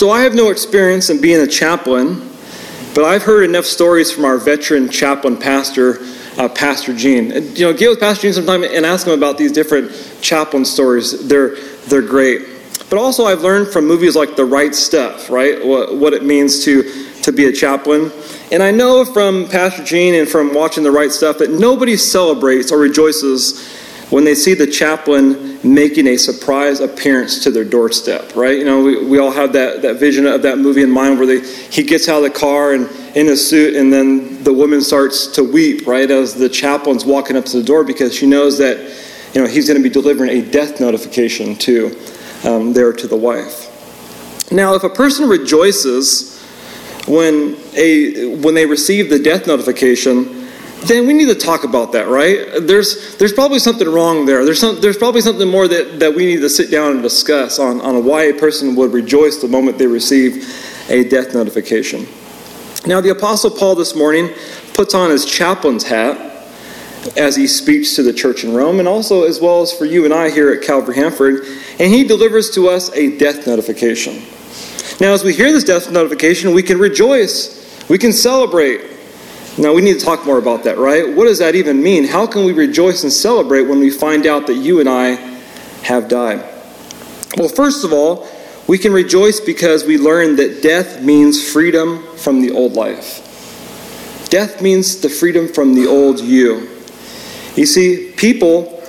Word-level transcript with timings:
So 0.00 0.10
I 0.10 0.22
have 0.22 0.34
no 0.34 0.48
experience 0.48 1.10
in 1.10 1.20
being 1.20 1.42
a 1.42 1.46
chaplain, 1.46 2.26
but 2.94 3.04
I've 3.04 3.22
heard 3.22 3.44
enough 3.44 3.66
stories 3.66 4.10
from 4.10 4.24
our 4.24 4.38
veteran 4.38 4.88
chaplain 4.88 5.36
pastor, 5.36 5.98
uh, 6.38 6.48
Pastor 6.48 6.96
Gene. 6.96 7.30
And, 7.32 7.58
you 7.58 7.66
know, 7.66 7.74
get 7.74 7.90
with 7.90 8.00
Pastor 8.00 8.22
Gene 8.22 8.32
sometime 8.32 8.64
and 8.64 8.86
ask 8.86 9.06
him 9.06 9.12
about 9.12 9.36
these 9.36 9.52
different 9.52 9.92
chaplain 10.22 10.64
stories. 10.64 11.28
They're 11.28 11.56
they're 11.88 12.00
great. 12.00 12.48
But 12.88 12.98
also, 12.98 13.26
I've 13.26 13.42
learned 13.42 13.68
from 13.68 13.86
movies 13.86 14.16
like 14.16 14.36
The 14.36 14.44
Right 14.46 14.74
Stuff, 14.74 15.28
right? 15.28 15.62
What, 15.62 15.94
what 15.94 16.14
it 16.14 16.24
means 16.24 16.64
to 16.64 16.82
to 17.24 17.30
be 17.30 17.44
a 17.48 17.52
chaplain. 17.52 18.10
And 18.50 18.62
I 18.62 18.70
know 18.70 19.04
from 19.04 19.50
Pastor 19.50 19.84
Gene 19.84 20.14
and 20.14 20.26
from 20.26 20.54
watching 20.54 20.82
The 20.82 20.90
Right 20.90 21.12
Stuff 21.12 21.36
that 21.40 21.50
nobody 21.50 21.98
celebrates 21.98 22.72
or 22.72 22.78
rejoices 22.78 23.68
when 24.08 24.24
they 24.24 24.34
see 24.34 24.54
the 24.54 24.66
chaplain 24.66 25.49
making 25.62 26.06
a 26.06 26.16
surprise 26.16 26.80
appearance 26.80 27.44
to 27.44 27.50
their 27.50 27.64
doorstep, 27.64 28.34
right? 28.34 28.58
You 28.58 28.64
know, 28.64 28.82
we, 28.82 29.04
we 29.04 29.18
all 29.18 29.30
have 29.30 29.52
that, 29.52 29.82
that 29.82 29.96
vision 29.96 30.26
of 30.26 30.42
that 30.42 30.58
movie 30.58 30.82
in 30.82 30.90
mind 30.90 31.18
where 31.18 31.26
they, 31.26 31.40
he 31.40 31.82
gets 31.82 32.08
out 32.08 32.18
of 32.18 32.32
the 32.32 32.38
car 32.38 32.72
and 32.72 32.88
in 33.14 33.28
a 33.28 33.36
suit, 33.36 33.76
and 33.76 33.92
then 33.92 34.42
the 34.42 34.52
woman 34.52 34.80
starts 34.80 35.26
to 35.26 35.44
weep, 35.44 35.86
right, 35.86 36.10
as 36.10 36.34
the 36.34 36.48
chaplain's 36.48 37.04
walking 37.04 37.36
up 37.36 37.44
to 37.44 37.58
the 37.58 37.62
door 37.62 37.84
because 37.84 38.14
she 38.14 38.26
knows 38.26 38.56
that, 38.58 38.78
you 39.34 39.40
know, 39.40 39.46
he's 39.46 39.66
going 39.66 39.80
to 39.80 39.82
be 39.82 39.92
delivering 39.92 40.30
a 40.30 40.50
death 40.50 40.80
notification 40.80 41.56
to 41.56 41.96
um, 42.44 42.72
there 42.72 42.92
to 42.92 43.06
the 43.06 43.16
wife. 43.16 43.66
Now, 44.52 44.74
if 44.74 44.82
a 44.82 44.88
person 44.88 45.28
rejoices 45.28 46.40
when 47.06 47.56
a 47.74 48.36
when 48.36 48.54
they 48.54 48.66
receive 48.66 49.10
the 49.10 49.18
death 49.18 49.46
notification, 49.46 50.39
then 50.86 51.06
we 51.06 51.12
need 51.12 51.26
to 51.26 51.34
talk 51.34 51.64
about 51.64 51.92
that, 51.92 52.08
right? 52.08 52.66
There's, 52.66 53.16
there's 53.16 53.32
probably 53.32 53.58
something 53.58 53.88
wrong 53.88 54.24
there. 54.24 54.44
There's, 54.44 54.60
some, 54.60 54.80
there's 54.80 54.96
probably 54.96 55.20
something 55.20 55.48
more 55.48 55.68
that, 55.68 56.00
that 56.00 56.14
we 56.14 56.24
need 56.24 56.40
to 56.40 56.48
sit 56.48 56.70
down 56.70 56.92
and 56.92 57.02
discuss 57.02 57.58
on, 57.58 57.80
on 57.80 58.04
why 58.04 58.24
a 58.24 58.34
person 58.34 58.74
would 58.76 58.92
rejoice 58.92 59.36
the 59.42 59.48
moment 59.48 59.78
they 59.78 59.86
receive 59.86 60.48
a 60.88 61.04
death 61.04 61.34
notification. 61.34 62.06
Now, 62.86 63.00
the 63.00 63.10
Apostle 63.10 63.50
Paul 63.50 63.74
this 63.74 63.94
morning 63.94 64.30
puts 64.72 64.94
on 64.94 65.10
his 65.10 65.26
chaplain's 65.26 65.84
hat 65.84 66.28
as 67.16 67.36
he 67.36 67.46
speaks 67.46 67.94
to 67.96 68.02
the 68.02 68.12
church 68.12 68.44
in 68.44 68.54
Rome, 68.54 68.78
and 68.78 68.88
also 68.88 69.24
as 69.24 69.40
well 69.40 69.62
as 69.62 69.72
for 69.72 69.84
you 69.84 70.04
and 70.04 70.14
I 70.14 70.30
here 70.30 70.50
at 70.52 70.62
Calvary 70.62 70.96
Hanford, 70.96 71.44
and 71.78 71.92
he 71.92 72.04
delivers 72.04 72.50
to 72.52 72.68
us 72.68 72.90
a 72.94 73.16
death 73.18 73.46
notification. 73.46 74.22
Now, 75.00 75.12
as 75.12 75.24
we 75.24 75.32
hear 75.34 75.50
this 75.52 75.64
death 75.64 75.90
notification, 75.90 76.54
we 76.54 76.62
can 76.62 76.78
rejoice, 76.78 77.88
we 77.88 77.96
can 77.96 78.12
celebrate, 78.12 78.82
now, 79.60 79.74
we 79.74 79.82
need 79.82 79.98
to 79.98 80.04
talk 80.04 80.24
more 80.24 80.38
about 80.38 80.64
that, 80.64 80.78
right? 80.78 81.06
What 81.14 81.26
does 81.26 81.38
that 81.40 81.54
even 81.54 81.82
mean? 81.82 82.04
How 82.04 82.26
can 82.26 82.46
we 82.46 82.54
rejoice 82.54 83.02
and 83.02 83.12
celebrate 83.12 83.64
when 83.64 83.78
we 83.78 83.90
find 83.90 84.26
out 84.26 84.46
that 84.46 84.54
you 84.54 84.80
and 84.80 84.88
I 84.88 85.16
have 85.82 86.08
died? 86.08 86.38
Well, 87.36 87.48
first 87.48 87.84
of 87.84 87.92
all, 87.92 88.26
we 88.66 88.78
can 88.78 88.90
rejoice 88.90 89.38
because 89.38 89.84
we 89.84 89.98
learn 89.98 90.36
that 90.36 90.62
death 90.62 91.02
means 91.02 91.52
freedom 91.52 92.02
from 92.16 92.40
the 92.40 92.52
old 92.52 92.72
life. 92.72 93.26
Death 94.30 94.62
means 94.62 95.02
the 95.02 95.10
freedom 95.10 95.46
from 95.46 95.74
the 95.74 95.86
old 95.86 96.20
you. 96.20 96.66
You 97.54 97.66
see, 97.66 98.14
people 98.16 98.82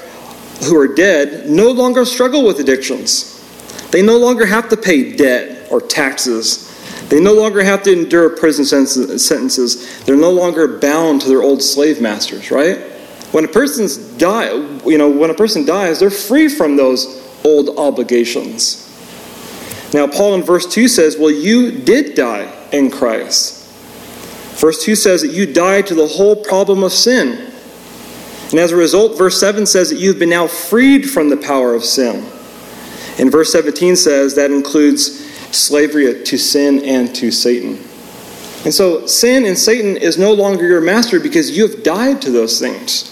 who 0.63 0.79
are 0.79 0.87
dead 0.87 1.49
no 1.49 1.71
longer 1.71 2.05
struggle 2.05 2.45
with 2.45 2.61
addictions. 2.61 3.43
They 3.91 4.01
no 4.01 4.17
longer 4.17 4.45
have 4.45 4.69
to 4.69 4.77
pay 4.77 5.17
debt 5.17 5.69
or 5.69 5.81
taxes 5.81 6.70
they 7.11 7.19
no 7.19 7.33
longer 7.33 7.61
have 7.61 7.83
to 7.83 7.91
endure 7.91 8.29
prison 8.29 8.63
sentences. 8.63 10.01
They're 10.05 10.15
no 10.15 10.31
longer 10.31 10.79
bound 10.79 11.19
to 11.21 11.27
their 11.27 11.41
old 11.41 11.61
slave 11.61 12.01
masters, 12.01 12.51
right? 12.51 12.77
When 13.33 13.43
a 13.43 13.49
person's 13.49 13.97
die, 13.97 14.53
you 14.85 14.97
know, 14.97 15.09
when 15.09 15.29
a 15.29 15.33
person 15.33 15.65
dies, 15.65 15.99
they're 15.99 16.09
free 16.09 16.47
from 16.47 16.77
those 16.77 17.21
old 17.43 17.77
obligations. 17.77 18.87
Now, 19.93 20.07
Paul 20.07 20.35
in 20.35 20.43
verse 20.43 20.65
2 20.65 20.87
says, 20.87 21.17
Well, 21.17 21.31
you 21.31 21.79
did 21.79 22.15
die 22.15 22.49
in 22.71 22.89
Christ. 22.89 23.61
Verse 24.61 24.81
2 24.81 24.95
says 24.95 25.21
that 25.21 25.33
you 25.33 25.51
died 25.51 25.87
to 25.87 25.95
the 25.95 26.07
whole 26.07 26.37
problem 26.37 26.81
of 26.81 26.93
sin. 26.93 27.51
And 28.51 28.59
as 28.59 28.71
a 28.71 28.77
result, 28.77 29.17
verse 29.17 29.37
7 29.37 29.65
says 29.65 29.89
that 29.89 29.97
you've 29.97 30.19
been 30.19 30.29
now 30.29 30.47
freed 30.47 31.09
from 31.09 31.27
the 31.27 31.35
power 31.35 31.75
of 31.75 31.83
sin. 31.83 32.25
And 33.19 33.29
verse 33.29 33.51
17 33.51 33.97
says 33.97 34.35
that 34.35 34.49
includes 34.49 35.20
slavery 35.51 36.23
to 36.23 36.37
sin 36.37 36.83
and 36.83 37.13
to 37.15 37.31
Satan. 37.31 37.79
And 38.63 38.73
so 38.73 39.07
sin 39.07 39.45
and 39.45 39.57
Satan 39.57 39.97
is 39.97 40.17
no 40.17 40.33
longer 40.33 40.67
your 40.67 40.81
master 40.81 41.19
because 41.19 41.55
you 41.55 41.67
have 41.67 41.83
died 41.83 42.21
to 42.21 42.31
those 42.31 42.59
things. 42.59 43.07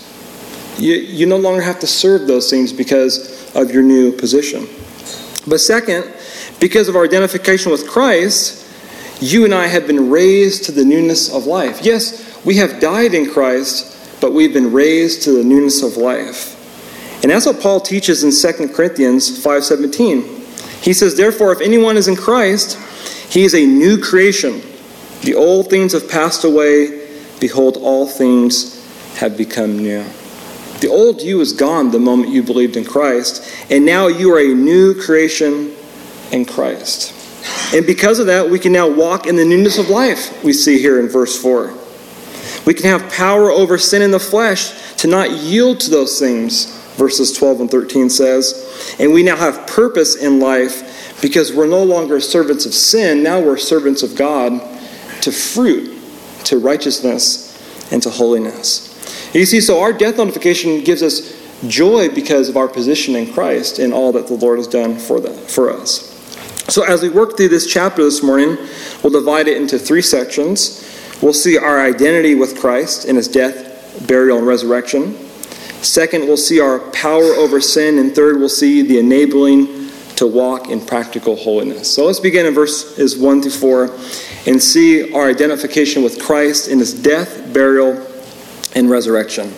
You, 0.77 0.93
you 0.93 1.25
no 1.25 1.37
longer 1.37 1.61
have 1.61 1.79
to 1.79 1.87
serve 1.87 2.27
those 2.27 2.49
things 2.49 2.71
because 2.71 3.53
of 3.55 3.71
your 3.71 3.83
new 3.83 4.11
position. 4.11 4.67
But 5.47 5.59
second, 5.59 6.13
because 6.59 6.87
of 6.87 6.95
our 6.95 7.03
identification 7.03 7.71
with 7.71 7.89
Christ, 7.89 8.67
you 9.21 9.43
and 9.43 9.53
I 9.53 9.67
have 9.67 9.87
been 9.87 10.09
raised 10.09 10.65
to 10.65 10.71
the 10.71 10.85
newness 10.85 11.33
of 11.33 11.45
life. 11.45 11.83
Yes, 11.83 12.39
we 12.45 12.55
have 12.57 12.79
died 12.79 13.13
in 13.13 13.29
Christ, 13.29 14.21
but 14.21 14.33
we've 14.33 14.53
been 14.53 14.71
raised 14.71 15.23
to 15.23 15.31
the 15.31 15.43
newness 15.43 15.81
of 15.81 15.97
life. 15.97 16.55
And 17.21 17.31
that's 17.31 17.45
what 17.45 17.59
Paul 17.59 17.81
teaches 17.81 18.23
in 18.23 18.31
2 18.31 18.73
Corinthians 18.73 19.43
5:17. 19.43 20.38
He 20.81 20.93
says, 20.93 21.15
Therefore, 21.15 21.51
if 21.51 21.61
anyone 21.61 21.97
is 21.97 22.07
in 22.07 22.15
Christ, 22.15 22.77
he 23.31 23.43
is 23.43 23.53
a 23.53 23.65
new 23.65 24.01
creation. 24.01 24.61
The 25.21 25.35
old 25.35 25.69
things 25.69 25.93
have 25.93 26.09
passed 26.09 26.43
away. 26.43 27.07
Behold, 27.39 27.77
all 27.77 28.07
things 28.07 28.75
have 29.17 29.37
become 29.37 29.79
new. 29.79 30.03
The 30.79 30.87
old 30.87 31.21
you 31.21 31.41
is 31.41 31.51
gone 31.51 31.91
the 31.91 31.99
moment 31.99 32.31
you 32.31 32.41
believed 32.41 32.77
in 32.77 32.85
Christ, 32.85 33.43
and 33.69 33.85
now 33.85 34.07
you 34.07 34.33
are 34.33 34.39
a 34.39 34.55
new 34.55 34.99
creation 34.99 35.75
in 36.31 36.45
Christ. 36.45 37.13
And 37.73 37.85
because 37.85 38.19
of 38.19 38.27
that, 38.27 38.49
we 38.49 38.59
can 38.59 38.71
now 38.71 38.87
walk 38.87 39.27
in 39.27 39.35
the 39.35 39.43
newness 39.43 39.77
of 39.77 39.89
life, 39.89 40.41
we 40.43 40.53
see 40.53 40.79
here 40.79 40.99
in 40.99 41.09
verse 41.09 41.39
4. 41.41 41.73
We 42.65 42.73
can 42.73 42.85
have 42.85 43.11
power 43.11 43.51
over 43.51 43.77
sin 43.77 44.01
in 44.01 44.11
the 44.11 44.19
flesh 44.19 44.95
to 44.97 45.07
not 45.07 45.31
yield 45.31 45.81
to 45.81 45.89
those 45.89 46.19
things 46.19 46.79
verses 46.99 47.31
12 47.31 47.61
and 47.61 47.71
13 47.71 48.09
says. 48.09 48.68
And 48.99 49.13
we 49.13 49.23
now 49.23 49.35
have 49.35 49.67
purpose 49.67 50.15
in 50.15 50.39
life 50.39 51.21
because 51.21 51.53
we're 51.53 51.67
no 51.67 51.83
longer 51.83 52.19
servants 52.19 52.65
of 52.65 52.73
sin, 52.73 53.23
now 53.23 53.39
we're 53.39 53.57
servants 53.57 54.03
of 54.03 54.15
God 54.15 54.59
to 55.21 55.31
fruit, 55.31 56.01
to 56.45 56.59
righteousness, 56.59 57.47
and 57.91 58.01
to 58.03 58.09
holiness. 58.09 58.87
You 59.33 59.45
see, 59.45 59.61
so 59.61 59.81
our 59.81 59.93
death 59.93 60.17
notification 60.17 60.83
gives 60.83 61.03
us 61.03 61.37
joy 61.67 62.09
because 62.09 62.49
of 62.49 62.57
our 62.57 62.67
position 62.67 63.15
in 63.15 63.33
Christ 63.33 63.79
and 63.79 63.93
all 63.93 64.11
that 64.13 64.27
the 64.27 64.33
Lord 64.33 64.59
has 64.59 64.67
done 64.67 64.97
for, 64.97 65.19
the, 65.19 65.31
for 65.31 65.71
us. 65.71 66.09
So, 66.69 66.83
as 66.83 67.01
we 67.01 67.09
work 67.09 67.35
through 67.35 67.49
this 67.49 67.65
chapter 67.71 68.03
this 68.03 68.21
morning, 68.21 68.57
we'll 69.03 69.11
divide 69.11 69.47
it 69.47 69.57
into 69.57 69.79
three 69.79 70.03
sections. 70.03 70.85
We'll 71.21 71.33
see 71.33 71.57
our 71.57 71.81
identity 71.81 72.35
with 72.35 72.59
Christ 72.59 73.05
in 73.05 73.15
his 73.15 73.27
death, 73.27 74.07
burial, 74.07 74.37
and 74.37 74.47
resurrection. 74.47 75.17
Second, 75.81 76.27
we'll 76.27 76.37
see 76.37 76.59
our 76.59 76.79
power 76.91 77.23
over 77.23 77.61
sin. 77.61 77.99
And 77.99 78.13
third, 78.13 78.37
we'll 78.37 78.49
see 78.49 78.81
the 78.81 78.99
enabling 78.99 79.89
to 80.17 80.27
walk 80.27 80.69
in 80.69 80.85
practical 80.85 81.35
holiness. 81.35 81.93
So 81.93 82.05
let's 82.05 82.19
begin 82.19 82.45
in 82.45 82.53
verses 82.53 83.17
1 83.17 83.41
through 83.41 83.51
4 83.51 83.85
and 84.47 84.61
see 84.61 85.13
our 85.13 85.29
identification 85.29 86.03
with 86.03 86.21
Christ 86.21 86.67
in 86.67 86.79
his 86.79 86.93
death, 86.93 87.53
burial, 87.53 88.05
and 88.75 88.89
resurrection. 88.89 89.53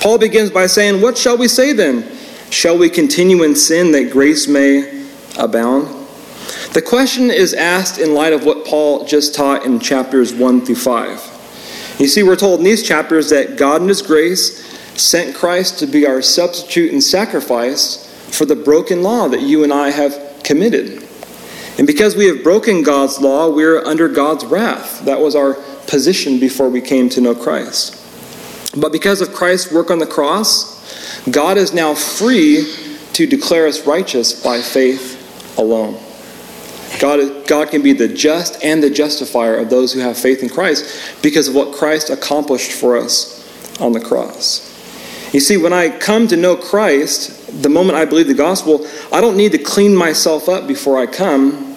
Paul 0.00 0.16
begins 0.16 0.50
by 0.50 0.66
saying, 0.66 1.02
What 1.02 1.18
shall 1.18 1.36
we 1.36 1.48
say 1.48 1.74
then? 1.74 2.10
Shall 2.50 2.78
we 2.78 2.88
continue 2.88 3.42
in 3.42 3.54
sin 3.54 3.92
that 3.92 4.10
grace 4.10 4.48
may 4.48 5.06
abound? 5.38 5.88
The 6.72 6.82
question 6.82 7.30
is 7.30 7.52
asked 7.52 7.98
in 7.98 8.14
light 8.14 8.32
of 8.32 8.44
what 8.44 8.64
Paul 8.64 9.04
just 9.04 9.34
taught 9.34 9.64
in 9.64 9.78
chapters 9.78 10.32
1 10.32 10.64
through 10.64 10.76
5. 10.76 11.96
You 11.98 12.08
see, 12.08 12.22
we're 12.22 12.36
told 12.36 12.60
in 12.60 12.64
these 12.64 12.82
chapters 12.82 13.28
that 13.30 13.58
God 13.58 13.82
in 13.82 13.88
His 13.88 14.00
grace 14.00 14.69
sent 15.00 15.34
Christ 15.34 15.78
to 15.78 15.86
be 15.86 16.06
our 16.06 16.22
substitute 16.22 16.92
and 16.92 17.02
sacrifice 17.02 18.06
for 18.36 18.44
the 18.44 18.56
broken 18.56 19.02
law 19.02 19.28
that 19.28 19.40
you 19.40 19.64
and 19.64 19.72
I 19.72 19.90
have 19.90 20.42
committed. 20.44 21.02
And 21.78 21.86
because 21.86 22.16
we 22.16 22.26
have 22.26 22.42
broken 22.42 22.82
God's 22.82 23.20
law, 23.20 23.48
we're 23.48 23.84
under 23.84 24.08
God's 24.08 24.44
wrath. 24.44 25.04
That 25.04 25.20
was 25.20 25.34
our 25.34 25.54
position 25.86 26.38
before 26.38 26.68
we 26.68 26.80
came 26.80 27.08
to 27.10 27.20
know 27.20 27.34
Christ. 27.34 27.96
But 28.78 28.92
because 28.92 29.20
of 29.20 29.32
Christ's 29.32 29.72
work 29.72 29.90
on 29.90 29.98
the 29.98 30.06
cross, 30.06 31.24
God 31.30 31.56
is 31.56 31.72
now 31.72 31.94
free 31.94 32.72
to 33.14 33.26
declare 33.26 33.66
us 33.66 33.86
righteous 33.86 34.42
by 34.42 34.60
faith 34.60 35.58
alone. 35.58 36.00
God, 37.00 37.46
God 37.46 37.70
can 37.70 37.82
be 37.82 37.92
the 37.92 38.08
just 38.08 38.62
and 38.62 38.82
the 38.82 38.90
justifier 38.90 39.56
of 39.56 39.70
those 39.70 39.92
who 39.92 40.00
have 40.00 40.18
faith 40.18 40.42
in 40.42 40.48
Christ 40.48 41.22
because 41.22 41.48
of 41.48 41.54
what 41.54 41.74
Christ 41.74 42.10
accomplished 42.10 42.72
for 42.72 42.96
us 42.96 43.40
on 43.80 43.92
the 43.92 44.00
cross. 44.00 44.69
You 45.32 45.40
see, 45.40 45.56
when 45.56 45.72
I 45.72 45.96
come 45.96 46.26
to 46.28 46.36
know 46.36 46.56
Christ, 46.56 47.62
the 47.62 47.68
moment 47.68 47.96
I 47.96 48.04
believe 48.04 48.26
the 48.26 48.34
gospel, 48.34 48.86
I 49.12 49.20
don't 49.20 49.36
need 49.36 49.52
to 49.52 49.58
clean 49.58 49.94
myself 49.94 50.48
up 50.48 50.66
before 50.66 50.98
I 50.98 51.06
come. 51.06 51.76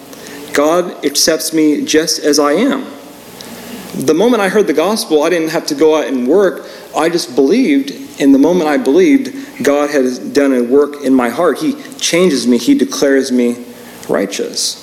God 0.52 1.04
accepts 1.04 1.52
me 1.52 1.84
just 1.84 2.18
as 2.18 2.38
I 2.38 2.52
am. 2.52 2.84
The 3.94 4.14
moment 4.14 4.42
I 4.42 4.48
heard 4.48 4.66
the 4.66 4.72
gospel, 4.72 5.22
I 5.22 5.30
didn't 5.30 5.50
have 5.50 5.66
to 5.66 5.74
go 5.74 5.96
out 5.96 6.06
and 6.06 6.26
work. 6.26 6.66
I 6.96 7.08
just 7.08 7.36
believed. 7.36 7.92
And 8.20 8.34
the 8.34 8.38
moment 8.38 8.68
I 8.68 8.76
believed, 8.76 9.64
God 9.64 9.90
has 9.90 10.18
done 10.18 10.52
a 10.52 10.62
work 10.62 11.02
in 11.02 11.14
my 11.14 11.28
heart. 11.28 11.58
He 11.58 11.80
changes 11.98 12.46
me, 12.46 12.58
He 12.58 12.76
declares 12.76 13.30
me 13.30 13.64
righteous. 14.08 14.80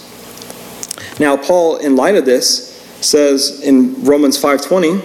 Now, 1.20 1.36
Paul, 1.36 1.78
in 1.78 1.96
light 1.96 2.16
of 2.16 2.26
this, 2.26 2.72
says 3.02 3.62
in 3.62 4.04
Romans 4.04 4.38
5:20, 4.38 5.02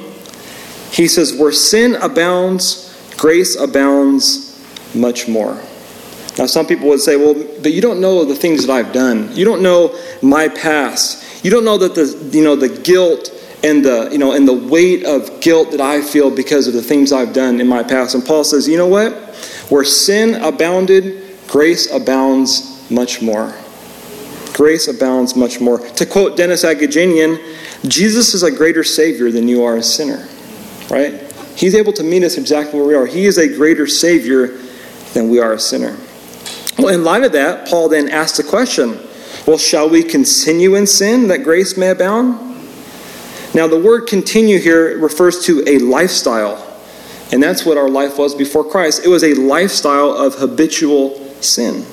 he 0.90 1.08
says, 1.08 1.34
"Where 1.34 1.52
sin 1.52 1.96
abounds, 1.96 2.85
grace 3.16 3.56
abounds 3.56 4.52
much 4.94 5.28
more." 5.28 5.56
Now, 6.38 6.46
some 6.46 6.66
people 6.66 6.88
would 6.88 7.00
say, 7.00 7.16
"Well, 7.16 7.34
but 7.62 7.72
you 7.72 7.80
don't 7.80 8.00
know 8.00 8.24
the 8.24 8.34
things 8.34 8.66
that 8.66 8.72
I've 8.72 8.92
done. 8.92 9.30
You 9.34 9.44
don't 9.44 9.62
know 9.62 9.92
my 10.20 10.48
past. 10.48 11.18
You 11.42 11.50
don't 11.50 11.64
know 11.64 11.78
that 11.78 11.94
the 11.94 12.14
you 12.30 12.44
know 12.44 12.56
the 12.56 12.68
guilt 12.68 13.30
and 13.64 13.84
the 13.84 14.08
you 14.12 14.18
know 14.18 14.32
and 14.32 14.46
the 14.46 14.52
weight 14.52 15.04
of 15.04 15.40
guilt 15.40 15.70
that 15.70 15.80
I 15.80 16.02
feel 16.02 16.30
because 16.30 16.66
of 16.66 16.74
the 16.74 16.82
things 16.82 17.12
I've 17.12 17.32
done 17.32 17.60
in 17.60 17.66
my 17.66 17.82
past." 17.82 18.14
And 18.14 18.24
Paul 18.24 18.44
says, 18.44 18.68
"You 18.68 18.76
know 18.76 18.86
what? 18.86 19.12
Where 19.70 19.84
sin 19.84 20.34
abounded, 20.34 21.14
grace 21.48 21.90
abounds 21.90 22.62
much 22.90 23.22
more." 23.22 23.54
Grace 24.52 24.88
abounds 24.88 25.36
much 25.36 25.60
more. 25.60 25.78
To 25.78 26.06
quote 26.06 26.36
Dennis 26.36 26.64
Agajanian, 26.64 27.38
Jesus 27.86 28.32
is 28.32 28.42
a 28.42 28.50
greater 28.50 28.84
Savior 28.84 29.30
than 29.30 29.48
you 29.48 29.64
are 29.64 29.76
a 29.76 29.82
sinner. 29.82 30.26
Right? 30.88 31.14
He's 31.56 31.74
able 31.74 31.92
to 31.94 32.02
meet 32.02 32.22
us 32.22 32.36
exactly 32.36 32.78
where 32.78 32.88
we 32.88 32.94
are. 32.94 33.06
He 33.06 33.26
is 33.26 33.38
a 33.38 33.48
greater 33.48 33.86
Savior 33.86 34.58
than 35.14 35.30
we 35.30 35.40
are 35.40 35.54
a 35.54 35.58
sinner. 35.58 35.96
Well, 36.78 36.88
in 36.88 37.02
light 37.02 37.24
of 37.24 37.32
that, 37.32 37.68
Paul 37.68 37.88
then 37.88 38.08
asks 38.10 38.36
the 38.36 38.44
question 38.44 39.00
well, 39.46 39.58
shall 39.58 39.88
we 39.88 40.02
continue 40.02 40.74
in 40.74 40.86
sin 40.86 41.28
that 41.28 41.44
grace 41.44 41.76
may 41.76 41.90
abound? 41.90 42.46
Now, 43.54 43.68
the 43.68 43.80
word 43.80 44.06
continue 44.08 44.58
here 44.58 44.98
refers 44.98 45.44
to 45.46 45.62
a 45.66 45.78
lifestyle. 45.78 46.62
And 47.32 47.42
that's 47.42 47.64
what 47.64 47.78
our 47.78 47.88
life 47.88 48.18
was 48.18 48.34
before 48.34 48.64
Christ. 48.64 49.04
It 49.04 49.08
was 49.08 49.24
a 49.24 49.34
lifestyle 49.34 50.10
of 50.12 50.34
habitual 50.34 51.32
sin. 51.40 51.86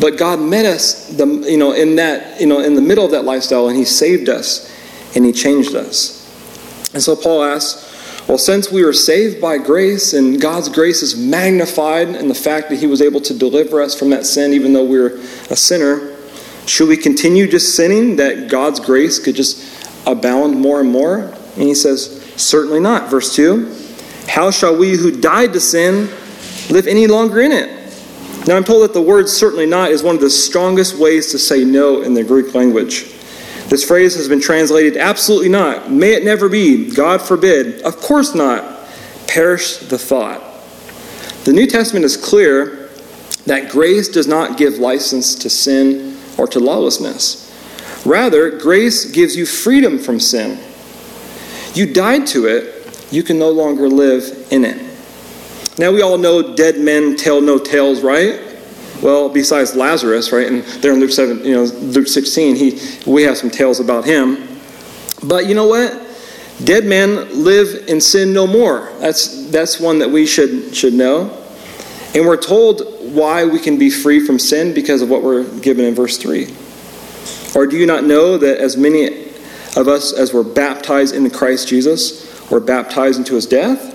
But 0.00 0.18
God 0.18 0.40
met 0.40 0.66
us, 0.66 1.08
the, 1.08 1.26
you 1.26 1.56
know, 1.56 1.72
in 1.72 1.96
that, 1.96 2.40
you 2.40 2.46
know, 2.46 2.60
in 2.60 2.74
the 2.74 2.82
middle 2.82 3.04
of 3.04 3.10
that 3.12 3.24
lifestyle, 3.24 3.68
and 3.68 3.76
He 3.76 3.84
saved 3.84 4.28
us, 4.28 4.70
and 5.14 5.24
He 5.24 5.32
changed 5.32 5.74
us. 5.74 6.22
And 6.92 7.02
so 7.02 7.14
Paul 7.14 7.42
asks, 7.42 7.85
well, 8.28 8.38
since 8.38 8.72
we 8.72 8.82
are 8.82 8.92
saved 8.92 9.40
by 9.40 9.58
grace, 9.58 10.12
and 10.12 10.40
God's 10.40 10.68
grace 10.68 11.02
is 11.02 11.16
magnified 11.16 12.08
in 12.08 12.28
the 12.28 12.34
fact 12.34 12.70
that 12.70 12.80
He 12.80 12.86
was 12.86 13.00
able 13.00 13.20
to 13.20 13.34
deliver 13.34 13.80
us 13.80 13.96
from 13.96 14.10
that 14.10 14.26
sin, 14.26 14.52
even 14.52 14.72
though 14.72 14.84
we're 14.84 15.18
a 15.50 15.56
sinner, 15.56 16.16
should 16.66 16.88
we 16.88 16.96
continue 16.96 17.46
just 17.46 17.76
sinning 17.76 18.16
that 18.16 18.48
God's 18.48 18.80
grace 18.80 19.20
could 19.20 19.36
just 19.36 20.04
abound 20.06 20.60
more 20.60 20.80
and 20.80 20.90
more? 20.90 21.18
And 21.54 21.62
he 21.62 21.74
says, 21.74 22.22
certainly 22.36 22.80
not. 22.80 23.08
Verse 23.08 23.34
2 23.34 23.72
How 24.28 24.50
shall 24.50 24.76
we 24.76 24.96
who 24.96 25.20
died 25.20 25.52
to 25.52 25.60
sin 25.60 26.08
live 26.68 26.88
any 26.88 27.06
longer 27.06 27.40
in 27.40 27.52
it? 27.52 27.70
Now, 28.46 28.56
I'm 28.56 28.64
told 28.64 28.82
that 28.82 28.92
the 28.92 29.02
word 29.02 29.28
certainly 29.28 29.66
not 29.66 29.90
is 29.90 30.02
one 30.02 30.14
of 30.14 30.20
the 30.20 30.30
strongest 30.30 30.96
ways 30.96 31.32
to 31.32 31.38
say 31.38 31.64
no 31.64 32.02
in 32.02 32.14
the 32.14 32.22
Greek 32.22 32.54
language. 32.54 33.12
This 33.68 33.84
phrase 33.84 34.14
has 34.14 34.28
been 34.28 34.40
translated 34.40 34.96
absolutely 34.96 35.48
not. 35.48 35.90
May 35.90 36.14
it 36.14 36.24
never 36.24 36.48
be. 36.48 36.90
God 36.90 37.20
forbid. 37.20 37.82
Of 37.82 37.96
course 37.96 38.34
not. 38.34 38.88
Perish 39.26 39.78
the 39.78 39.98
thought. 39.98 40.42
The 41.44 41.52
New 41.52 41.66
Testament 41.66 42.04
is 42.04 42.16
clear 42.16 42.90
that 43.46 43.70
grace 43.70 44.08
does 44.08 44.26
not 44.26 44.56
give 44.56 44.78
license 44.78 45.34
to 45.36 45.50
sin 45.50 46.16
or 46.38 46.46
to 46.48 46.60
lawlessness. 46.60 47.42
Rather, 48.04 48.50
grace 48.58 49.10
gives 49.10 49.36
you 49.36 49.46
freedom 49.46 49.98
from 49.98 50.20
sin. 50.20 50.58
You 51.74 51.92
died 51.92 52.26
to 52.28 52.46
it, 52.46 53.06
you 53.10 53.22
can 53.22 53.38
no 53.38 53.50
longer 53.50 53.88
live 53.88 54.46
in 54.50 54.64
it. 54.64 54.82
Now 55.78 55.92
we 55.92 56.02
all 56.02 56.18
know 56.18 56.54
dead 56.54 56.78
men 56.78 57.16
tell 57.16 57.40
no 57.40 57.58
tales, 57.58 58.00
right? 58.00 58.40
Well, 59.02 59.28
besides 59.28 59.74
Lazarus, 59.74 60.32
right? 60.32 60.46
And 60.46 60.62
there 60.82 60.92
in 60.92 61.00
Luke 61.00 61.10
7, 61.10 61.44
you 61.44 61.54
know, 61.54 61.64
Luke 61.64 62.08
16, 62.08 62.56
he 62.56 62.80
we 63.06 63.22
have 63.22 63.36
some 63.36 63.50
tales 63.50 63.80
about 63.80 64.04
him. 64.04 64.58
But 65.22 65.46
you 65.46 65.54
know 65.54 65.66
what? 65.66 66.02
Dead 66.64 66.86
men 66.86 67.44
live 67.44 67.88
in 67.88 68.00
sin 68.00 68.32
no 68.32 68.46
more. 68.46 68.90
That's 68.98 69.50
that's 69.50 69.78
one 69.78 69.98
that 69.98 70.10
we 70.10 70.26
should 70.26 70.74
should 70.74 70.94
know. 70.94 71.42
And 72.14 72.26
we're 72.26 72.40
told 72.40 72.82
why 73.14 73.44
we 73.44 73.58
can 73.58 73.78
be 73.78 73.90
free 73.90 74.24
from 74.24 74.38
sin 74.38 74.72
because 74.72 75.02
of 75.02 75.10
what 75.10 75.22
we're 75.22 75.44
given 75.60 75.84
in 75.84 75.94
verse 75.94 76.16
3. 76.16 76.46
Or 77.54 77.66
do 77.66 77.76
you 77.76 77.86
not 77.86 78.04
know 78.04 78.38
that 78.38 78.58
as 78.58 78.76
many 78.76 79.26
of 79.76 79.88
us 79.88 80.12
as 80.12 80.32
were 80.32 80.44
baptized 80.44 81.14
into 81.14 81.30
Christ 81.30 81.68
Jesus 81.68 82.50
were 82.50 82.60
baptized 82.60 83.18
into 83.18 83.34
his 83.34 83.46
death? 83.46 83.92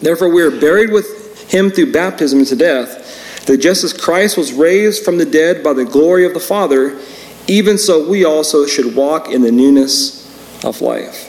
Therefore, 0.00 0.28
we 0.32 0.42
are 0.42 0.50
buried 0.50 0.90
with 0.90 1.50
him 1.50 1.70
through 1.70 1.92
baptism 1.92 2.40
into 2.40 2.56
death, 2.56 2.99
that 3.46 3.58
just 3.58 3.84
as 3.84 3.92
Christ 3.92 4.36
was 4.36 4.52
raised 4.52 5.04
from 5.04 5.18
the 5.18 5.24
dead 5.24 5.62
by 5.62 5.72
the 5.72 5.84
glory 5.84 6.24
of 6.26 6.34
the 6.34 6.40
Father, 6.40 6.98
even 7.46 7.78
so 7.78 8.08
we 8.08 8.24
also 8.24 8.66
should 8.66 8.94
walk 8.94 9.28
in 9.28 9.42
the 9.42 9.52
newness 9.52 10.20
of 10.64 10.80
life. 10.80 11.26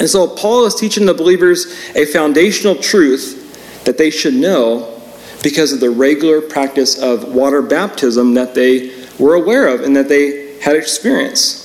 And 0.00 0.08
so, 0.08 0.26
Paul 0.26 0.64
is 0.64 0.74
teaching 0.74 1.04
the 1.04 1.14
believers 1.14 1.66
a 1.94 2.06
foundational 2.06 2.74
truth 2.74 3.84
that 3.84 3.98
they 3.98 4.10
should 4.10 4.34
know 4.34 5.00
because 5.42 5.72
of 5.72 5.80
the 5.80 5.90
regular 5.90 6.40
practice 6.40 6.98
of 6.98 7.34
water 7.34 7.62
baptism 7.62 8.34
that 8.34 8.54
they 8.54 8.92
were 9.18 9.34
aware 9.34 9.68
of 9.68 9.82
and 9.82 9.94
that 9.96 10.08
they 10.08 10.58
had 10.60 10.76
experienced. 10.76 11.58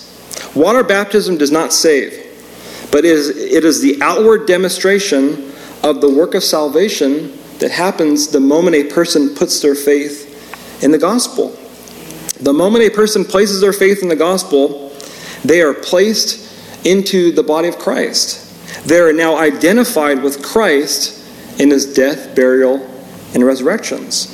Water 0.55 0.83
baptism 0.83 1.37
does 1.37 1.51
not 1.51 1.71
save, 1.71 2.11
but 2.91 2.99
it 2.99 3.05
is, 3.05 3.29
it 3.29 3.63
is 3.63 3.81
the 3.81 4.01
outward 4.01 4.47
demonstration 4.47 5.51
of 5.83 6.01
the 6.01 6.09
work 6.09 6.35
of 6.35 6.43
salvation 6.43 7.37
that 7.59 7.71
happens 7.71 8.27
the 8.27 8.39
moment 8.39 8.75
a 8.75 8.83
person 8.85 9.33
puts 9.35 9.61
their 9.61 9.75
faith 9.75 10.83
in 10.83 10.91
the 10.91 10.97
gospel. 10.97 11.57
The 12.41 12.53
moment 12.53 12.83
a 12.83 12.89
person 12.89 13.23
places 13.23 13.61
their 13.61 13.73
faith 13.73 14.01
in 14.01 14.09
the 14.09 14.15
gospel, 14.15 14.91
they 15.43 15.61
are 15.61 15.73
placed 15.73 16.85
into 16.85 17.31
the 17.31 17.43
body 17.43 17.67
of 17.67 17.79
Christ. 17.79 18.41
They 18.87 18.99
are 18.99 19.13
now 19.13 19.37
identified 19.37 20.21
with 20.21 20.43
Christ 20.43 21.23
in 21.59 21.69
his 21.69 21.93
death, 21.93 22.35
burial, 22.35 22.85
and 23.33 23.45
resurrections. 23.45 24.31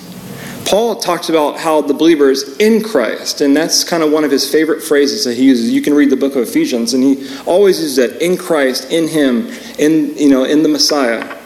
Paul 0.65 0.95
talks 0.95 1.29
about 1.29 1.59
how 1.59 1.81
the 1.81 1.94
believer 1.94 2.31
is 2.31 2.57
in 2.57 2.83
Christ, 2.83 3.41
and 3.41 3.56
that's 3.56 3.83
kind 3.83 4.03
of 4.03 4.12
one 4.12 4.23
of 4.23 4.31
his 4.31 4.50
favorite 4.50 4.81
phrases 4.81 5.25
that 5.25 5.35
he 5.35 5.44
uses. 5.44 5.71
You 5.71 5.81
can 5.81 5.94
read 5.94 6.09
the 6.09 6.15
book 6.15 6.35
of 6.35 6.47
Ephesians, 6.47 6.94
and 6.94 7.03
he 7.03 7.27
always 7.45 7.79
uses 7.79 7.95
that 7.97 8.21
in 8.21 8.38
Christ, 8.38 8.91
in 8.91 9.07
Him, 9.07 9.47
in 9.79 10.15
you 10.18 10.29
know, 10.29 10.44
in 10.44 10.63
the 10.63 10.69
Messiah. 10.69 11.38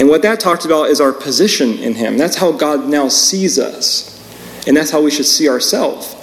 And 0.00 0.08
what 0.08 0.22
that 0.22 0.40
talks 0.40 0.64
about 0.64 0.88
is 0.88 1.00
our 1.00 1.12
position 1.12 1.78
in 1.78 1.94
Him. 1.94 2.18
That's 2.18 2.36
how 2.36 2.52
God 2.52 2.88
now 2.88 3.08
sees 3.08 3.58
us. 3.58 4.10
And 4.66 4.76
that's 4.76 4.90
how 4.90 5.00
we 5.02 5.10
should 5.10 5.26
see 5.26 5.48
ourselves. 5.48 6.16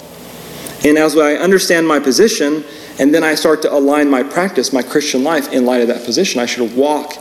And 0.84 0.98
as 0.98 1.16
I 1.16 1.34
understand 1.34 1.86
my 1.86 2.00
position, 2.00 2.64
and 2.98 3.14
then 3.14 3.24
I 3.24 3.34
start 3.34 3.62
to 3.62 3.72
align 3.72 4.10
my 4.10 4.22
practice, 4.22 4.72
my 4.72 4.82
Christian 4.82 5.22
life, 5.22 5.52
in 5.52 5.64
light 5.64 5.80
of 5.80 5.88
that 5.88 6.04
position, 6.04 6.40
I 6.40 6.46
should 6.46 6.76
walk 6.76 7.14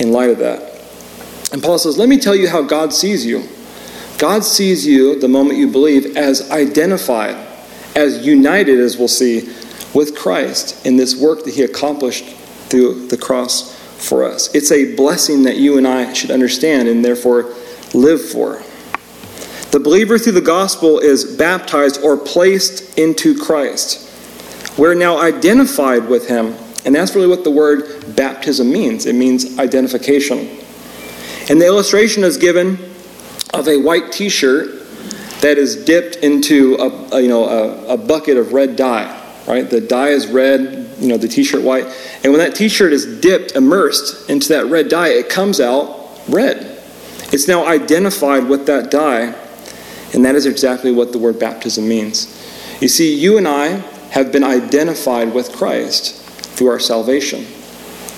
in 0.00 0.12
light 0.12 0.30
of 0.30 0.38
that. 0.38 0.72
And 1.52 1.62
Paul 1.62 1.78
says, 1.78 1.96
Let 1.96 2.08
me 2.08 2.18
tell 2.18 2.34
you 2.34 2.48
how 2.48 2.62
God 2.62 2.92
sees 2.92 3.24
you. 3.24 3.48
God 4.18 4.44
sees 4.44 4.86
you, 4.86 5.18
the 5.20 5.28
moment 5.28 5.58
you 5.58 5.68
believe, 5.68 6.16
as 6.16 6.50
identified, 6.50 7.36
as 7.94 8.26
united, 8.26 8.80
as 8.80 8.98
we'll 8.98 9.08
see, 9.08 9.48
with 9.94 10.16
Christ 10.16 10.84
in 10.84 10.96
this 10.96 11.14
work 11.14 11.44
that 11.44 11.54
He 11.54 11.62
accomplished 11.62 12.24
through 12.68 13.06
the 13.08 13.16
cross 13.16 13.75
for 13.98 14.24
us. 14.24 14.54
It's 14.54 14.70
a 14.72 14.94
blessing 14.94 15.42
that 15.44 15.56
you 15.56 15.78
and 15.78 15.86
I 15.86 16.12
should 16.12 16.30
understand 16.30 16.88
and 16.88 17.04
therefore 17.04 17.54
live 17.94 18.22
for. 18.22 18.62
The 19.70 19.80
believer 19.80 20.18
through 20.18 20.32
the 20.32 20.40
gospel 20.40 20.98
is 20.98 21.36
baptized 21.36 22.02
or 22.02 22.16
placed 22.16 22.98
into 22.98 23.36
Christ. 23.36 24.02
We're 24.78 24.94
now 24.94 25.18
identified 25.18 26.08
with 26.08 26.28
him, 26.28 26.54
and 26.84 26.94
that's 26.94 27.14
really 27.14 27.26
what 27.26 27.44
the 27.44 27.50
word 27.50 28.14
baptism 28.16 28.70
means. 28.70 29.06
It 29.06 29.14
means 29.14 29.58
identification. 29.58 30.48
And 31.48 31.60
the 31.60 31.66
illustration 31.66 32.24
is 32.24 32.36
given 32.36 32.78
of 33.54 33.68
a 33.68 33.76
white 33.76 34.12
t 34.12 34.28
shirt 34.28 34.86
that 35.40 35.58
is 35.58 35.84
dipped 35.84 36.16
into 36.16 36.76
a, 36.76 37.16
a 37.16 37.20
you 37.20 37.28
know, 37.28 37.44
a, 37.44 37.94
a 37.94 37.96
bucket 37.96 38.36
of 38.36 38.52
red 38.52 38.76
dye. 38.76 39.22
Right? 39.46 39.68
The 39.68 39.80
dye 39.80 40.08
is 40.08 40.26
red, 40.26 40.85
you 40.98 41.08
know, 41.08 41.16
the 41.16 41.28
t-shirt 41.28 41.62
white. 41.62 41.84
And 42.24 42.32
when 42.32 42.38
that 42.38 42.54
t-shirt 42.54 42.92
is 42.92 43.20
dipped, 43.20 43.52
immersed 43.52 44.28
into 44.30 44.48
that 44.48 44.66
red 44.66 44.88
dye, 44.88 45.08
it 45.08 45.28
comes 45.28 45.60
out 45.60 46.20
red. 46.28 46.80
It's 47.32 47.48
now 47.48 47.66
identified 47.66 48.48
with 48.48 48.66
that 48.66 48.90
dye, 48.90 49.34
and 50.14 50.24
that 50.24 50.34
is 50.34 50.46
exactly 50.46 50.92
what 50.92 51.12
the 51.12 51.18
word 51.18 51.38
baptism 51.38 51.88
means. 51.88 52.26
You 52.80 52.88
see, 52.88 53.14
you 53.14 53.36
and 53.38 53.48
I 53.48 53.82
have 54.10 54.32
been 54.32 54.44
identified 54.44 55.34
with 55.34 55.52
Christ 55.52 56.22
through 56.56 56.68
our 56.68 56.78
salvation. 56.78 57.44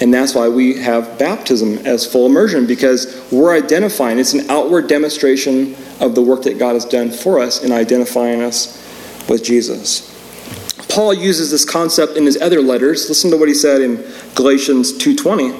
And 0.00 0.14
that's 0.14 0.34
why 0.34 0.48
we 0.48 0.76
have 0.78 1.18
baptism 1.18 1.78
as 1.78 2.06
full 2.06 2.26
immersion, 2.26 2.66
because 2.66 3.26
we're 3.32 3.52
identifying. 3.52 4.18
It's 4.18 4.34
an 4.34 4.48
outward 4.48 4.86
demonstration 4.86 5.74
of 6.00 6.14
the 6.14 6.22
work 6.22 6.42
that 6.42 6.58
God 6.58 6.74
has 6.74 6.84
done 6.84 7.10
for 7.10 7.40
us 7.40 7.64
in 7.64 7.72
identifying 7.72 8.42
us 8.42 8.76
with 9.28 9.42
Jesus. 9.42 10.14
Paul 10.88 11.14
uses 11.14 11.50
this 11.50 11.64
concept 11.64 12.16
in 12.16 12.24
his 12.24 12.40
other 12.40 12.60
letters. 12.60 13.08
Listen 13.08 13.30
to 13.30 13.36
what 13.36 13.48
he 13.48 13.54
said 13.54 13.80
in 13.80 14.04
Galatians 14.34 14.92
2:20. 14.92 15.54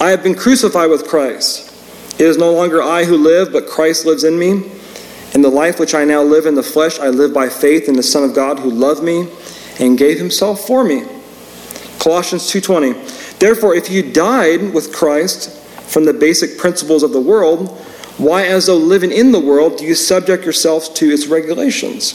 I 0.00 0.10
have 0.10 0.22
been 0.22 0.34
crucified 0.34 0.90
with 0.90 1.06
Christ. 1.06 1.70
It 2.18 2.26
is 2.26 2.36
no 2.36 2.52
longer 2.52 2.82
I 2.82 3.04
who 3.04 3.16
live, 3.16 3.52
but 3.52 3.66
Christ 3.66 4.04
lives 4.04 4.22
in 4.22 4.38
me. 4.38 4.62
In 5.34 5.42
the 5.42 5.50
life 5.50 5.80
which 5.80 5.94
I 5.94 6.04
now 6.04 6.22
live 6.22 6.46
in 6.46 6.54
the 6.54 6.62
flesh, 6.62 7.00
I 7.00 7.08
live 7.08 7.32
by 7.32 7.48
faith 7.48 7.88
in 7.88 7.96
the 7.96 8.02
Son 8.02 8.22
of 8.22 8.34
God 8.34 8.60
who 8.60 8.70
loved 8.70 9.02
me 9.02 9.26
and 9.80 9.98
gave 9.98 10.18
himself 10.18 10.66
for 10.66 10.84
me. 10.84 11.02
Colossians 11.98 12.46
2:20. 12.48 12.94
Therefore, 13.38 13.74
if 13.74 13.90
you 13.90 14.02
died 14.02 14.72
with 14.74 14.92
Christ 14.92 15.50
from 15.88 16.04
the 16.04 16.12
basic 16.12 16.58
principles 16.58 17.02
of 17.02 17.12
the 17.12 17.20
world, 17.20 17.76
why 18.18 18.44
as 18.44 18.66
though 18.66 18.76
living 18.76 19.10
in 19.10 19.32
the 19.32 19.40
world 19.40 19.78
do 19.78 19.84
you 19.84 19.94
subject 19.94 20.44
yourselves 20.44 20.88
to 20.90 21.10
its 21.10 21.26
regulations? 21.26 22.14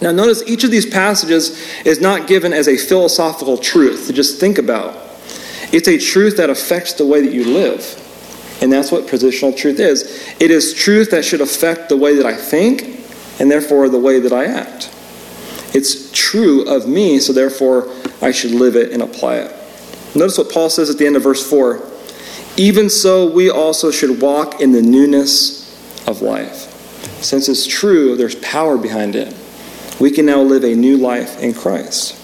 Now 0.00 0.12
notice 0.12 0.42
each 0.46 0.64
of 0.64 0.70
these 0.70 0.86
passages 0.86 1.60
is 1.84 2.00
not 2.00 2.26
given 2.26 2.52
as 2.52 2.68
a 2.68 2.76
philosophical 2.76 3.58
truth 3.58 4.06
to 4.06 4.12
just 4.12 4.40
think 4.40 4.58
about. 4.58 4.96
It's 5.72 5.88
a 5.88 5.98
truth 5.98 6.36
that 6.38 6.50
affects 6.50 6.94
the 6.94 7.06
way 7.06 7.20
that 7.20 7.32
you 7.32 7.44
live. 7.44 7.96
And 8.62 8.72
that's 8.72 8.90
what 8.92 9.06
positional 9.06 9.56
truth 9.56 9.78
is. 9.78 10.34
It 10.38 10.50
is 10.50 10.74
truth 10.74 11.10
that 11.12 11.24
should 11.24 11.40
affect 11.40 11.88
the 11.88 11.96
way 11.96 12.16
that 12.16 12.26
I 12.26 12.34
think 12.34 13.00
and 13.38 13.50
therefore 13.50 13.88
the 13.88 13.98
way 13.98 14.20
that 14.20 14.32
I 14.32 14.46
act. 14.46 14.90
It's 15.72 16.10
true 16.12 16.68
of 16.68 16.88
me, 16.88 17.20
so 17.20 17.32
therefore 17.32 17.88
I 18.20 18.32
should 18.32 18.50
live 18.50 18.76
it 18.76 18.92
and 18.92 19.02
apply 19.02 19.36
it. 19.36 19.56
Notice 20.14 20.38
what 20.38 20.50
Paul 20.50 20.68
says 20.68 20.90
at 20.90 20.98
the 20.98 21.06
end 21.06 21.16
of 21.16 21.22
verse 21.22 21.48
4 21.48 21.80
Even 22.56 22.90
so, 22.90 23.30
we 23.30 23.48
also 23.48 23.90
should 23.90 24.20
walk 24.20 24.60
in 24.60 24.72
the 24.72 24.82
newness 24.82 25.60
of 26.06 26.20
life. 26.20 26.66
Since 27.22 27.48
it's 27.48 27.66
true, 27.66 28.16
there's 28.16 28.34
power 28.36 28.76
behind 28.76 29.14
it. 29.14 29.34
We 30.00 30.10
can 30.10 30.24
now 30.24 30.40
live 30.40 30.64
a 30.64 30.74
new 30.74 30.96
life 30.96 31.40
in 31.40 31.52
Christ. 31.52 32.16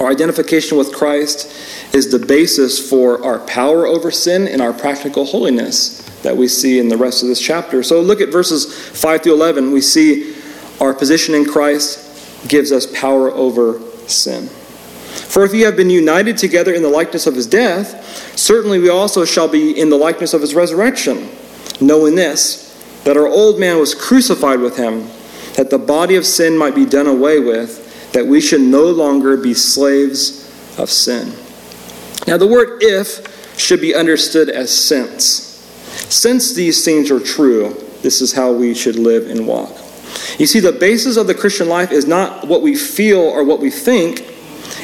Our 0.00 0.08
identification 0.08 0.76
with 0.76 0.92
Christ 0.92 1.94
is 1.94 2.10
the 2.10 2.18
basis 2.18 2.90
for 2.90 3.24
our 3.24 3.38
power 3.46 3.86
over 3.86 4.10
sin 4.10 4.48
and 4.48 4.60
our 4.60 4.72
practical 4.72 5.24
holiness 5.24 6.02
that 6.22 6.36
we 6.36 6.48
see 6.48 6.78
in 6.80 6.88
the 6.88 6.96
rest 6.96 7.22
of 7.22 7.28
this 7.28 7.40
chapter. 7.40 7.82
So 7.82 8.00
look 8.00 8.20
at 8.20 8.30
verses 8.30 8.90
5 9.00 9.22
through 9.22 9.34
11. 9.34 9.72
We 9.72 9.80
see 9.80 10.36
our 10.80 10.92
position 10.92 11.34
in 11.34 11.44
Christ 11.44 12.48
gives 12.48 12.72
us 12.72 12.86
power 12.86 13.30
over 13.30 13.80
sin. 14.08 14.48
For 14.48 15.44
if 15.44 15.54
ye 15.54 15.60
have 15.60 15.76
been 15.76 15.90
united 15.90 16.36
together 16.36 16.74
in 16.74 16.82
the 16.82 16.88
likeness 16.88 17.26
of 17.26 17.34
his 17.34 17.46
death, 17.46 18.36
certainly 18.36 18.78
we 18.78 18.88
also 18.88 19.24
shall 19.24 19.48
be 19.48 19.78
in 19.78 19.90
the 19.90 19.96
likeness 19.96 20.34
of 20.34 20.40
his 20.40 20.54
resurrection, 20.54 21.28
knowing 21.80 22.14
this, 22.14 22.64
that 23.04 23.16
our 23.16 23.26
old 23.26 23.60
man 23.60 23.78
was 23.78 23.94
crucified 23.94 24.60
with 24.60 24.76
him, 24.76 25.08
that 25.58 25.70
the 25.70 25.78
body 25.78 26.14
of 26.14 26.24
sin 26.24 26.56
might 26.56 26.76
be 26.76 26.86
done 26.86 27.08
away 27.08 27.40
with, 27.40 28.12
that 28.12 28.24
we 28.24 28.40
should 28.40 28.60
no 28.60 28.84
longer 28.84 29.36
be 29.36 29.52
slaves 29.52 30.46
of 30.78 30.88
sin. 30.88 31.32
Now, 32.28 32.36
the 32.36 32.46
word 32.46 32.80
if 32.80 33.58
should 33.58 33.80
be 33.80 33.92
understood 33.92 34.48
as 34.48 34.72
since. 34.72 35.18
Since 36.08 36.54
these 36.54 36.84
things 36.84 37.10
are 37.10 37.18
true, 37.18 37.74
this 38.02 38.20
is 38.20 38.32
how 38.32 38.52
we 38.52 38.72
should 38.72 38.94
live 38.94 39.28
and 39.28 39.48
walk. 39.48 39.76
You 40.38 40.46
see, 40.46 40.60
the 40.60 40.70
basis 40.70 41.16
of 41.16 41.26
the 41.26 41.34
Christian 41.34 41.68
life 41.68 41.90
is 41.90 42.06
not 42.06 42.46
what 42.46 42.62
we 42.62 42.76
feel 42.76 43.18
or 43.18 43.42
what 43.42 43.58
we 43.58 43.72
think, 43.72 44.20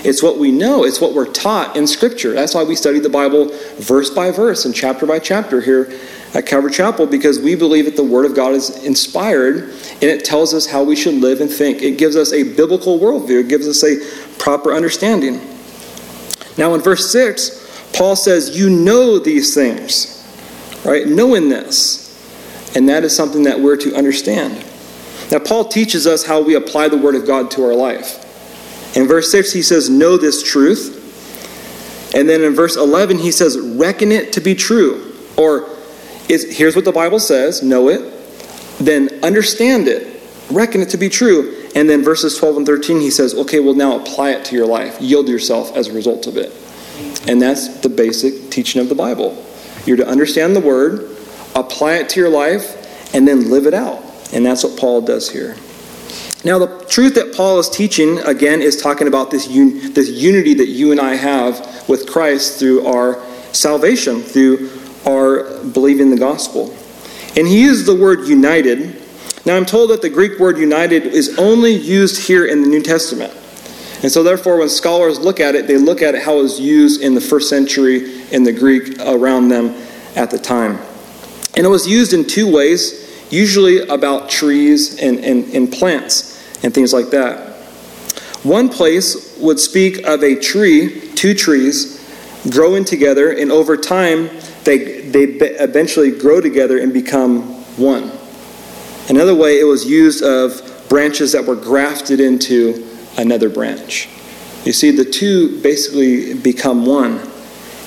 it's 0.04 0.24
what 0.24 0.38
we 0.38 0.50
know, 0.50 0.84
it's 0.84 1.00
what 1.00 1.14
we're 1.14 1.30
taught 1.30 1.76
in 1.76 1.86
Scripture. 1.86 2.32
That's 2.32 2.52
why 2.52 2.64
we 2.64 2.74
study 2.74 2.98
the 2.98 3.08
Bible 3.08 3.48
verse 3.76 4.10
by 4.10 4.32
verse 4.32 4.64
and 4.64 4.74
chapter 4.74 5.06
by 5.06 5.20
chapter 5.20 5.60
here 5.60 5.96
at 6.34 6.46
Calvary 6.46 6.72
Chapel, 6.72 7.06
because 7.06 7.38
we 7.38 7.54
believe 7.54 7.84
that 7.84 7.96
the 7.96 8.04
Word 8.04 8.26
of 8.26 8.34
God 8.34 8.54
is 8.54 8.84
inspired 8.84 9.56
and 9.56 10.02
it 10.02 10.24
tells 10.24 10.52
us 10.52 10.66
how 10.66 10.82
we 10.82 10.96
should 10.96 11.14
live 11.14 11.40
and 11.40 11.50
think. 11.50 11.80
It 11.82 11.96
gives 11.96 12.16
us 12.16 12.32
a 12.32 12.42
biblical 12.42 12.98
worldview, 12.98 13.40
it 13.40 13.48
gives 13.48 13.68
us 13.68 13.84
a 13.84 14.36
proper 14.38 14.72
understanding. 14.72 15.40
Now, 16.58 16.74
in 16.74 16.80
verse 16.80 17.10
6, 17.10 17.92
Paul 17.94 18.16
says, 18.16 18.58
You 18.58 18.70
know 18.70 19.18
these 19.18 19.54
things, 19.54 20.22
right? 20.84 21.06
Knowing 21.06 21.48
this. 21.48 22.02
And 22.76 22.88
that 22.88 23.04
is 23.04 23.14
something 23.14 23.44
that 23.44 23.60
we're 23.60 23.76
to 23.76 23.94
understand. 23.94 24.64
Now, 25.30 25.38
Paul 25.38 25.68
teaches 25.68 26.06
us 26.06 26.24
how 26.24 26.42
we 26.42 26.54
apply 26.54 26.88
the 26.88 26.98
Word 26.98 27.14
of 27.14 27.26
God 27.26 27.50
to 27.52 27.64
our 27.64 27.74
life. 27.74 28.20
In 28.96 29.06
verse 29.06 29.30
6, 29.30 29.52
he 29.52 29.62
says, 29.62 29.88
Know 29.88 30.16
this 30.16 30.42
truth. 30.42 31.00
And 32.14 32.28
then 32.28 32.42
in 32.42 32.54
verse 32.54 32.76
11, 32.76 33.18
he 33.18 33.32
says, 33.32 33.58
Reckon 33.58 34.12
it 34.12 34.32
to 34.34 34.40
be 34.40 34.54
true. 34.54 35.12
Or, 35.36 35.68
here's 36.28 36.76
what 36.76 36.84
the 36.84 36.92
Bible 36.92 37.18
says 37.18 37.62
know 37.62 37.88
it, 37.88 38.00
then 38.78 39.08
understand 39.22 39.88
it, 39.88 40.20
reckon 40.50 40.80
it 40.80 40.90
to 40.90 40.96
be 40.96 41.08
true. 41.08 41.60
And 41.74 41.90
then 41.90 42.02
verses 42.02 42.36
12 42.38 42.58
and 42.58 42.66
13, 42.66 43.00
he 43.00 43.10
says, 43.10 43.34
okay, 43.34 43.60
well, 43.60 43.74
now 43.74 43.98
apply 43.98 44.30
it 44.30 44.44
to 44.46 44.56
your 44.56 44.66
life. 44.66 45.00
Yield 45.00 45.28
yourself 45.28 45.76
as 45.76 45.88
a 45.88 45.92
result 45.92 46.26
of 46.26 46.36
it. 46.36 46.52
And 47.28 47.42
that's 47.42 47.80
the 47.80 47.88
basic 47.88 48.50
teaching 48.50 48.80
of 48.80 48.88
the 48.88 48.94
Bible. 48.94 49.44
You're 49.84 49.96
to 49.96 50.06
understand 50.06 50.54
the 50.54 50.60
word, 50.60 51.16
apply 51.54 51.94
it 51.94 52.08
to 52.10 52.20
your 52.20 52.28
life, 52.28 53.12
and 53.14 53.26
then 53.26 53.50
live 53.50 53.66
it 53.66 53.74
out. 53.74 54.02
And 54.32 54.46
that's 54.46 54.64
what 54.64 54.78
Paul 54.78 55.00
does 55.00 55.30
here. 55.30 55.56
Now, 56.44 56.58
the 56.58 56.84
truth 56.88 57.14
that 57.14 57.34
Paul 57.34 57.58
is 57.58 57.70
teaching, 57.70 58.18
again, 58.18 58.60
is 58.60 58.80
talking 58.80 59.08
about 59.08 59.30
this, 59.30 59.48
un- 59.48 59.92
this 59.94 60.10
unity 60.10 60.54
that 60.54 60.68
you 60.68 60.92
and 60.92 61.00
I 61.00 61.14
have 61.14 61.88
with 61.88 62.06
Christ 62.06 62.58
through 62.58 62.86
our 62.86 63.24
salvation, 63.52 64.20
through 64.20 64.68
our 65.06 65.62
believing 65.64 66.10
the 66.10 66.18
gospel. 66.18 66.74
And 67.36 67.46
he 67.46 67.62
uses 67.62 67.86
the 67.86 67.96
word 67.96 68.28
united 68.28 69.02
now, 69.46 69.56
I'm 69.56 69.66
told 69.66 69.90
that 69.90 70.00
the 70.00 70.08
Greek 70.08 70.38
word 70.38 70.56
united 70.56 71.04
is 71.04 71.38
only 71.38 71.72
used 71.72 72.26
here 72.26 72.46
in 72.46 72.62
the 72.62 72.68
New 72.68 72.82
Testament. 72.82 73.32
And 74.02 74.10
so, 74.10 74.22
therefore, 74.22 74.58
when 74.58 74.70
scholars 74.70 75.18
look 75.18 75.38
at 75.38 75.54
it, 75.54 75.66
they 75.66 75.76
look 75.76 76.00
at 76.00 76.14
it 76.14 76.22
how 76.22 76.38
it 76.38 76.42
was 76.42 76.60
used 76.60 77.02
in 77.02 77.14
the 77.14 77.20
first 77.20 77.50
century 77.50 78.22
in 78.30 78.42
the 78.42 78.52
Greek 78.52 78.98
around 79.00 79.48
them 79.48 79.74
at 80.16 80.30
the 80.30 80.38
time. 80.38 80.78
And 81.56 81.66
it 81.66 81.68
was 81.68 81.86
used 81.86 82.14
in 82.14 82.26
two 82.26 82.50
ways, 82.50 83.28
usually 83.30 83.86
about 83.88 84.30
trees 84.30 84.98
and, 84.98 85.18
and, 85.18 85.44
and 85.54 85.70
plants 85.70 86.64
and 86.64 86.72
things 86.72 86.92
like 86.92 87.10
that. 87.10 87.54
One 88.44 88.68
place 88.68 89.38
would 89.38 89.60
speak 89.60 90.06
of 90.06 90.22
a 90.22 90.36
tree, 90.36 91.12
two 91.14 91.34
trees, 91.34 92.00
growing 92.50 92.84
together, 92.84 93.30
and 93.30 93.52
over 93.52 93.76
time, 93.76 94.28
they, 94.64 95.00
they 95.02 95.24
eventually 95.24 96.10
grow 96.10 96.40
together 96.40 96.78
and 96.78 96.92
become 96.92 97.42
one. 97.76 98.10
Another 99.08 99.34
way 99.34 99.60
it 99.60 99.64
was 99.64 99.84
used 99.84 100.22
of 100.22 100.86
branches 100.88 101.32
that 101.32 101.44
were 101.44 101.56
grafted 101.56 102.20
into 102.20 102.86
another 103.18 103.48
branch. 103.48 104.08
You 104.64 104.72
see, 104.72 104.90
the 104.90 105.04
two 105.04 105.60
basically 105.60 106.34
become 106.34 106.86
one. 106.86 107.20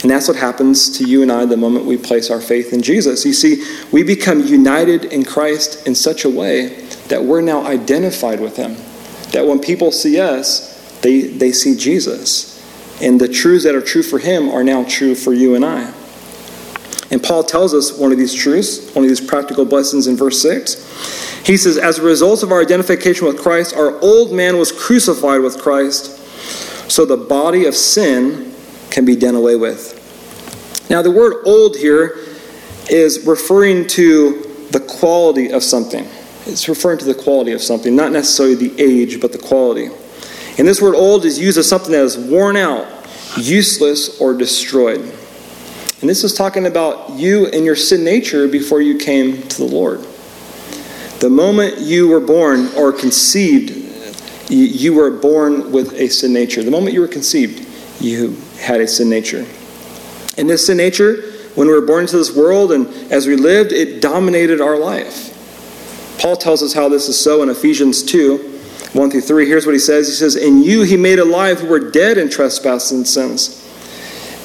And 0.04 0.12
that's 0.12 0.28
what 0.28 0.38
happens 0.38 0.96
to 1.00 1.06
you 1.06 1.24
and 1.24 1.32
I 1.32 1.46
the 1.46 1.58
moment 1.58 1.86
we 1.86 1.98
place 1.98 2.30
our 2.30 2.40
faith 2.40 2.72
in 2.72 2.84
Jesus. 2.84 3.26
You 3.26 3.34
see, 3.34 3.64
we 3.92 4.04
become 4.04 4.42
united 4.42 5.06
in 5.06 5.26
Christ 5.26 5.88
in 5.88 5.96
such 5.96 6.24
a 6.24 6.30
way 6.30 6.68
that 7.08 7.24
we're 7.24 7.42
now 7.42 7.66
identified 7.66 8.40
with 8.40 8.56
Him. 8.56 8.76
That 9.32 9.48
when 9.48 9.60
people 9.60 9.92
see 9.92 10.20
us, 10.20 11.00
they, 11.02 11.22
they 11.22 11.52
see 11.52 11.76
Jesus. 11.76 12.54
And 13.02 13.20
the 13.20 13.28
truths 13.28 13.64
that 13.64 13.74
are 13.74 13.82
true 13.82 14.04
for 14.04 14.20
Him 14.20 14.50
are 14.50 14.64
now 14.64 14.84
true 14.84 15.16
for 15.16 15.34
you 15.34 15.56
and 15.56 15.66
I. 15.66 15.92
And 17.10 17.24
Paul 17.24 17.44
tells 17.44 17.74
us 17.74 17.98
one 17.98 18.12
of 18.12 18.18
these 18.18 18.34
truths, 18.34 18.94
one 18.94 19.06
of 19.06 19.10
these 19.10 19.22
practical 19.22 19.66
blessings 19.66 20.08
in 20.08 20.18
verse 20.18 20.42
6. 20.42 21.46
He 21.46 21.56
says, 21.56 21.78
As 21.78 22.00
a 22.00 22.04
result 22.04 22.44
of 22.44 22.52
our 22.52 22.62
identification 22.62 23.28
with 23.28 23.40
Christ, 23.40 23.76
our 23.76 23.98
old 24.02 24.34
man 24.34 24.58
was 24.58 24.72
crucified 24.72 25.42
with 25.42 25.58
Christ, 25.60 26.18
so 26.92 27.06
the 27.06 27.18
body 27.18 27.66
of 27.66 27.76
sin 27.76 28.54
can 28.92 29.06
be 29.06 29.16
done 29.16 29.36
away 29.36 29.56
with. 29.56 29.94
Now, 30.90 31.02
the 31.02 31.12
word 31.12 31.44
old 31.46 31.78
here 31.78 32.18
is 32.90 33.26
referring 33.26 33.88
to 33.88 34.42
the 34.72 34.80
quality 34.80 35.52
of 35.52 35.64
something. 35.64 36.08
It's 36.46 36.70
referring 36.70 36.98
to 37.00 37.06
the 37.06 37.14
quality 37.14 37.52
of 37.52 37.62
something, 37.62 37.96
not 37.96 38.12
necessarily 38.12 38.56
the 38.56 38.82
age, 38.82 39.20
but 39.20 39.32
the 39.32 39.38
quality. 39.38 39.90
And 40.58 40.68
this 40.68 40.82
word 40.82 40.96
old 40.96 41.26
is 41.26 41.40
used 41.40 41.58
as 41.58 41.68
something 41.68 41.92
that 41.92 42.04
is 42.04 42.18
worn 42.18 42.56
out, 42.56 42.88
useless, 43.38 44.20
or 44.20 44.34
destroyed. 44.34 45.14
And 46.00 46.10
this 46.10 46.24
is 46.24 46.36
talking 46.36 46.68
about 46.68 47.12
you 47.12 47.48
and 47.48 47.66
your 47.66 47.76
sin 47.76 48.04
nature 48.04 48.48
before 48.48 48.82
you 48.82 48.98
came 48.98 49.42
to 49.42 49.58
the 49.58 49.66
Lord. 49.66 50.06
The 51.20 51.30
moment 51.30 51.80
you 51.80 52.08
were 52.08 52.20
born 52.20 52.68
or 52.76 52.94
conceived, 52.94 53.72
you 54.48 54.94
were 54.94 55.10
born 55.10 55.72
with 55.72 55.94
a 55.94 56.08
sin 56.10 56.34
nature. 56.34 56.62
The 56.62 56.70
moment 56.70 56.94
you 56.94 57.02
were 57.02 57.08
conceived, 57.08 57.68
you 58.00 58.38
had 58.60 58.80
a 58.80 58.88
sin 58.88 59.10
nature. 59.10 59.48
And 60.38 60.48
this 60.48 60.68
sin 60.68 60.78
nature, 60.78 61.34
when 61.56 61.68
we 61.68 61.74
were 61.74 61.86
born 61.86 62.02
into 62.02 62.18
this 62.18 62.36
world 62.36 62.72
and 62.72 62.88
as 63.12 63.26
we 63.26 63.36
lived, 63.36 63.72
it 63.72 64.00
dominated 64.00 64.62
our 64.62 64.78
life. 64.78 65.34
Paul 66.20 66.36
tells 66.36 66.62
us 66.62 66.74
how 66.74 66.90
this 66.90 67.10
is 67.10 67.20
so 67.20 67.42
in 67.42 67.50
Ephesians 67.50 68.04
2 68.04 68.54
1 68.94 69.12
through 69.12 69.22
3. 69.22 69.48
Here's 69.48 69.66
what 69.66 69.74
he 69.74 69.80
says 69.80 70.08
He 70.08 70.14
says, 70.14 70.36
In 70.36 70.64
you 70.64 70.84
he 70.84 70.96
made 70.96 71.20
alive 71.20 71.60
who 71.60 71.68
were 71.68 71.92
dead 71.92 72.20
in 72.20 72.30
trespasses 72.30 72.92
and 72.92 73.08
sins 73.08 73.67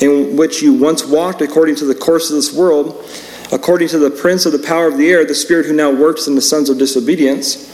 in 0.01 0.37
which 0.37 0.63
you 0.63 0.75
once 0.75 1.05
walked 1.05 1.43
according 1.43 1.77
to 1.77 1.85
the 1.85 1.95
course 1.95 2.31
of 2.31 2.37
this 2.37 2.53
world, 2.53 3.09
according 3.53 3.89
to 3.89 3.99
the 3.99 4.11
prince 4.11 4.47
of 4.47 4.53
the 4.53 4.59
power 4.59 4.87
of 4.87 4.97
the 4.97 5.11
air, 5.11 5.25
the 5.25 5.35
spirit 5.35 5.67
who 5.67 5.73
now 5.73 5.91
works 5.91 6.27
in 6.27 6.35
the 6.35 6.41
sons 6.41 6.71
of 6.71 6.79
disobedience, 6.79 7.69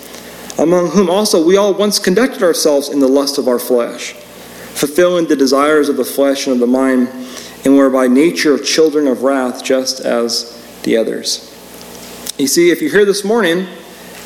among 0.58 0.88
whom 0.88 1.08
also 1.08 1.44
we 1.44 1.56
all 1.56 1.72
once 1.72 1.98
conducted 1.98 2.42
ourselves 2.42 2.88
in 2.88 2.98
the 2.98 3.08
lust 3.08 3.38
of 3.38 3.46
our 3.46 3.58
flesh, 3.58 4.12
fulfilling 4.74 5.26
the 5.26 5.36
desires 5.36 5.88
of 5.88 5.96
the 5.96 6.04
flesh 6.04 6.46
and 6.46 6.54
of 6.54 6.60
the 6.60 6.66
mind, 6.66 7.08
and 7.64 7.76
were 7.76 7.90
by 7.90 8.06
nature 8.06 8.54
of 8.54 8.64
children 8.64 9.06
of 9.06 9.22
wrath, 9.22 9.64
just 9.64 10.00
as 10.00 10.54
the 10.82 10.96
others. 10.96 11.44
You 12.38 12.46
see, 12.46 12.70
if 12.70 12.80
you're 12.80 12.90
here 12.90 13.04
this 13.04 13.24
morning 13.24 13.66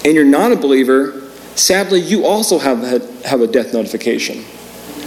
and 0.04 0.14
you're 0.14 0.25
not 0.25 0.52
a 0.52 0.56
believer, 0.56 1.30
sadly, 1.54 2.00
you 2.00 2.26
also 2.26 2.58
have, 2.58 2.82
have 3.25 3.40
a 3.40 3.46
death 3.46 3.72
notification. 3.72 4.44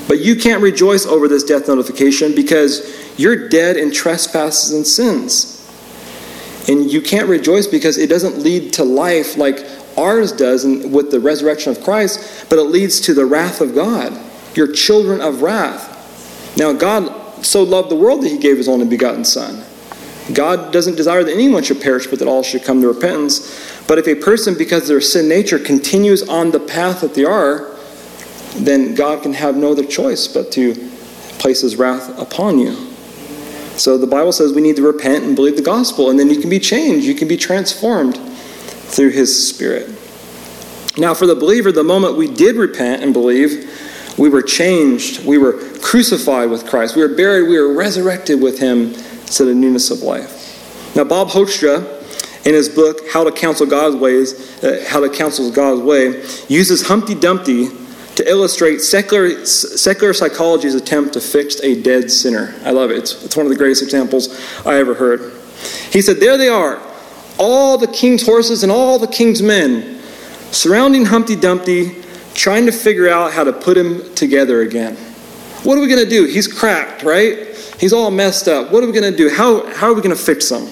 But 0.08 0.20
you 0.20 0.36
can't 0.36 0.62
rejoice 0.62 1.06
over 1.06 1.28
this 1.28 1.44
death 1.44 1.68
notification 1.68 2.36
because 2.36 3.20
you're 3.20 3.50
dead 3.50 3.78
in 3.78 3.92
trespasses 3.92 4.72
and 4.72 4.86
sins. 4.86 5.52
And 6.68 6.92
you 6.92 7.02
can't 7.02 7.28
rejoice 7.28 7.68
because 7.68 7.98
it 7.98 8.10
doesn't 8.10 8.40
lead 8.40 8.74
to 8.74 8.84
life 8.84 9.38
like 9.38 9.66
ours 9.98 10.32
does 10.32 10.66
with 10.66 11.12
the 11.12 11.20
resurrection 11.20 11.72
of 11.72 11.84
Christ, 11.84 12.48
but 12.50 12.60
it 12.60 12.64
leads 12.64 13.00
to 13.02 13.14
the 13.14 13.26
wrath 13.26 13.62
of 13.62 13.74
God. 13.74 14.20
You're 14.56 14.72
children 14.72 15.22
of 15.22 15.42
wrath. 15.42 15.92
Now, 16.58 16.74
God 16.74 17.46
so 17.46 17.64
loved 17.64 17.90
the 17.90 17.96
world 17.96 18.24
that 18.24 18.30
he 18.30 18.38
gave 18.38 18.58
his 18.58 18.68
only 18.68 18.88
begotten 18.88 19.26
Son. 19.26 19.64
God 20.34 20.74
doesn't 20.74 20.96
desire 20.96 21.24
that 21.24 21.34
anyone 21.34 21.64
should 21.64 21.82
perish, 21.82 22.08
but 22.08 22.20
that 22.20 22.28
all 22.28 22.42
should 22.42 22.64
come 22.64 22.82
to 22.82 22.88
repentance. 22.88 23.84
But 23.88 24.00
if 24.00 24.08
a 24.08 24.16
person, 24.16 24.58
because 24.58 24.84
of 24.84 24.88
their 24.88 25.02
sin 25.02 25.30
nature, 25.30 25.60
continues 25.60 26.28
on 26.28 26.52
the 26.52 26.60
path 26.60 27.02
that 27.02 27.14
they 27.14 27.26
are, 27.26 27.75
then 28.58 28.96
God 28.96 29.24
can 29.24 29.34
have 29.34 29.56
no 29.56 29.72
other 29.72 29.86
choice 29.86 30.28
but 30.28 30.52
to 30.54 30.74
place 31.40 31.62
his 31.62 31.76
wrath 31.76 32.18
upon 32.20 32.60
you. 32.60 32.74
So 33.78 33.98
the 33.98 34.08
Bible 34.08 34.32
says 34.32 34.54
we 34.54 34.62
need 34.62 34.78
to 34.78 34.82
repent 34.82 35.26
and 35.26 35.36
believe 35.36 35.58
the 35.58 35.62
gospel, 35.62 36.10
and 36.10 36.18
then 36.18 36.30
you 36.30 36.40
can 36.40 36.50
be 36.50 36.60
changed. 36.60 37.06
You 37.06 37.16
can 37.16 37.28
be 37.28 37.38
transformed 37.38 38.18
through 38.18 39.10
his 39.10 39.50
spirit. 39.50 39.90
Now, 40.98 41.14
for 41.14 41.28
the 41.28 41.36
believer, 41.36 41.74
the 41.74 41.84
moment 41.84 42.16
we 42.16 42.32
did 42.32 42.56
repent 42.56 43.04
and 43.04 43.14
believe, 43.14 43.70
we 44.18 44.30
were 44.30 44.42
changed. 44.42 45.26
We 45.26 45.38
were 45.38 45.54
crucified 45.80 46.50
with 46.50 46.66
Christ. 46.66 46.96
We 46.96 47.02
were 47.02 47.14
buried. 47.14 47.50
We 47.50 47.60
were 47.60 47.74
resurrected 47.74 48.42
with 48.42 48.60
him 48.60 48.94
to 49.32 49.44
the 49.44 49.54
newness 49.54 49.92
of 49.92 50.02
life. 50.04 50.96
Now, 50.96 51.04
Bob 51.04 51.28
Hoekstra, 51.30 51.84
in 52.46 52.54
his 52.54 52.70
book, 52.70 53.02
How 53.12 53.26
to 53.26 53.32
Counsel 53.32 53.66
God's 53.66 53.98
Ways, 53.98 54.64
uh, 54.64 54.86
How 54.88 55.02
to 55.02 55.10
Counsel 55.10 55.52
God's 55.52 55.82
Way, 55.82 56.24
uses 56.48 56.88
Humpty 56.88 57.16
Dumpty 57.16 57.68
to 58.16 58.30
illustrate 58.30 58.80
secular, 58.82 59.46
secular 59.46 60.14
psychology's 60.14 60.76
attempt 60.76 61.14
to 61.14 61.22
fix 61.22 61.62
a 61.62 61.82
dead 61.82 62.10
sinner. 62.10 62.56
I 62.64 62.72
love 62.72 62.92
it. 62.92 62.98
It's, 62.98 63.24
it's 63.24 63.36
one 63.36 63.46
of 63.46 63.50
the 63.50 63.58
greatest 63.58 63.84
examples 63.84 64.40
I 64.66 64.78
ever 64.78 64.94
heard. 64.94 65.34
He 65.92 66.02
said, 66.02 66.18
There 66.18 66.38
they 66.38 66.50
are, 66.50 66.82
all 67.38 67.78
the 67.78 67.88
king's 67.88 68.26
horses 68.26 68.64
and 68.64 68.72
all 68.72 68.98
the 69.00 69.08
king's 69.08 69.42
men, 69.42 70.02
surrounding 70.52 71.06
Humpty 71.06 71.36
Dumpty, 71.36 72.02
trying 72.34 72.66
to 72.66 72.72
figure 72.72 73.10
out 73.10 73.34
how 73.34 73.44
to 73.44 73.54
put 73.54 73.78
him 73.78 74.14
together 74.16 74.62
again. 74.62 74.96
What 75.64 75.78
are 75.78 75.82
we 75.82 75.88
going 75.88 76.04
to 76.04 76.10
do? 76.10 76.26
He's 76.26 76.48
cracked, 76.48 77.04
right? 77.04 77.56
He's 77.80 77.92
all 77.92 78.12
messed 78.12 78.48
up. 78.48 78.72
What 78.72 78.84
are 78.84 78.88
we 78.88 78.94
going 78.94 79.12
to 79.12 79.18
do? 79.18 79.30
How, 79.30 79.66
how 79.74 79.88
are 79.88 79.94
we 79.94 80.02
going 80.02 80.16
to 80.16 80.22
fix 80.22 80.50
him? 80.52 80.68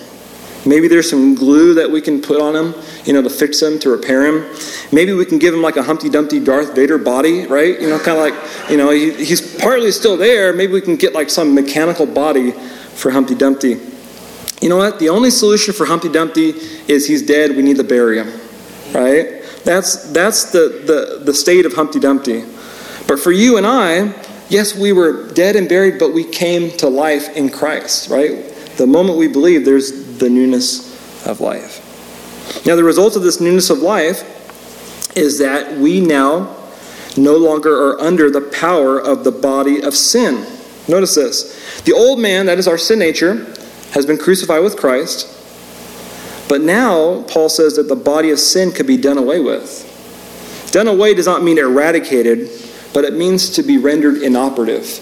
Maybe 0.65 0.87
there's 0.87 1.09
some 1.09 1.35
glue 1.35 1.73
that 1.73 1.91
we 1.91 1.99
can 1.99 2.21
put 2.21 2.39
on 2.39 2.55
him, 2.55 2.73
you 3.05 3.13
know, 3.13 3.21
to 3.21 3.29
fix 3.29 3.61
him, 3.61 3.79
to 3.79 3.89
repair 3.89 4.25
him. 4.25 4.49
Maybe 4.91 5.11
we 5.11 5.25
can 5.25 5.37
give 5.37 5.53
him 5.53 5.61
like 5.61 5.75
a 5.75 5.83
Humpty 5.83 6.09
Dumpty 6.09 6.39
Darth 6.39 6.73
Vader 6.73 6.97
body, 6.97 7.45
right? 7.47 7.79
You 7.81 7.89
know, 7.89 7.99
kind 7.99 8.17
of 8.17 8.23
like, 8.23 8.69
you 8.71 8.77
know, 8.77 8.89
he, 8.89 9.11
he's 9.13 9.57
partly 9.57 9.91
still 9.91 10.15
there. 10.15 10.53
Maybe 10.53 10.71
we 10.71 10.81
can 10.81 10.95
get 10.95 11.13
like 11.13 11.29
some 11.29 11.53
mechanical 11.53 12.05
body 12.05 12.51
for 12.51 13.11
Humpty 13.11 13.35
Dumpty. 13.35 13.77
You 14.61 14.69
know 14.69 14.77
what? 14.77 14.99
The 14.99 15.09
only 15.09 15.29
solution 15.29 15.73
for 15.73 15.85
Humpty 15.85 16.07
Dumpty 16.07 16.51
is 16.87 17.05
he's 17.05 17.25
dead. 17.25 17.55
We 17.55 17.61
need 17.61 17.77
to 17.77 17.83
bury 17.83 18.17
him, 18.17 18.31
right? 18.93 19.43
That's 19.65 20.09
that's 20.11 20.51
the 20.51 20.83
the, 20.85 21.25
the 21.25 21.33
state 21.33 21.65
of 21.65 21.73
Humpty 21.73 21.99
Dumpty. 21.99 22.45
But 23.05 23.19
for 23.19 23.33
you 23.33 23.57
and 23.57 23.67
I, 23.67 24.13
yes, 24.47 24.77
we 24.77 24.93
were 24.93 25.29
dead 25.33 25.57
and 25.57 25.67
buried, 25.67 25.99
but 25.99 26.13
we 26.13 26.23
came 26.23 26.71
to 26.77 26.87
life 26.87 27.35
in 27.35 27.49
Christ, 27.49 28.09
right? 28.09 28.49
The 28.77 28.87
moment 28.87 29.17
we 29.17 29.27
believe, 29.27 29.65
there's 29.65 30.02
the 30.19 30.29
newness 30.29 31.25
of 31.25 31.41
life. 31.41 31.79
Now, 32.65 32.75
the 32.75 32.83
result 32.83 33.15
of 33.15 33.23
this 33.23 33.39
newness 33.39 33.69
of 33.69 33.79
life 33.79 34.23
is 35.15 35.39
that 35.39 35.77
we 35.77 35.99
now 35.99 36.55
no 37.15 37.37
longer 37.37 37.71
are 37.71 38.01
under 38.01 38.29
the 38.29 38.41
power 38.41 38.99
of 38.99 39.23
the 39.23 39.31
body 39.31 39.81
of 39.81 39.93
sin. 39.93 40.45
Notice 40.87 41.15
this. 41.15 41.81
The 41.81 41.93
old 41.93 42.19
man, 42.19 42.47
that 42.47 42.57
is 42.57 42.67
our 42.67 42.77
sin 42.77 42.99
nature, 42.99 43.53
has 43.91 44.05
been 44.05 44.17
crucified 44.17 44.63
with 44.63 44.77
Christ. 44.77 45.29
But 46.49 46.61
now, 46.61 47.23
Paul 47.23 47.49
says 47.49 47.75
that 47.77 47.87
the 47.87 47.95
body 47.95 48.31
of 48.31 48.39
sin 48.39 48.71
could 48.71 48.87
be 48.87 48.97
done 48.97 49.17
away 49.17 49.39
with. 49.39 49.89
Done 50.71 50.87
away 50.87 51.13
does 51.13 51.27
not 51.27 51.43
mean 51.43 51.57
eradicated, 51.57 52.49
but 52.93 53.05
it 53.05 53.13
means 53.13 53.49
to 53.51 53.63
be 53.63 53.77
rendered 53.77 54.21
inoperative. 54.21 54.99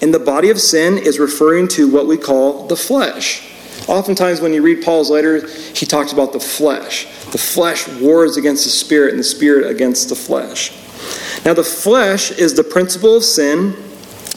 And 0.00 0.14
the 0.14 0.18
body 0.18 0.50
of 0.50 0.60
sin 0.60 0.98
is 0.98 1.18
referring 1.18 1.68
to 1.68 1.90
what 1.90 2.06
we 2.06 2.16
call 2.16 2.66
the 2.66 2.76
flesh. 2.76 3.48
Oftentimes, 3.88 4.40
when 4.40 4.52
you 4.52 4.62
read 4.62 4.82
Paul's 4.82 5.10
letters, 5.10 5.76
he 5.78 5.86
talks 5.86 6.12
about 6.12 6.32
the 6.32 6.40
flesh. 6.40 7.04
The 7.32 7.38
flesh 7.38 7.88
wars 7.88 8.36
against 8.36 8.64
the 8.64 8.70
spirit, 8.70 9.10
and 9.10 9.18
the 9.18 9.24
spirit 9.24 9.70
against 9.70 10.08
the 10.08 10.14
flesh. 10.14 10.72
Now, 11.44 11.54
the 11.54 11.64
flesh 11.64 12.30
is 12.30 12.54
the 12.54 12.64
principle 12.64 13.16
of 13.16 13.24
sin 13.24 13.74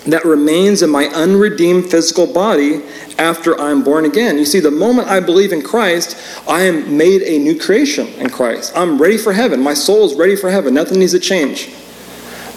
that 0.06 0.24
remains 0.24 0.82
in 0.82 0.90
my 0.90 1.06
unredeemed 1.08 1.90
physical 1.90 2.32
body 2.32 2.82
after 3.18 3.60
I'm 3.60 3.84
born 3.84 4.06
again. 4.06 4.38
You 4.38 4.46
see, 4.46 4.60
the 4.60 4.72
moment 4.72 5.08
I 5.08 5.20
believe 5.20 5.52
in 5.52 5.62
Christ, 5.62 6.18
I 6.48 6.62
am 6.62 6.96
made 6.96 7.24
a 7.24 7.40
new 7.40 7.60
creation 7.60 8.08
in 8.20 8.30
Christ. 8.30 8.74
I'm 8.76 9.02
ready 9.02 9.18
for 9.18 9.34
heaven. 9.34 9.60
My 9.60 9.74
soul 9.74 10.06
is 10.06 10.16
ready 10.16 10.36
for 10.36 10.50
heaven. 10.50 10.74
Nothing 10.74 11.00
needs 11.00 11.14
to 11.14 11.20
change. 11.20 11.74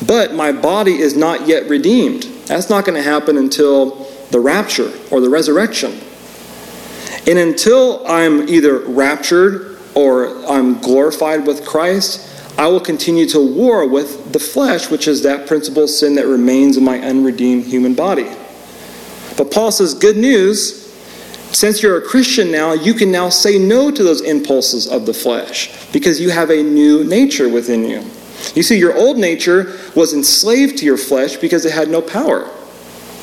But 0.07 0.35
my 0.35 0.53
body 0.53 0.98
is 0.98 1.16
not 1.16 1.46
yet 1.46 1.68
redeemed. 1.68 2.24
That's 2.46 2.70
not 2.70 2.85
going 2.85 2.96
to 2.96 3.03
happen 3.03 3.37
until 3.37 4.07
the 4.31 4.40
rapture 4.40 4.92
or 5.11 5.20
the 5.20 5.31
resurrection. 5.31 5.98
And 7.26 7.38
until 7.38 8.07
I'm 8.07 8.48
either 8.48 8.78
raptured 8.78 9.78
or 9.94 10.46
I'm 10.46 10.81
glorified 10.81 11.46
with 11.46 11.66
Christ, 11.66 12.24
I 12.59 12.66
will 12.66 12.81
continue 12.81 13.26
to 13.26 13.40
war 13.40 13.87
with 13.87 14.33
the 14.33 14.38
flesh, 14.38 14.90
which 14.90 15.07
is 15.07 15.22
that 15.22 15.46
principal 15.46 15.87
sin 15.87 16.16
that 16.16 16.26
remains 16.26 16.76
in 16.76 16.85
my 16.85 17.00
unredeemed 17.00 17.64
human 17.64 17.94
body. 17.94 18.28
But 19.37 19.50
Paul 19.52 19.70
says, 19.70 19.94
Good 19.94 20.16
news. 20.16 20.87
Since 21.52 21.83
you're 21.83 21.96
a 21.96 22.02
Christian 22.02 22.50
now, 22.50 22.74
you 22.74 22.92
can 22.92 23.11
now 23.11 23.31
say 23.31 23.59
no 23.59 23.90
to 23.90 24.04
those 24.04 24.20
impulses 24.20 24.87
of 24.87 25.07
the 25.07 25.14
flesh 25.14 25.70
because 25.92 26.20
you 26.20 26.28
have 26.28 26.50
a 26.50 26.62
new 26.62 27.04
nature 27.04 27.48
within 27.48 27.85
you. 27.85 28.04
You 28.54 28.62
see, 28.62 28.78
your 28.78 28.94
old 28.94 29.16
nature 29.16 29.78
was 29.94 30.12
enslaved 30.12 30.78
to 30.78 30.85
your 30.85 30.98
flesh 30.98 31.37
because 31.37 31.64
it 31.64 31.72
had 31.72 31.88
no 31.88 32.02
power. 32.02 32.50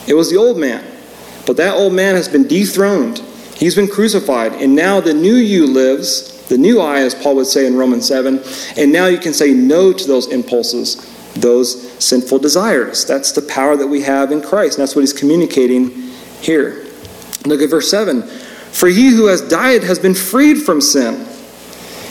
It 0.08 0.16
was 0.16 0.32
the 0.32 0.38
old 0.38 0.58
man. 0.58 0.84
But 1.46 1.58
that 1.58 1.76
old 1.76 1.94
man 1.94 2.16
has 2.16 2.28
been 2.28 2.48
dethroned 2.48 3.22
He's 3.56 3.76
been 3.76 3.88
crucified, 3.88 4.54
and 4.54 4.76
now 4.76 5.00
the 5.00 5.14
new 5.14 5.36
you 5.36 5.66
lives, 5.66 6.46
the 6.48 6.58
new 6.58 6.82
I, 6.82 7.00
as 7.00 7.16
Paul 7.16 7.38
would 7.38 7.48
say 7.48 7.66
in 7.66 7.76
Romans 7.76 8.08
7, 8.08 8.44
and 8.78 8.92
now 8.92 9.08
you 9.08 9.18
can 9.18 9.34
say 9.34 9.54
no 9.54 9.94
to 9.94 10.08
those 10.08 10.28
impulses, 10.28 10.98
those 11.36 11.92
sinful 12.04 12.40
desires. 12.40 13.06
That's 13.06 13.32
the 13.32 13.42
power 13.42 13.78
that 13.78 13.88
we 13.88 14.02
have 14.02 14.32
in 14.32 14.42
Christ, 14.42 14.78
and 14.78 14.84
that's 14.84 14.96
what 14.96 15.02
he's 15.02 15.14
communicating 15.14 15.90
here. 16.42 16.86
Look 17.46 17.62
at 17.62 17.70
verse 17.70 17.90
7 17.90 18.24
For 18.24 18.90
he 18.90 19.10
who 19.10 19.28
has 19.28 19.42
died 19.42 19.84
has 19.84 20.00
been 20.00 20.16
freed 20.16 20.62
from 20.62 20.82
sin. 20.82 21.26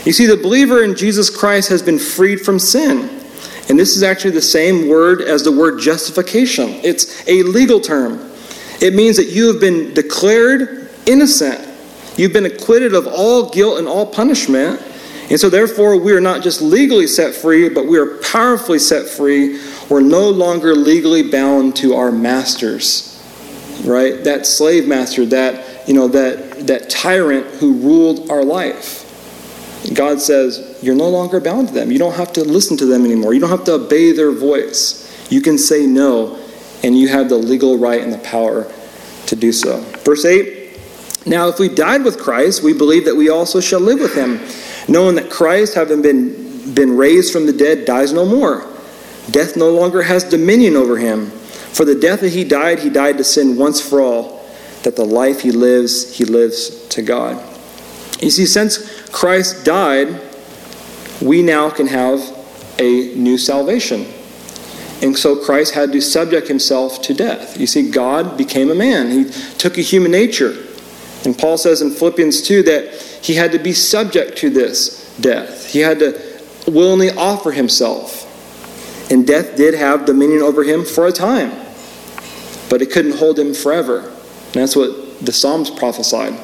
You 0.04 0.12
see, 0.12 0.26
the 0.26 0.37
believer 0.37 0.83
in 0.83 0.96
Jesus 0.96 1.30
Christ 1.30 1.68
has 1.70 1.83
been 1.83 1.98
freed 1.98 2.40
from 2.40 2.59
sin. 2.59 3.22
And 3.68 3.78
this 3.78 3.96
is 3.96 4.02
actually 4.02 4.33
the 4.33 4.42
same 4.42 4.88
word 4.88 5.22
as 5.22 5.42
the 5.42 5.52
word 5.52 5.80
justification. 5.80 6.68
It's 6.83 7.26
a 7.26 7.42
legal 7.42 7.80
term. 7.80 8.30
It 8.83 8.94
means 8.94 9.16
that 9.16 9.28
you 9.28 9.46
have 9.46 9.61
been 9.61 9.94
declared 9.94 10.84
innocent. 11.07 11.75
You've 12.17 12.33
been 12.33 12.47
acquitted 12.47 12.95
of 12.95 13.07
all 13.07 13.51
guilt 13.51 13.79
and 13.79 13.88
all 13.88 14.07
punishment. 14.07 14.81
And 15.31 15.40
so, 15.40 15.49
therefore, 15.49 15.97
we 15.97 16.12
are 16.12 16.21
not 16.21 16.43
just 16.43 16.61
legally 16.61 17.07
set 17.07 17.35
free, 17.35 17.69
but 17.69 17.87
we 17.87 17.99
are 17.99 18.19
powerfully 18.19 18.79
set 18.79 19.09
free. 19.09 19.61
We're 19.88 20.03
no 20.03 20.29
longer 20.29 20.75
legally 20.75 21.29
bound 21.31 21.77
to 21.77 21.95
our 21.95 22.12
masters, 22.12 23.23
right? 23.85 24.23
That 24.23 24.47
slave 24.47 24.87
master, 24.87 25.25
that, 25.27 25.88
you 25.88 25.95
know, 25.95 26.09
that, 26.09 26.67
that 26.67 26.90
tyrant 26.90 27.47
who 27.57 27.75
ruled 27.75 28.31
our 28.31 28.45
life. 28.45 29.01
God 29.95 30.21
says, 30.21 30.79
You're 30.83 30.95
no 30.95 31.09
longer 31.09 31.40
bound 31.40 31.69
to 31.69 31.75
them. 31.75 31.90
You 31.90 31.99
don't 31.99 32.14
have 32.14 32.33
to 32.35 32.45
listen 32.45 32.77
to 32.79 32.87
them 32.87 33.05
anymore. 33.05 33.33
You 33.35 33.40
don't 33.40 33.51
have 33.51 33.64
to 33.64 33.75
obey 33.75 34.12
their 34.12 34.31
voice. 34.31 35.01
You 35.31 35.40
can 35.40 35.57
say 35.57 35.87
no, 35.87 36.38
and 36.83 36.97
you 36.97 37.09
have 37.09 37.31
the 37.31 37.37
legal 37.37 37.79
right 37.79 38.03
and 38.03 38.12
the 38.12 38.19
power 38.19 38.71
to 39.27 39.37
do 39.37 39.53
so. 39.53 39.81
Verse 40.05 40.27
8 40.27 40.54
now, 41.26 41.48
if 41.48 41.58
we 41.58 41.68
died 41.68 42.04
with 42.04 42.18
Christ, 42.18 42.62
we 42.62 42.74
believe 42.74 43.06
that 43.06 43.16
we 43.16 43.30
also 43.30 43.60
shall 43.60 43.80
live 43.80 43.98
with 43.98 44.14
him, 44.14 44.40
knowing 44.92 45.14
that 45.16 45.30
Christ, 45.30 45.74
having 45.74 46.02
been, 46.02 46.74
been 46.74 46.96
raised 46.96 47.32
from 47.32 47.46
the 47.46 47.52
dead, 47.52 47.87
dies 47.87 48.12
no 48.12 48.26
more. 48.26 48.66
Death 49.30 49.56
no 49.56 49.70
longer 49.70 50.02
has 50.02 50.22
dominion 50.22 50.76
over 50.76 50.98
him. 50.98 51.30
For 51.30 51.87
the 51.87 51.94
death 51.94 52.20
that 52.20 52.32
he 52.32 52.44
died, 52.44 52.80
he 52.80 52.90
died 52.90 53.16
to 53.18 53.24
sin 53.24 53.56
once 53.56 53.80
for 53.80 54.02
all, 54.02 54.46
that 54.82 54.96
the 54.96 55.04
life 55.04 55.40
he 55.40 55.50
lives, 55.50 56.14
he 56.14 56.26
lives 56.26 56.87
to 56.88 57.00
God. 57.00 57.42
You 58.20 58.30
see, 58.30 58.44
since 58.44 59.08
Christ 59.10 59.64
died, 59.64 60.20
we 61.22 61.42
now 61.42 61.70
can 61.70 61.87
have 61.87 62.20
a 62.78 63.14
new 63.14 63.38
salvation. 63.38 64.06
And 65.00 65.16
so 65.16 65.37
Christ 65.37 65.74
had 65.74 65.90
to 65.92 66.00
subject 66.02 66.48
himself 66.48 67.00
to 67.02 67.14
death. 67.14 67.58
You 67.58 67.66
see, 67.66 67.90
God 67.90 68.37
became 68.37 68.70
a 68.70 68.74
man, 68.74 69.10
he 69.10 69.30
took 69.56 69.78
a 69.78 69.82
human 69.82 70.12
nature. 70.12 70.54
And 71.24 71.37
Paul 71.37 71.56
says 71.56 71.80
in 71.80 71.90
Philippians 71.90 72.42
2 72.42 72.62
that 72.64 72.92
he 73.22 73.34
had 73.34 73.52
to 73.52 73.58
be 73.58 73.72
subject 73.72 74.37
to 74.38 74.50
this 74.50 75.16
death. 75.18 75.70
He 75.70 75.80
had 75.80 75.98
to 76.00 76.20
willingly 76.66 77.10
offer 77.10 77.50
himself. 77.50 78.30
And 79.10 79.26
death 79.26 79.56
did 79.56 79.74
have 79.74 80.06
dominion 80.06 80.42
over 80.42 80.64
him 80.64 80.84
for 80.84 81.06
a 81.06 81.12
time, 81.12 81.50
but 82.70 82.80
it 82.82 82.90
couldn't 82.90 83.16
hold 83.16 83.38
him 83.38 83.54
forever. 83.54 84.00
And 84.00 84.54
that's 84.54 84.76
what 84.76 85.24
the 85.24 85.32
Psalms 85.32 85.70
prophesied. 85.70 86.34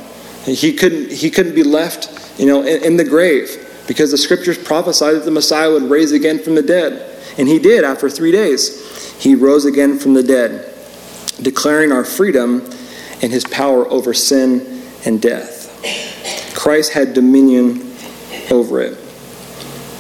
He 0.45 0.73
couldn't, 0.73 1.11
he 1.11 1.31
couldn't 1.31 1.55
be 1.55 1.63
left 1.63 2.39
you 2.39 2.47
know, 2.47 2.63
in, 2.63 2.85
in 2.85 2.97
the 2.97 3.05
grave 3.05 3.67
because 3.87 4.11
the 4.11 4.19
scriptures 4.19 4.57
prophesied 4.57 5.17
that 5.17 5.25
the 5.25 5.31
Messiah 5.31 5.71
would 5.71 5.85
raise 5.85 6.13
again 6.13 6.39
from 6.39 6.55
the 6.55 6.63
dead. 6.63 7.07
And 7.39 7.49
he 7.49 7.59
did 7.59 7.85
after 7.85 8.09
three 8.09 8.33
days. 8.33 9.15
He 9.23 9.35
rose 9.35 9.65
again 9.65 9.99
from 9.99 10.15
the 10.15 10.23
dead, 10.23 10.75
declaring 11.43 11.93
our 11.93 12.05
freedom 12.05 12.71
and 13.23 13.33
his 13.33 13.45
power 13.45 13.87
over 13.89 14.15
sin 14.15 14.83
and 15.05 15.21
death. 15.21 16.55
Christ 16.55 16.93
had 16.93 17.15
dominion 17.15 17.95
over 18.51 18.81
it. 18.81 18.99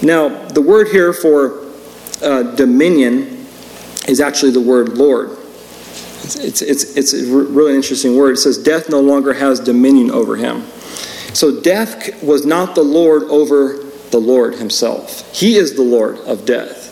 Now, 0.02 0.28
the 0.48 0.62
word 0.62 0.88
here 0.88 1.12
for 1.12 1.66
uh, 2.22 2.42
dominion 2.54 3.46
is 4.08 4.20
actually 4.20 4.52
the 4.52 4.60
word 4.60 4.90
Lord. 4.90 5.30
It's, 6.22 6.62
it's, 6.62 6.96
it's 6.96 7.12
a 7.12 7.26
really 7.26 7.74
interesting 7.74 8.16
word. 8.16 8.32
It 8.32 8.38
says, 8.38 8.58
Death 8.58 8.88
no 8.88 9.00
longer 9.00 9.32
has 9.32 9.60
dominion 9.60 10.10
over 10.10 10.36
him. 10.36 10.62
So, 11.32 11.60
death 11.60 12.22
was 12.22 12.44
not 12.44 12.74
the 12.74 12.82
Lord 12.82 13.24
over 13.24 13.84
the 14.10 14.18
Lord 14.18 14.54
himself. 14.54 15.34
He 15.34 15.56
is 15.56 15.74
the 15.74 15.82
Lord 15.82 16.18
of 16.20 16.44
death. 16.44 16.88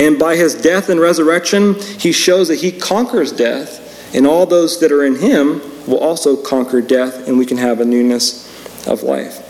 And 0.00 0.18
by 0.18 0.36
his 0.36 0.54
death 0.54 0.88
and 0.90 1.00
resurrection, 1.00 1.74
he 1.74 2.12
shows 2.12 2.48
that 2.48 2.56
he 2.56 2.72
conquers 2.72 3.32
death, 3.32 3.84
and 4.14 4.26
all 4.26 4.46
those 4.46 4.80
that 4.80 4.92
are 4.92 5.04
in 5.04 5.16
him 5.16 5.60
will 5.86 5.98
also 5.98 6.36
conquer 6.36 6.80
death, 6.80 7.28
and 7.28 7.38
we 7.38 7.46
can 7.46 7.56
have 7.56 7.80
a 7.80 7.84
newness 7.84 8.46
of 8.86 9.02
life. 9.02 9.44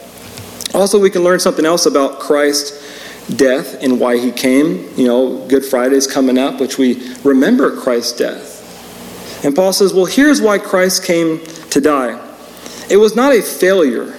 Also, 0.75 0.99
we 0.99 1.11
can 1.11 1.23
learn 1.23 1.41
something 1.41 1.65
else 1.65 1.87
about 1.87 2.21
Christ's 2.21 2.87
death 3.35 3.83
and 3.83 4.01
why 4.01 4.19
he 4.19 4.31
came. 4.31 4.89
You 4.97 5.07
know, 5.07 5.47
Good 5.49 5.65
Friday 5.65 5.97
is 5.97 6.07
coming 6.07 6.39
up, 6.39 6.61
which 6.61 6.79
we 6.79 7.15
remember 7.25 7.77
Christ's 7.81 8.19
death. 8.19 9.45
And 9.45 9.55
Paul 9.55 9.73
says, 9.73 9.95
well, 9.95 10.07
here's 10.07 10.41
why 10.41 10.59
Christ 10.59 11.05
came 11.05 11.45
to 11.71 11.81
die. 11.81 12.25
It 12.91 12.97
was 12.97 13.15
not 13.15 13.33
a 13.33 13.43
failure, 13.43 14.17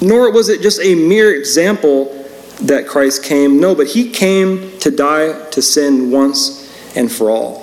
nor 0.00 0.32
was 0.32 0.48
it 0.48 0.62
just 0.62 0.80
a 0.80 0.94
mere 0.94 1.34
example 1.34 2.16
that 2.62 2.86
Christ 2.86 3.24
came. 3.24 3.60
No, 3.60 3.74
but 3.74 3.88
he 3.88 4.10
came 4.10 4.78
to 4.80 4.90
die 4.90 5.48
to 5.50 5.62
sin 5.62 6.10
once 6.10 6.68
and 6.96 7.10
for 7.10 7.30
all. 7.30 7.59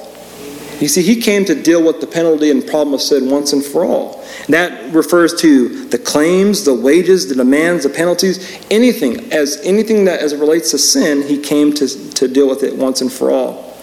You 0.80 0.88
see, 0.88 1.02
he 1.02 1.20
came 1.20 1.44
to 1.46 1.56
deal 1.56 1.84
with 1.84 2.02
the 2.02 2.08
penalty 2.08 2.52
and 2.52 2.66
problem 2.66 2.94
of 2.94 3.02
sin 3.02 3.32
once 3.32 3.52
and 3.52 3.66
for 3.66 3.84
all. 3.84 4.24
That 4.48 4.94
refers 4.94 5.34
to 5.42 5.86
the 5.86 5.98
claims, 5.98 6.66
the 6.66 6.74
wages, 6.74 7.28
the 7.28 7.36
demands, 7.36 7.84
the 7.84 7.90
penalties, 7.90 8.60
anything 8.70 9.32
as 9.34 9.60
anything 9.64 10.06
that 10.06 10.20
as 10.20 10.36
relates 10.36 10.72
to 10.72 10.78
sin, 10.78 11.24
he 11.24 11.40
came 11.40 11.74
to, 11.74 11.88
to 12.12 12.28
deal 12.28 12.48
with 12.48 12.62
it 12.62 12.76
once 12.76 13.02
and 13.02 13.12
for 13.12 13.32
all. 13.32 13.76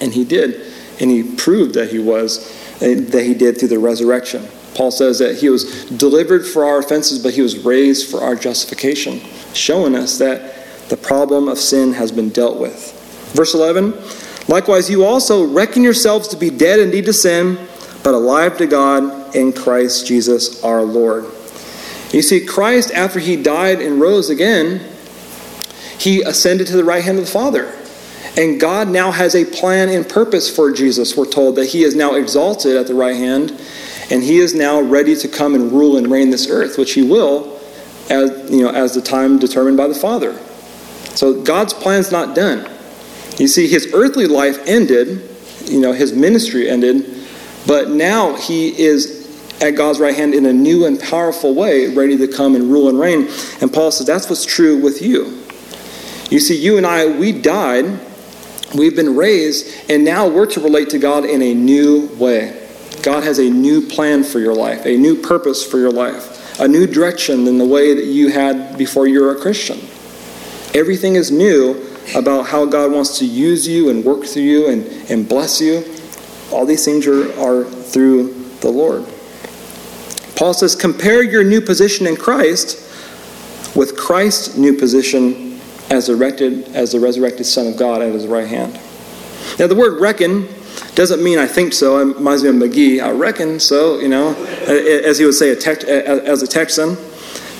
And 0.00 0.12
he 0.12 0.24
did. 0.24 0.72
And 1.00 1.10
he 1.10 1.24
proved 1.24 1.74
that 1.74 1.90
he 1.90 1.98
was, 1.98 2.48
eh, 2.82 3.00
that 3.00 3.24
he 3.24 3.34
did 3.34 3.58
through 3.58 3.68
the 3.68 3.78
resurrection. 3.80 4.46
Paul 4.74 4.92
says 4.92 5.18
that 5.18 5.38
he 5.38 5.48
was 5.48 5.86
delivered 5.86 6.46
for 6.46 6.64
our 6.64 6.78
offenses, 6.78 7.20
but 7.20 7.34
he 7.34 7.42
was 7.42 7.64
raised 7.64 8.08
for 8.08 8.20
our 8.20 8.36
justification, 8.36 9.18
showing 9.54 9.96
us 9.96 10.18
that 10.18 10.88
the 10.88 10.96
problem 10.96 11.48
of 11.48 11.58
sin 11.58 11.92
has 11.94 12.12
been 12.12 12.28
dealt 12.28 12.60
with. 12.60 12.94
Verse 13.34 13.54
11 13.54 13.92
Likewise, 14.48 14.88
you 14.88 15.04
also 15.04 15.44
reckon 15.44 15.82
yourselves 15.82 16.28
to 16.28 16.36
be 16.36 16.48
dead 16.50 16.80
indeed 16.80 17.04
to 17.04 17.12
sin, 17.12 17.58
but 18.02 18.14
alive 18.14 18.56
to 18.56 18.66
God 18.66 19.36
in 19.36 19.52
Christ 19.52 20.06
Jesus 20.06 20.64
our 20.64 20.82
Lord. 20.82 21.24
You 22.12 22.22
see, 22.22 22.44
Christ, 22.44 22.90
after 22.92 23.20
he 23.20 23.36
died 23.36 23.82
and 23.82 24.00
rose 24.00 24.30
again, 24.30 24.80
he 25.98 26.22
ascended 26.22 26.66
to 26.68 26.76
the 26.76 26.84
right 26.84 27.04
hand 27.04 27.18
of 27.18 27.26
the 27.26 27.30
Father. 27.30 27.74
And 28.38 28.58
God 28.58 28.88
now 28.88 29.10
has 29.10 29.34
a 29.34 29.44
plan 29.44 29.90
and 29.90 30.08
purpose 30.08 30.54
for 30.54 30.72
Jesus. 30.72 31.16
We're 31.16 31.26
told 31.26 31.56
that 31.56 31.66
he 31.66 31.82
is 31.82 31.94
now 31.94 32.14
exalted 32.14 32.76
at 32.76 32.86
the 32.86 32.94
right 32.94 33.16
hand, 33.16 33.50
and 34.10 34.22
he 34.22 34.38
is 34.38 34.54
now 34.54 34.80
ready 34.80 35.14
to 35.16 35.28
come 35.28 35.54
and 35.54 35.70
rule 35.70 35.98
and 35.98 36.10
reign 36.10 36.30
this 36.30 36.48
earth, 36.48 36.78
which 36.78 36.92
he 36.92 37.02
will 37.02 37.60
as, 38.08 38.50
you 38.50 38.62
know, 38.62 38.70
as 38.70 38.94
the 38.94 39.02
time 39.02 39.38
determined 39.38 39.76
by 39.76 39.88
the 39.88 39.94
Father. 39.94 40.38
So 41.14 41.42
God's 41.42 41.74
plan's 41.74 42.10
not 42.10 42.34
done. 42.34 42.70
You 43.36 43.46
see, 43.46 43.68
his 43.68 43.92
earthly 43.94 44.26
life 44.26 44.58
ended, 44.66 45.28
you 45.64 45.80
know, 45.80 45.92
his 45.92 46.12
ministry 46.12 46.68
ended, 46.68 47.04
but 47.66 47.90
now 47.90 48.34
he 48.34 48.78
is 48.78 49.18
at 49.60 49.72
God's 49.72 50.00
right 50.00 50.14
hand 50.14 50.34
in 50.34 50.46
a 50.46 50.52
new 50.52 50.86
and 50.86 51.00
powerful 51.00 51.54
way, 51.54 51.88
ready 51.94 52.16
to 52.18 52.28
come 52.28 52.54
and 52.54 52.70
rule 52.70 52.88
and 52.88 52.98
reign. 52.98 53.28
And 53.60 53.72
Paul 53.72 53.90
says 53.90 54.06
that's 54.06 54.28
what's 54.28 54.44
true 54.44 54.80
with 54.80 55.02
you. 55.02 55.42
You 56.30 56.40
see, 56.40 56.56
you 56.56 56.76
and 56.76 56.86
I, 56.86 57.06
we 57.06 57.32
died, 57.32 58.00
we've 58.74 58.94
been 58.94 59.16
raised, 59.16 59.90
and 59.90 60.04
now 60.04 60.28
we're 60.28 60.46
to 60.46 60.60
relate 60.60 60.90
to 60.90 60.98
God 60.98 61.24
in 61.24 61.42
a 61.42 61.54
new 61.54 62.08
way. 62.16 62.68
God 63.02 63.22
has 63.24 63.38
a 63.38 63.48
new 63.48 63.86
plan 63.86 64.24
for 64.24 64.38
your 64.38 64.54
life, 64.54 64.84
a 64.84 64.96
new 64.96 65.20
purpose 65.20 65.64
for 65.64 65.78
your 65.78 65.92
life, 65.92 66.60
a 66.60 66.68
new 66.68 66.86
direction 66.86 67.44
than 67.44 67.58
the 67.58 67.66
way 67.66 67.94
that 67.94 68.04
you 68.04 68.28
had 68.28 68.76
before 68.76 69.06
you 69.06 69.22
were 69.22 69.32
a 69.32 69.40
Christian. 69.40 69.78
Everything 70.74 71.14
is 71.14 71.30
new 71.30 71.87
about 72.16 72.46
how 72.46 72.64
God 72.64 72.92
wants 72.92 73.18
to 73.18 73.26
use 73.26 73.66
you 73.66 73.90
and 73.90 74.04
work 74.04 74.24
through 74.24 74.42
you 74.42 74.68
and, 74.68 74.86
and 75.10 75.28
bless 75.28 75.60
you. 75.60 75.84
All 76.50 76.64
these 76.64 76.84
things 76.84 77.06
are, 77.06 77.32
are 77.40 77.64
through 77.64 78.32
the 78.60 78.70
Lord. 78.70 79.04
Paul 80.36 80.54
says, 80.54 80.74
compare 80.74 81.22
your 81.22 81.44
new 81.44 81.60
position 81.60 82.06
in 82.06 82.16
Christ 82.16 82.84
with 83.76 83.96
Christ's 83.96 84.56
new 84.56 84.76
position 84.76 85.60
as 85.90 86.08
erected 86.08 86.68
as 86.74 86.92
the 86.92 87.00
resurrected 87.00 87.46
Son 87.46 87.66
of 87.66 87.76
God 87.76 88.02
at 88.02 88.12
his 88.12 88.26
right 88.26 88.46
hand. 88.46 88.74
Now, 89.58 89.66
the 89.66 89.74
word 89.74 90.00
reckon 90.00 90.48
doesn't 90.94 91.22
mean 91.22 91.38
I 91.38 91.46
think 91.46 91.72
so. 91.72 91.98
It 91.98 92.16
reminds 92.16 92.42
me 92.42 92.50
of 92.50 92.56
McGee. 92.56 93.00
I 93.02 93.10
reckon 93.10 93.58
so, 93.58 93.98
you 93.98 94.08
know, 94.08 94.34
as 94.66 95.18
he 95.18 95.24
would 95.24 95.34
say 95.34 95.50
as 95.50 96.42
a 96.42 96.46
Texan. 96.46 96.96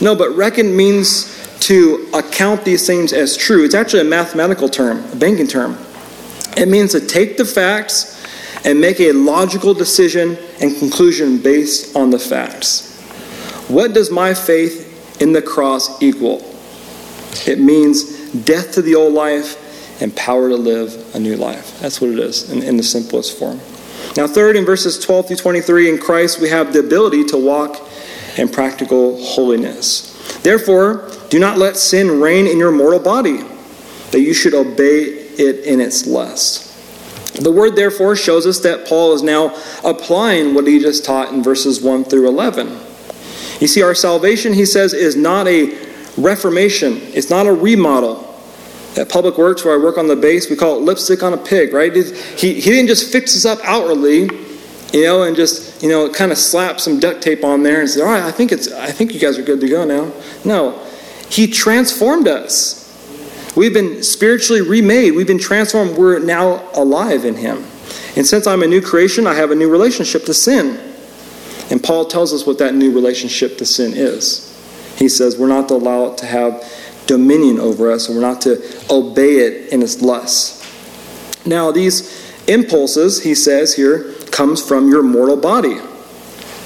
No, 0.01 0.15
but 0.15 0.31
reckon 0.31 0.77
means 0.77 1.38
to 1.61 2.09
account 2.15 2.65
these 2.65 2.87
things 2.87 3.13
as 3.13 3.37
true. 3.37 3.65
It's 3.65 3.75
actually 3.75 4.03
a 4.03 4.05
mathematical 4.05 4.69
term, 4.69 5.05
a 5.13 5.17
banking 5.17 5.47
term. 5.47 5.79
It 6.57 6.69
means 6.69 6.93
to 6.93 7.01
take 7.01 7.37
the 7.37 7.45
facts 7.45 8.15
and 8.65 8.81
make 8.81 9.01
a 9.01 9.13
logical 9.13 9.75
decision 9.75 10.37
and 10.61 10.77
conclusion 10.77 11.39
based 11.39 11.95
on 11.97 12.11
the 12.11 12.19
facts. 12.19 12.89
What 13.69 13.93
does 13.93 14.11
my 14.11 14.35
faith 14.35 15.21
in 15.21 15.33
the 15.33 15.43
cross 15.43 16.03
equal? 16.03 16.39
It 17.47 17.61
means 17.61 18.33
death 18.33 18.73
to 18.73 18.83
the 18.83 18.95
old 18.95 19.13
life 19.13 19.65
and 20.01 20.15
power 20.17 20.49
to 20.49 20.57
live 20.57 21.15
a 21.15 21.19
new 21.19 21.37
life. 21.37 21.79
That's 21.81 22.01
what 22.01 22.11
it 22.11 22.19
is 22.19 22.51
in, 22.51 22.63
in 22.63 22.77
the 22.77 22.83
simplest 22.83 23.39
form. 23.39 23.61
Now, 24.17 24.27
third, 24.27 24.57
in 24.57 24.65
verses 24.65 24.99
12 24.99 25.29
through 25.29 25.37
23, 25.37 25.91
in 25.91 25.99
Christ 25.99 26.41
we 26.41 26.49
have 26.49 26.73
the 26.73 26.81
ability 26.81 27.25
to 27.27 27.37
walk 27.37 27.89
in 28.37 28.49
practical 28.49 29.23
holiness. 29.23 30.08
Therefore, 30.43 31.11
do 31.31 31.39
not 31.39 31.59
let 31.59 31.77
sin 31.77 32.21
reign 32.21 32.47
in 32.47 32.59
your 32.59 32.73
mortal 32.73 33.01
body, 33.01 33.43
that 34.11 34.21
you 34.21 34.33
should 34.33 34.55
obey 34.55 35.03
it 35.03 35.65
in 35.65 35.81
its 35.81 36.07
lust. 36.07 36.65
The 37.35 37.53
word 37.53 37.77
therefore 37.77 38.17
shows 38.17 38.47
us 38.47 38.59
that 38.61 38.87
Paul 38.87 39.13
is 39.15 39.23
now 39.23 39.57
applying 39.85 40.55
what 40.55 40.67
he 40.67 40.79
just 40.79 41.05
taught 41.05 41.33
in 41.33 41.43
verses 41.43 41.81
1 41.83 42.05
through 42.05 42.29
11. 42.29 42.67
You 43.61 43.67
see, 43.67 43.83
our 43.83 43.95
salvation, 43.95 44.53
he 44.53 44.65
says, 44.65 44.93
is 44.93 45.17
not 45.17 45.47
a 45.47 45.77
reformation, 46.17 46.99
it's 47.15 47.31
not 47.31 47.47
a 47.47 47.53
remodel. 47.53 48.25
At 48.97 49.09
Public 49.09 49.39
Works, 49.39 49.65
where 49.65 49.75
I 49.79 49.83
work 49.83 49.99
on 49.99 50.09
the 50.09 50.17
base, 50.17 50.51
we 50.51 50.57
call 50.57 50.77
it 50.79 50.83
lipstick 50.83 51.23
on 51.23 51.33
a 51.33 51.37
pig, 51.37 51.73
right? 51.73 51.95
He, 51.95 52.55
he 52.55 52.71
didn't 52.71 52.89
just 52.89 53.13
fix 53.13 53.37
us 53.37 53.45
up 53.45 53.65
outwardly, 53.65 54.29
you 54.93 55.03
know, 55.05 55.23
and 55.23 55.37
just, 55.37 55.83
you 55.83 55.89
know, 55.89 56.11
kind 56.11 56.33
of 56.33 56.39
slap 56.39 56.81
some 56.81 56.99
duct 56.99 57.23
tape 57.23 57.45
on 57.45 57.63
there 57.63 57.81
and 57.81 57.91
say, 57.91 58.01
all 58.01 58.07
right, 58.07 58.23
I 58.23 58.31
think, 58.31 58.53
it's, 58.53 58.73
I 58.73 58.91
think 58.91 59.13
you 59.13 59.21
guys 59.21 59.39
are 59.39 59.43
good 59.43 59.61
to 59.61 59.69
go 59.69 59.85
now. 59.85 60.13
No, 60.45 60.83
he 61.29 61.47
transformed 61.47 62.27
us. 62.27 62.79
We've 63.57 63.75
been 63.75 64.03
spiritually 64.03 64.63
remade. 64.63 65.15
We've 65.15 65.27
been 65.27 65.39
transformed. 65.39 65.97
We're 65.97 66.21
now 66.21 66.71
alive 66.75 67.25
in 67.25 67.35
Him. 67.35 67.65
And 68.17 68.27
since 68.27 68.47
I'm 68.47 68.63
a 68.63 68.67
new 68.67 68.81
creation, 68.81 69.27
I 69.27 69.35
have 69.35 69.51
a 69.51 69.55
new 69.55 69.69
relationship 69.69 70.25
to 70.27 70.35
sin. 70.35 70.79
And 71.71 71.83
Paul 71.83 72.07
tells 72.07 72.33
us 72.33 72.47
what 72.47 72.59
that 72.59 72.75
new 72.75 72.93
relationship 72.93 73.59
to 73.59 73.67
sin 73.67 73.95
is. 73.95 74.45
He 74.97 75.09
says 75.09 75.37
we're 75.37 75.49
not 75.49 75.69
to 75.69 75.75
allow 75.75 76.13
it 76.13 76.19
to 76.19 76.27
have 76.27 76.65
dominion 77.07 77.59
over 77.59 77.91
us, 77.91 78.09
and 78.09 78.17
we're 78.17 78.23
not 78.23 78.41
to 78.43 78.63
obey 78.91 79.39
it 79.39 79.73
in 79.73 79.83
its 79.83 80.03
lusts. 80.03 80.65
Now, 81.47 81.73
these 81.73 82.33
impulses, 82.47 83.23
he 83.23 83.35
says 83.35 83.75
here, 83.75 84.15
comes 84.39 84.63
from 84.63 84.89
your 84.89 85.03
mortal 85.03 85.37
body. 85.37 85.79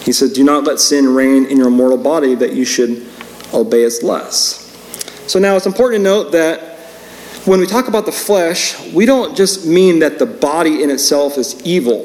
He 0.02 0.12
says, 0.12 0.30
Do 0.34 0.44
not 0.44 0.64
let 0.64 0.78
sin 0.78 1.14
reign 1.14 1.46
in 1.46 1.56
your 1.56 1.70
mortal 1.70 1.96
body 1.96 2.34
that 2.34 2.52
you 2.52 2.66
should 2.66 3.08
obey 3.54 3.82
its 3.84 4.02
lusts. 4.02 4.60
So 5.26 5.38
now 5.38 5.56
it's 5.56 5.64
important 5.64 6.00
to 6.00 6.04
note 6.04 6.32
that 6.32 6.60
when 7.46 7.60
we 7.60 7.66
talk 7.66 7.88
about 7.88 8.04
the 8.04 8.12
flesh, 8.12 8.78
we 8.92 9.06
don't 9.06 9.34
just 9.34 9.66
mean 9.66 10.00
that 10.00 10.18
the 10.18 10.26
body 10.26 10.82
in 10.82 10.90
itself 10.90 11.38
is 11.38 11.64
evil. 11.64 12.00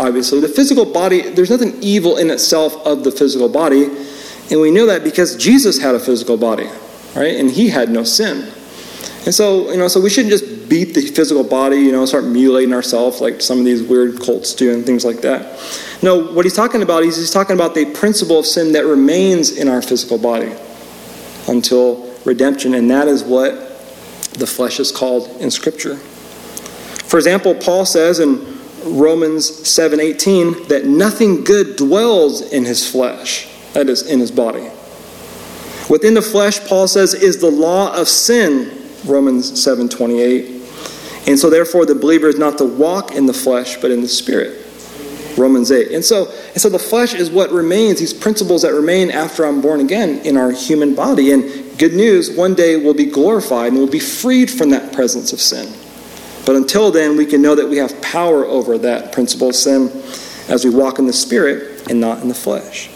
Obviously, 0.00 0.40
the 0.40 0.48
physical 0.48 0.84
body, 0.84 1.20
there's 1.20 1.50
nothing 1.50 1.80
evil 1.80 2.16
in 2.16 2.28
itself 2.28 2.74
of 2.84 3.04
the 3.04 3.12
physical 3.12 3.48
body. 3.48 3.84
And 4.50 4.60
we 4.60 4.72
know 4.72 4.86
that 4.86 5.04
because 5.04 5.36
Jesus 5.36 5.80
had 5.80 5.94
a 5.94 6.00
physical 6.00 6.36
body, 6.36 6.68
right? 7.14 7.36
And 7.36 7.48
he 7.48 7.68
had 7.68 7.90
no 7.90 8.02
sin. 8.02 8.52
And 9.24 9.32
so, 9.32 9.70
you 9.70 9.76
know, 9.76 9.86
so 9.86 10.00
we 10.00 10.10
shouldn't 10.10 10.32
just 10.32 10.55
beat 10.68 10.94
the 10.94 11.02
physical 11.02 11.44
body, 11.44 11.78
you 11.78 11.92
know, 11.92 12.04
start 12.04 12.24
mutilating 12.24 12.72
ourselves 12.72 13.20
like 13.20 13.40
some 13.40 13.58
of 13.58 13.64
these 13.64 13.82
weird 13.82 14.20
cults 14.20 14.54
do 14.54 14.72
and 14.72 14.84
things 14.84 15.04
like 15.04 15.20
that. 15.22 15.58
No, 16.02 16.32
what 16.32 16.44
he's 16.44 16.54
talking 16.54 16.82
about 16.82 17.02
is 17.02 17.16
he's 17.16 17.30
talking 17.30 17.54
about 17.54 17.74
the 17.74 17.86
principle 17.94 18.38
of 18.38 18.46
sin 18.46 18.72
that 18.72 18.84
remains 18.86 19.56
in 19.56 19.68
our 19.68 19.82
physical 19.82 20.18
body 20.18 20.52
until 21.48 22.12
redemption, 22.24 22.74
and 22.74 22.90
that 22.90 23.08
is 23.08 23.22
what 23.22 23.54
the 24.34 24.46
flesh 24.46 24.80
is 24.80 24.92
called 24.92 25.28
in 25.40 25.50
Scripture. 25.50 25.96
For 25.96 27.18
example, 27.18 27.54
Paul 27.54 27.86
says 27.86 28.18
in 28.18 28.58
Romans 28.84 29.50
7:18 29.66 30.68
that 30.68 30.86
nothing 30.86 31.44
good 31.44 31.76
dwells 31.76 32.42
in 32.42 32.64
his 32.64 32.86
flesh, 32.86 33.48
that 33.72 33.88
is 33.88 34.02
in 34.02 34.20
his 34.20 34.30
body. 34.30 34.70
Within 35.88 36.14
the 36.14 36.22
flesh, 36.22 36.60
Paul 36.66 36.88
says, 36.88 37.14
is 37.14 37.38
the 37.38 37.50
law 37.50 37.94
of 37.94 38.08
sin, 38.08 38.70
Romans 39.04 39.52
7:28. 39.52 40.55
And 41.26 41.38
so 41.38 41.50
therefore 41.50 41.86
the 41.86 41.94
believer 41.94 42.28
is 42.28 42.38
not 42.38 42.58
to 42.58 42.64
walk 42.64 43.12
in 43.12 43.26
the 43.26 43.32
flesh, 43.32 43.80
but 43.80 43.90
in 43.90 44.00
the 44.00 44.08
spirit. 44.08 44.62
Romans 45.36 45.70
8. 45.70 45.92
And 45.92 46.04
so, 46.04 46.30
and 46.48 46.60
so 46.60 46.68
the 46.68 46.78
flesh 46.78 47.14
is 47.14 47.30
what 47.30 47.50
remains, 47.50 47.98
these 47.98 48.14
principles 48.14 48.62
that 48.62 48.72
remain 48.72 49.10
after 49.10 49.44
I'm 49.44 49.60
born 49.60 49.80
again 49.80 50.20
in 50.20 50.36
our 50.36 50.50
human 50.50 50.94
body. 50.94 51.32
And 51.32 51.78
good 51.78 51.92
news, 51.92 52.34
one 52.34 52.54
day 52.54 52.76
we'll 52.76 52.94
be 52.94 53.06
glorified 53.06 53.68
and 53.68 53.76
we'll 53.76 53.90
be 53.90 54.00
freed 54.00 54.50
from 54.50 54.70
that 54.70 54.92
presence 54.92 55.32
of 55.32 55.40
sin. 55.40 55.72
But 56.46 56.56
until 56.56 56.90
then, 56.90 57.16
we 57.16 57.26
can 57.26 57.42
know 57.42 57.54
that 57.54 57.68
we 57.68 57.76
have 57.78 58.00
power 58.00 58.44
over 58.44 58.78
that 58.78 59.12
principle 59.12 59.48
of 59.48 59.56
sin 59.56 59.90
as 60.48 60.64
we 60.64 60.70
walk 60.70 60.98
in 60.98 61.06
the 61.06 61.12
spirit 61.12 61.90
and 61.90 62.00
not 62.00 62.22
in 62.22 62.28
the 62.28 62.34
flesh. 62.34 62.88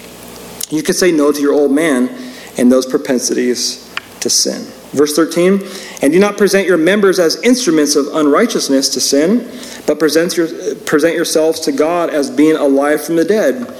You 0.71 0.83
can 0.83 0.95
say 0.95 1.11
no 1.11 1.33
to 1.33 1.41
your 1.41 1.53
old 1.53 1.73
man 1.73 2.09
and 2.57 2.71
those 2.71 2.87
propensities 2.87 3.93
to 4.21 4.31
sin. 4.31 4.67
Verse 4.93 5.15
13, 5.15 5.61
and 6.03 6.13
do 6.13 6.19
not 6.19 6.37
present 6.37 6.67
your 6.67 6.77
members 6.77 7.21
as 7.21 7.41
instruments 7.43 7.95
of 7.95 8.09
unrighteousness 8.09 8.89
to 8.89 9.01
sin, 9.01 9.49
but 9.87 10.01
present, 10.01 10.37
your, 10.37 10.49
present 10.85 11.15
yourselves 11.15 11.61
to 11.61 11.73
God 11.73 12.11
as 12.11 12.29
being 12.29 12.57
alive 12.57 13.05
from 13.05 13.15
the 13.15 13.25
dead, 13.25 13.73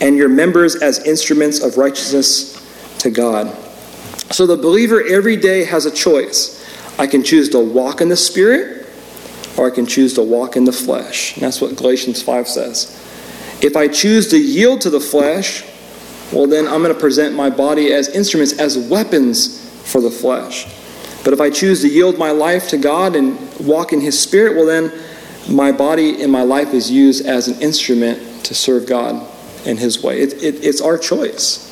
and 0.00 0.16
your 0.16 0.30
members 0.30 0.76
as 0.76 1.00
instruments 1.06 1.62
of 1.62 1.76
righteousness 1.76 2.54
to 3.00 3.10
God. 3.10 3.54
So 4.30 4.46
the 4.46 4.56
believer 4.56 5.04
every 5.06 5.36
day 5.36 5.64
has 5.64 5.84
a 5.84 5.90
choice. 5.90 6.64
I 6.98 7.06
can 7.06 7.22
choose 7.22 7.50
to 7.50 7.58
walk 7.60 8.00
in 8.00 8.08
the 8.08 8.16
Spirit, 8.16 8.86
or 9.58 9.66
I 9.66 9.70
can 9.70 9.84
choose 9.84 10.14
to 10.14 10.22
walk 10.22 10.56
in 10.56 10.64
the 10.64 10.72
flesh. 10.72 11.34
And 11.34 11.42
that's 11.42 11.60
what 11.60 11.76
Galatians 11.76 12.22
5 12.22 12.48
says. 12.48 13.00
If 13.62 13.76
I 13.76 13.88
choose 13.88 14.28
to 14.30 14.38
yield 14.38 14.80
to 14.80 14.90
the 14.90 15.00
flesh, 15.00 15.62
well, 16.32 16.46
then 16.46 16.66
I'm 16.66 16.82
going 16.82 16.94
to 16.94 16.98
present 16.98 17.34
my 17.34 17.50
body 17.50 17.92
as 17.92 18.08
instruments, 18.08 18.58
as 18.58 18.78
weapons 18.78 19.63
for 19.94 20.00
the 20.00 20.10
flesh. 20.10 20.66
But 21.22 21.34
if 21.34 21.40
I 21.40 21.50
choose 21.50 21.82
to 21.82 21.88
yield 21.88 22.18
my 22.18 22.32
life 22.32 22.68
to 22.70 22.76
God 22.76 23.14
and 23.14 23.38
walk 23.60 23.92
in 23.92 24.00
His 24.00 24.20
Spirit, 24.20 24.56
well, 24.56 24.66
then 24.66 24.92
my 25.48 25.70
body 25.70 26.20
and 26.20 26.32
my 26.32 26.42
life 26.42 26.74
is 26.74 26.90
used 26.90 27.24
as 27.24 27.46
an 27.46 27.62
instrument 27.62 28.44
to 28.46 28.56
serve 28.56 28.88
God 28.88 29.24
in 29.64 29.76
His 29.76 30.02
way. 30.02 30.20
It, 30.20 30.32
it, 30.42 30.64
it's 30.64 30.80
our 30.80 30.98
choice. 30.98 31.70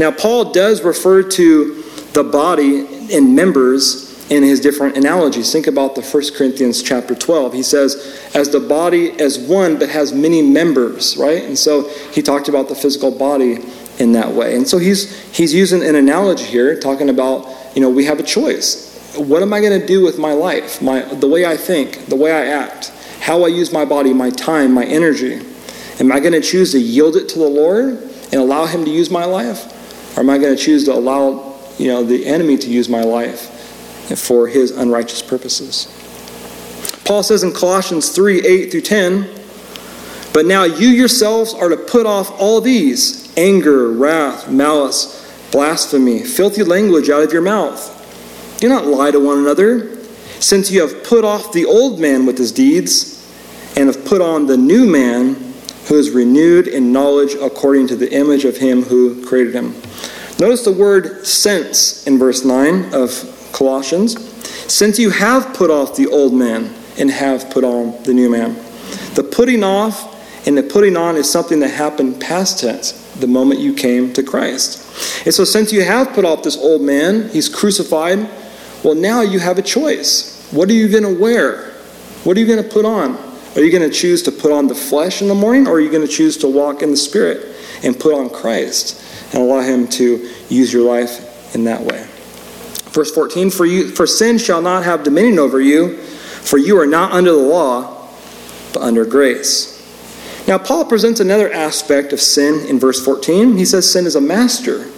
Now, 0.00 0.10
Paul 0.10 0.50
does 0.50 0.82
refer 0.82 1.22
to 1.22 1.82
the 2.14 2.24
body 2.24 3.14
and 3.14 3.36
members 3.36 4.10
in 4.28 4.42
his 4.42 4.60
different 4.60 4.96
analogies. 4.96 5.52
Think 5.52 5.68
about 5.68 5.94
the 5.94 6.02
1 6.02 6.34
Corinthians 6.34 6.82
chapter 6.82 7.14
12. 7.14 7.52
He 7.52 7.62
says, 7.62 8.28
as 8.34 8.50
the 8.50 8.60
body 8.60 9.12
as 9.20 9.38
one 9.38 9.78
but 9.78 9.88
has 9.88 10.12
many 10.12 10.42
members, 10.42 11.16
right? 11.16 11.44
And 11.44 11.58
so 11.58 11.88
he 12.12 12.22
talked 12.22 12.48
about 12.48 12.68
the 12.68 12.74
physical 12.74 13.10
body 13.10 13.58
in 14.00 14.12
that 14.12 14.32
way. 14.32 14.56
And 14.56 14.66
so 14.66 14.78
he's 14.78 15.14
he's 15.36 15.52
using 15.54 15.82
an 15.82 15.94
analogy 15.94 16.44
here, 16.44 16.78
talking 16.78 17.10
about, 17.10 17.46
you 17.74 17.82
know, 17.82 17.90
we 17.90 18.06
have 18.06 18.18
a 18.18 18.22
choice. 18.22 18.88
What 19.16 19.42
am 19.42 19.52
I 19.52 19.60
going 19.60 19.78
to 19.78 19.86
do 19.86 20.02
with 20.02 20.18
my 20.18 20.32
life? 20.32 20.80
My 20.80 21.02
the 21.02 21.28
way 21.28 21.44
I 21.44 21.56
think, 21.56 22.06
the 22.06 22.16
way 22.16 22.32
I 22.32 22.46
act, 22.46 22.88
how 23.20 23.44
I 23.44 23.48
use 23.48 23.72
my 23.72 23.84
body, 23.84 24.12
my 24.12 24.30
time, 24.30 24.72
my 24.72 24.84
energy. 24.84 25.40
Am 26.00 26.10
I 26.10 26.18
going 26.18 26.32
to 26.32 26.40
choose 26.40 26.72
to 26.72 26.80
yield 26.80 27.16
it 27.16 27.28
to 27.30 27.38
the 27.38 27.46
Lord 27.46 27.98
and 28.32 28.34
allow 28.34 28.64
him 28.64 28.86
to 28.86 28.90
use 28.90 29.10
my 29.10 29.26
life? 29.26 30.16
Or 30.16 30.20
am 30.20 30.30
I 30.30 30.38
going 30.38 30.56
to 30.56 30.62
choose 30.62 30.86
to 30.86 30.94
allow, 30.94 31.58
you 31.78 31.88
know, 31.88 32.02
the 32.02 32.24
enemy 32.26 32.56
to 32.56 32.70
use 32.70 32.88
my 32.88 33.02
life 33.02 33.50
for 34.18 34.48
his 34.48 34.70
unrighteous 34.70 35.20
purposes? 35.20 35.94
Paul 37.04 37.22
says 37.22 37.42
in 37.42 37.52
Colossians 37.52 38.10
3 38.10 38.46
8 38.46 38.70
through 38.70 38.80
10, 38.80 39.28
but 40.32 40.46
now 40.46 40.64
you 40.64 40.88
yourselves 40.88 41.52
are 41.52 41.68
to 41.68 41.76
put 41.76 42.06
off 42.06 42.30
all 42.40 42.60
these 42.62 43.29
anger, 43.40 43.90
wrath, 43.90 44.50
malice, 44.50 45.16
blasphemy, 45.50 46.22
filthy 46.22 46.62
language 46.62 47.08
out 47.08 47.22
of 47.22 47.32
your 47.32 47.42
mouth. 47.42 47.96
Do 48.60 48.68
not 48.68 48.86
lie 48.86 49.10
to 49.10 49.18
one 49.18 49.38
another, 49.38 49.96
since 50.40 50.70
you 50.70 50.82
have 50.82 51.02
put 51.04 51.24
off 51.24 51.52
the 51.52 51.64
old 51.64 51.98
man 51.98 52.26
with 52.26 52.36
his 52.36 52.52
deeds, 52.52 53.16
and 53.76 53.88
have 53.88 54.04
put 54.04 54.20
on 54.20 54.46
the 54.46 54.56
new 54.56 54.86
man 54.86 55.34
who 55.86 55.94
is 55.96 56.10
renewed 56.10 56.68
in 56.68 56.92
knowledge 56.92 57.34
according 57.34 57.86
to 57.88 57.96
the 57.96 58.12
image 58.12 58.44
of 58.44 58.58
him 58.58 58.82
who 58.82 59.24
created 59.26 59.54
him. 59.54 59.74
Notice 60.38 60.64
the 60.64 60.72
word 60.72 61.26
since 61.26 62.06
in 62.06 62.18
verse 62.18 62.44
9 62.44 62.94
of 62.94 63.50
Colossians. 63.52 64.18
Since 64.72 64.98
you 64.98 65.10
have 65.10 65.54
put 65.54 65.70
off 65.70 65.96
the 65.96 66.06
old 66.06 66.32
man 66.32 66.74
and 66.98 67.10
have 67.10 67.50
put 67.50 67.64
on 67.64 68.02
the 68.04 68.14
new 68.14 68.30
man. 68.30 68.54
The 69.14 69.24
putting 69.24 69.64
off 69.64 70.16
and 70.46 70.56
the 70.56 70.62
putting 70.62 70.96
on 70.96 71.16
is 71.16 71.30
something 71.30 71.60
that 71.60 71.68
happened 71.68 72.20
past 72.20 72.60
tense, 72.60 73.09
the 73.20 73.26
moment 73.26 73.60
you 73.60 73.74
came 73.74 74.12
to 74.14 74.22
Christ. 74.22 75.24
And 75.24 75.34
so, 75.34 75.44
since 75.44 75.72
you 75.72 75.82
have 75.82 76.12
put 76.12 76.24
off 76.24 76.42
this 76.42 76.56
old 76.56 76.82
man, 76.82 77.28
he's 77.28 77.48
crucified, 77.48 78.28
well, 78.82 78.94
now 78.94 79.20
you 79.20 79.38
have 79.38 79.58
a 79.58 79.62
choice. 79.62 80.48
What 80.52 80.68
are 80.68 80.72
you 80.72 80.88
going 80.88 81.02
to 81.02 81.20
wear? 81.20 81.70
What 82.24 82.36
are 82.36 82.40
you 82.40 82.46
going 82.46 82.62
to 82.62 82.68
put 82.68 82.84
on? 82.84 83.16
Are 83.56 83.62
you 83.62 83.70
going 83.70 83.88
to 83.88 83.94
choose 83.94 84.22
to 84.24 84.32
put 84.32 84.52
on 84.52 84.68
the 84.68 84.74
flesh 84.74 85.22
in 85.22 85.28
the 85.28 85.34
morning, 85.34 85.66
or 85.66 85.74
are 85.74 85.80
you 85.80 85.90
going 85.90 86.06
to 86.06 86.12
choose 86.12 86.36
to 86.38 86.48
walk 86.48 86.82
in 86.82 86.90
the 86.90 86.96
Spirit 86.96 87.56
and 87.82 87.98
put 87.98 88.14
on 88.14 88.30
Christ 88.30 89.02
and 89.34 89.42
allow 89.42 89.60
Him 89.60 89.88
to 89.88 90.28
use 90.48 90.72
your 90.72 90.82
life 90.82 91.54
in 91.54 91.64
that 91.64 91.80
way? 91.80 92.06
Verse 92.90 93.12
14 93.12 93.50
For, 93.50 93.66
you, 93.66 93.88
for 93.90 94.06
sin 94.06 94.38
shall 94.38 94.62
not 94.62 94.84
have 94.84 95.02
dominion 95.02 95.38
over 95.38 95.60
you, 95.60 95.96
for 95.96 96.58
you 96.58 96.78
are 96.78 96.86
not 96.86 97.12
under 97.12 97.32
the 97.32 97.38
law, 97.38 98.08
but 98.72 98.82
under 98.82 99.04
grace. 99.04 99.69
Now, 100.50 100.58
Paul 100.58 100.84
presents 100.84 101.20
another 101.20 101.52
aspect 101.52 102.12
of 102.12 102.20
sin 102.20 102.66
in 102.66 102.80
verse 102.80 103.00
14. 103.04 103.56
He 103.56 103.64
says 103.64 103.88
sin 103.88 104.04
is 104.04 104.16
a 104.16 104.20
master. 104.20 104.90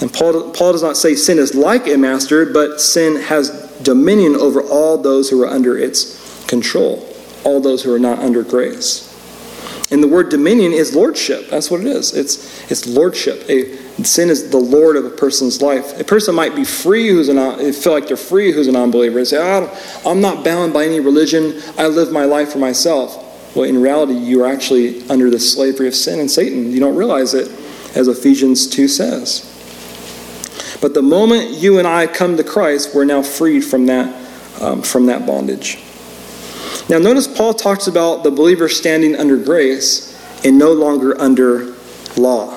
And 0.00 0.14
Paul, 0.14 0.52
Paul 0.52 0.70
does 0.70 0.82
not 0.82 0.96
say 0.96 1.16
sin 1.16 1.38
is 1.38 1.56
like 1.56 1.88
a 1.88 1.98
master, 1.98 2.46
but 2.46 2.80
sin 2.80 3.20
has 3.22 3.50
dominion 3.82 4.36
over 4.36 4.62
all 4.62 4.96
those 4.96 5.28
who 5.28 5.42
are 5.42 5.48
under 5.48 5.76
its 5.76 6.46
control, 6.46 7.04
all 7.42 7.60
those 7.60 7.82
who 7.82 7.92
are 7.92 7.98
not 7.98 8.20
under 8.20 8.44
grace. 8.44 9.06
And 9.90 10.04
the 10.04 10.06
word 10.06 10.28
dominion 10.28 10.72
is 10.72 10.94
lordship. 10.94 11.48
That's 11.50 11.68
what 11.68 11.80
it 11.80 11.88
is. 11.88 12.14
It's, 12.14 12.70
it's 12.70 12.86
lordship. 12.86 13.42
A, 13.50 13.76
sin 14.04 14.30
is 14.30 14.50
the 14.50 14.58
lord 14.58 14.94
of 14.94 15.04
a 15.04 15.10
person's 15.10 15.60
life. 15.60 15.98
A 15.98 16.04
person 16.04 16.36
might 16.36 16.54
be 16.54 16.64
free 16.64 17.08
who's 17.08 17.28
an 17.28 17.72
feel 17.72 17.92
like 17.92 18.06
they're 18.06 18.16
free 18.16 18.52
who's 18.52 18.68
an 18.68 18.76
unbeliever. 18.76 19.18
and 19.18 19.26
say, 19.26 19.38
oh, 19.40 20.00
I'm 20.06 20.20
not 20.20 20.44
bound 20.44 20.72
by 20.72 20.84
any 20.84 21.00
religion. 21.00 21.60
I 21.76 21.88
live 21.88 22.12
my 22.12 22.24
life 22.24 22.52
for 22.52 22.58
myself. 22.58 23.24
Well, 23.58 23.68
in 23.68 23.82
reality, 23.82 24.14
you 24.14 24.44
are 24.44 24.46
actually 24.46 25.02
under 25.08 25.30
the 25.30 25.40
slavery 25.40 25.88
of 25.88 25.94
sin 25.96 26.20
and 26.20 26.30
Satan. 26.30 26.70
You 26.70 26.78
don't 26.78 26.94
realize 26.94 27.34
it, 27.34 27.48
as 27.96 28.06
Ephesians 28.06 28.68
2 28.68 28.86
says. 28.86 29.42
But 30.80 30.94
the 30.94 31.02
moment 31.02 31.50
you 31.50 31.80
and 31.80 31.88
I 31.88 32.06
come 32.06 32.36
to 32.36 32.44
Christ, 32.44 32.94
we're 32.94 33.04
now 33.04 33.20
freed 33.20 33.62
from 33.62 33.86
that, 33.86 34.14
um, 34.60 34.80
from 34.82 35.06
that 35.06 35.26
bondage. 35.26 35.82
Now, 36.88 37.00
notice 37.00 37.26
Paul 37.26 37.52
talks 37.52 37.88
about 37.88 38.22
the 38.22 38.30
believer 38.30 38.68
standing 38.68 39.16
under 39.16 39.36
grace 39.36 40.16
and 40.44 40.56
no 40.56 40.72
longer 40.72 41.20
under 41.20 41.74
law. 42.16 42.56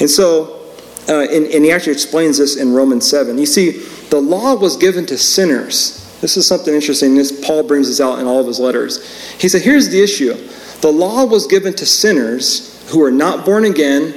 And 0.00 0.10
so, 0.10 0.62
uh, 1.08 1.28
and, 1.30 1.46
and 1.46 1.64
he 1.64 1.70
actually 1.70 1.92
explains 1.92 2.38
this 2.38 2.56
in 2.56 2.72
Romans 2.72 3.08
7. 3.08 3.38
You 3.38 3.46
see, 3.46 3.70
the 4.10 4.20
law 4.20 4.56
was 4.56 4.76
given 4.76 5.06
to 5.06 5.16
sinners 5.16 6.05
this 6.20 6.36
is 6.36 6.46
something 6.46 6.74
interesting. 6.74 7.14
This, 7.14 7.44
Paul 7.44 7.62
brings 7.62 7.88
this 7.88 8.00
out 8.00 8.18
in 8.18 8.26
all 8.26 8.40
of 8.40 8.46
his 8.46 8.58
letters. 8.58 9.04
He 9.40 9.48
said, 9.48 9.62
Here's 9.62 9.88
the 9.88 10.02
issue 10.02 10.34
the 10.80 10.92
law 10.92 11.24
was 11.24 11.46
given 11.46 11.74
to 11.74 11.86
sinners 11.86 12.90
who 12.90 13.02
are 13.02 13.10
not 13.10 13.44
born 13.44 13.64
again, 13.64 14.14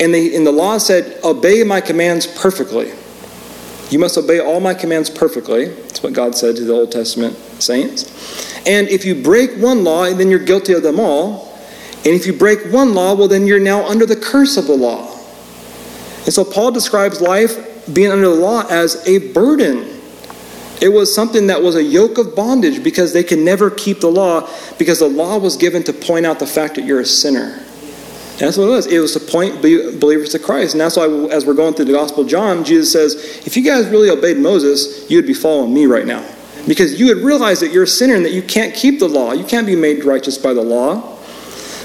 and, 0.00 0.12
they, 0.12 0.34
and 0.34 0.46
the 0.46 0.52
law 0.52 0.78
said, 0.78 1.22
Obey 1.24 1.62
my 1.62 1.80
commands 1.80 2.26
perfectly. 2.26 2.92
You 3.90 3.98
must 4.00 4.18
obey 4.18 4.40
all 4.40 4.58
my 4.60 4.74
commands 4.74 5.08
perfectly. 5.08 5.66
That's 5.66 6.02
what 6.02 6.12
God 6.12 6.34
said 6.34 6.56
to 6.56 6.64
the 6.64 6.72
Old 6.72 6.90
Testament 6.90 7.36
saints. 7.60 8.66
And 8.66 8.88
if 8.88 9.04
you 9.04 9.22
break 9.22 9.52
one 9.52 9.84
law, 9.84 10.12
then 10.12 10.28
you're 10.28 10.40
guilty 10.40 10.72
of 10.72 10.82
them 10.82 10.98
all. 10.98 11.56
And 12.04 12.14
if 12.14 12.26
you 12.26 12.32
break 12.32 12.72
one 12.72 12.94
law, 12.94 13.14
well, 13.14 13.28
then 13.28 13.46
you're 13.46 13.60
now 13.60 13.86
under 13.86 14.04
the 14.04 14.16
curse 14.16 14.56
of 14.56 14.66
the 14.66 14.76
law. 14.76 15.12
And 16.24 16.34
so 16.34 16.44
Paul 16.44 16.72
describes 16.72 17.20
life 17.20 17.94
being 17.94 18.10
under 18.10 18.28
the 18.28 18.34
law 18.34 18.66
as 18.68 19.06
a 19.06 19.32
burden. 19.32 19.95
It 20.80 20.88
was 20.88 21.14
something 21.14 21.46
that 21.46 21.62
was 21.62 21.74
a 21.74 21.82
yoke 21.82 22.18
of 22.18 22.34
bondage 22.34 22.84
because 22.84 23.12
they 23.12 23.22
can 23.22 23.44
never 23.44 23.70
keep 23.70 24.00
the 24.00 24.10
law 24.10 24.50
because 24.78 24.98
the 24.98 25.08
law 25.08 25.38
was 25.38 25.56
given 25.56 25.82
to 25.84 25.92
point 25.92 26.26
out 26.26 26.38
the 26.38 26.46
fact 26.46 26.74
that 26.74 26.84
you're 26.84 27.00
a 27.00 27.06
sinner. 27.06 27.62
that's 28.38 28.58
what 28.58 28.64
it 28.64 28.70
was. 28.70 28.86
It 28.86 28.98
was 28.98 29.14
to 29.14 29.20
point 29.20 29.62
believers 29.62 30.30
to 30.30 30.38
Christ. 30.38 30.74
And 30.74 30.80
that's 30.80 30.96
why, 30.96 31.06
as 31.30 31.46
we're 31.46 31.54
going 31.54 31.74
through 31.74 31.86
the 31.86 31.92
Gospel 31.92 32.24
of 32.24 32.28
John, 32.28 32.62
Jesus 32.62 32.92
says, 32.92 33.14
if 33.46 33.56
you 33.56 33.64
guys 33.64 33.88
really 33.88 34.10
obeyed 34.10 34.36
Moses, 34.36 35.10
you 35.10 35.16
would 35.16 35.26
be 35.26 35.34
following 35.34 35.72
me 35.72 35.86
right 35.86 36.06
now. 36.06 36.26
Because 36.68 37.00
you 37.00 37.06
would 37.06 37.24
realize 37.24 37.60
that 37.60 37.72
you're 37.72 37.84
a 37.84 37.88
sinner 37.88 38.14
and 38.14 38.24
that 38.24 38.32
you 38.32 38.42
can't 38.42 38.74
keep 38.74 38.98
the 38.98 39.08
law. 39.08 39.32
You 39.32 39.44
can't 39.44 39.66
be 39.66 39.76
made 39.76 40.04
righteous 40.04 40.36
by 40.36 40.52
the 40.52 40.62
law. 40.62 41.16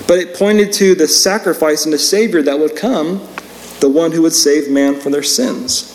But 0.08 0.20
it 0.20 0.36
pointed 0.36 0.74
to 0.74 0.96
the 0.96 1.08
sacrifice 1.08 1.86
and 1.86 1.94
the 1.94 2.00
Savior 2.00 2.42
that 2.42 2.60
would 2.60 2.76
come, 2.76 3.26
the 3.80 3.90
one 3.90 4.12
who 4.12 4.24
would 4.24 4.34
save 4.34 4.70
man 4.70 5.00
from 5.00 5.12
their 5.12 5.24
sins. 5.24 5.88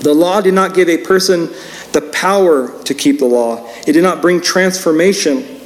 The 0.00 0.14
law 0.14 0.40
did 0.40 0.54
not 0.54 0.74
give 0.74 0.88
a 0.88 0.98
person 0.98 1.50
the 1.92 2.02
power 2.12 2.82
to 2.84 2.94
keep 2.94 3.18
the 3.18 3.26
law, 3.26 3.68
it 3.86 3.92
did 3.92 4.02
not 4.02 4.22
bring 4.22 4.40
transformation, 4.40 5.60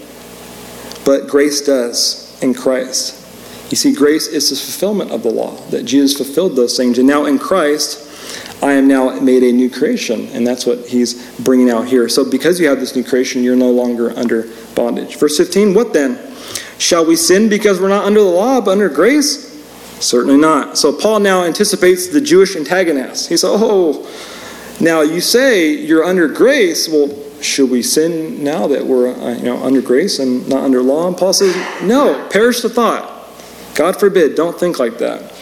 but 1.05 1.29
grace 1.29 1.65
does 1.65 2.41
in 2.43 2.55
Christ. 2.55 3.21
You 3.71 3.77
see, 3.77 3.93
grace 3.95 4.27
is 4.27 4.51
the 4.51 4.57
fulfillment 4.57 5.11
of 5.11 5.23
the 5.23 5.31
law, 5.31 5.57
that 5.71 5.85
Jesus 5.85 6.17
fulfilled 6.17 6.57
those 6.57 6.77
things. 6.77 6.99
And 6.99 7.09
now 7.09 7.25
in 7.25 7.39
Christ, 7.39 8.05
I 8.63 8.73
am 8.73 8.87
now 8.87 9.19
made 9.21 9.43
a 9.43 9.53
new 9.53 9.69
creation. 9.69 10.29
And 10.29 10.47
that's 10.47 10.65
what 10.65 10.87
he's 10.87 11.39
bringing 11.41 11.71
out 11.71 11.87
here. 11.87 12.09
So 12.09 12.29
because 12.29 12.61
you 12.61 12.69
have 12.69 12.81
this 12.81 12.95
new 12.95 13.05
creation, 13.05 13.43
you're 13.43 13.57
no 13.57 13.71
longer 13.71 14.17
under 14.19 14.49
bondage. 14.75 15.17
Verse 15.17 15.37
15, 15.37 15.75
what 15.75 15.93
then? 15.93 16.19
Shall 16.79 17.05
we 17.05 17.17
sin 17.17 17.49
because 17.49 17.81
we're 17.81 17.89
not 17.89 18.05
under 18.05 18.21
the 18.21 18.27
law, 18.27 18.61
but 18.61 18.73
under 18.73 18.89
grace? 18.89 19.53
Certainly 20.01 20.39
not. 20.39 20.77
So 20.77 20.93
Paul 20.93 21.21
now 21.21 21.45
anticipates 21.45 22.09
the 22.09 22.21
Jewish 22.21 22.57
antagonists. 22.57 23.29
He 23.29 23.37
says, 23.37 23.51
Oh, 23.53 24.03
now 24.81 25.03
you 25.03 25.21
say 25.21 25.73
you're 25.75 26.05
under 26.05 26.29
grace. 26.29 26.89
Well, 26.89 27.23
should 27.41 27.71
we 27.71 27.83
sin 27.83 28.43
now 28.43 28.67
that 28.69 28.85
we're 28.85 29.13
uh, 29.13 29.37
you 29.37 29.45
know, 29.45 29.63
under 29.63 29.83
grace 29.83 30.19
and 30.19 30.49
not 30.49 30.65
under 30.65 30.83
law? 30.83 31.09
And 31.09 31.17
Paul 31.17 31.33
says, 31.33 31.55
No, 31.83 32.29
perish 32.31 32.61
the 32.61 32.69
thought. 32.69 33.11
God 33.75 33.99
forbid, 33.99 34.35
don't 34.35 34.59
think 34.59 34.79
like 34.79 34.99
that. 34.99 35.33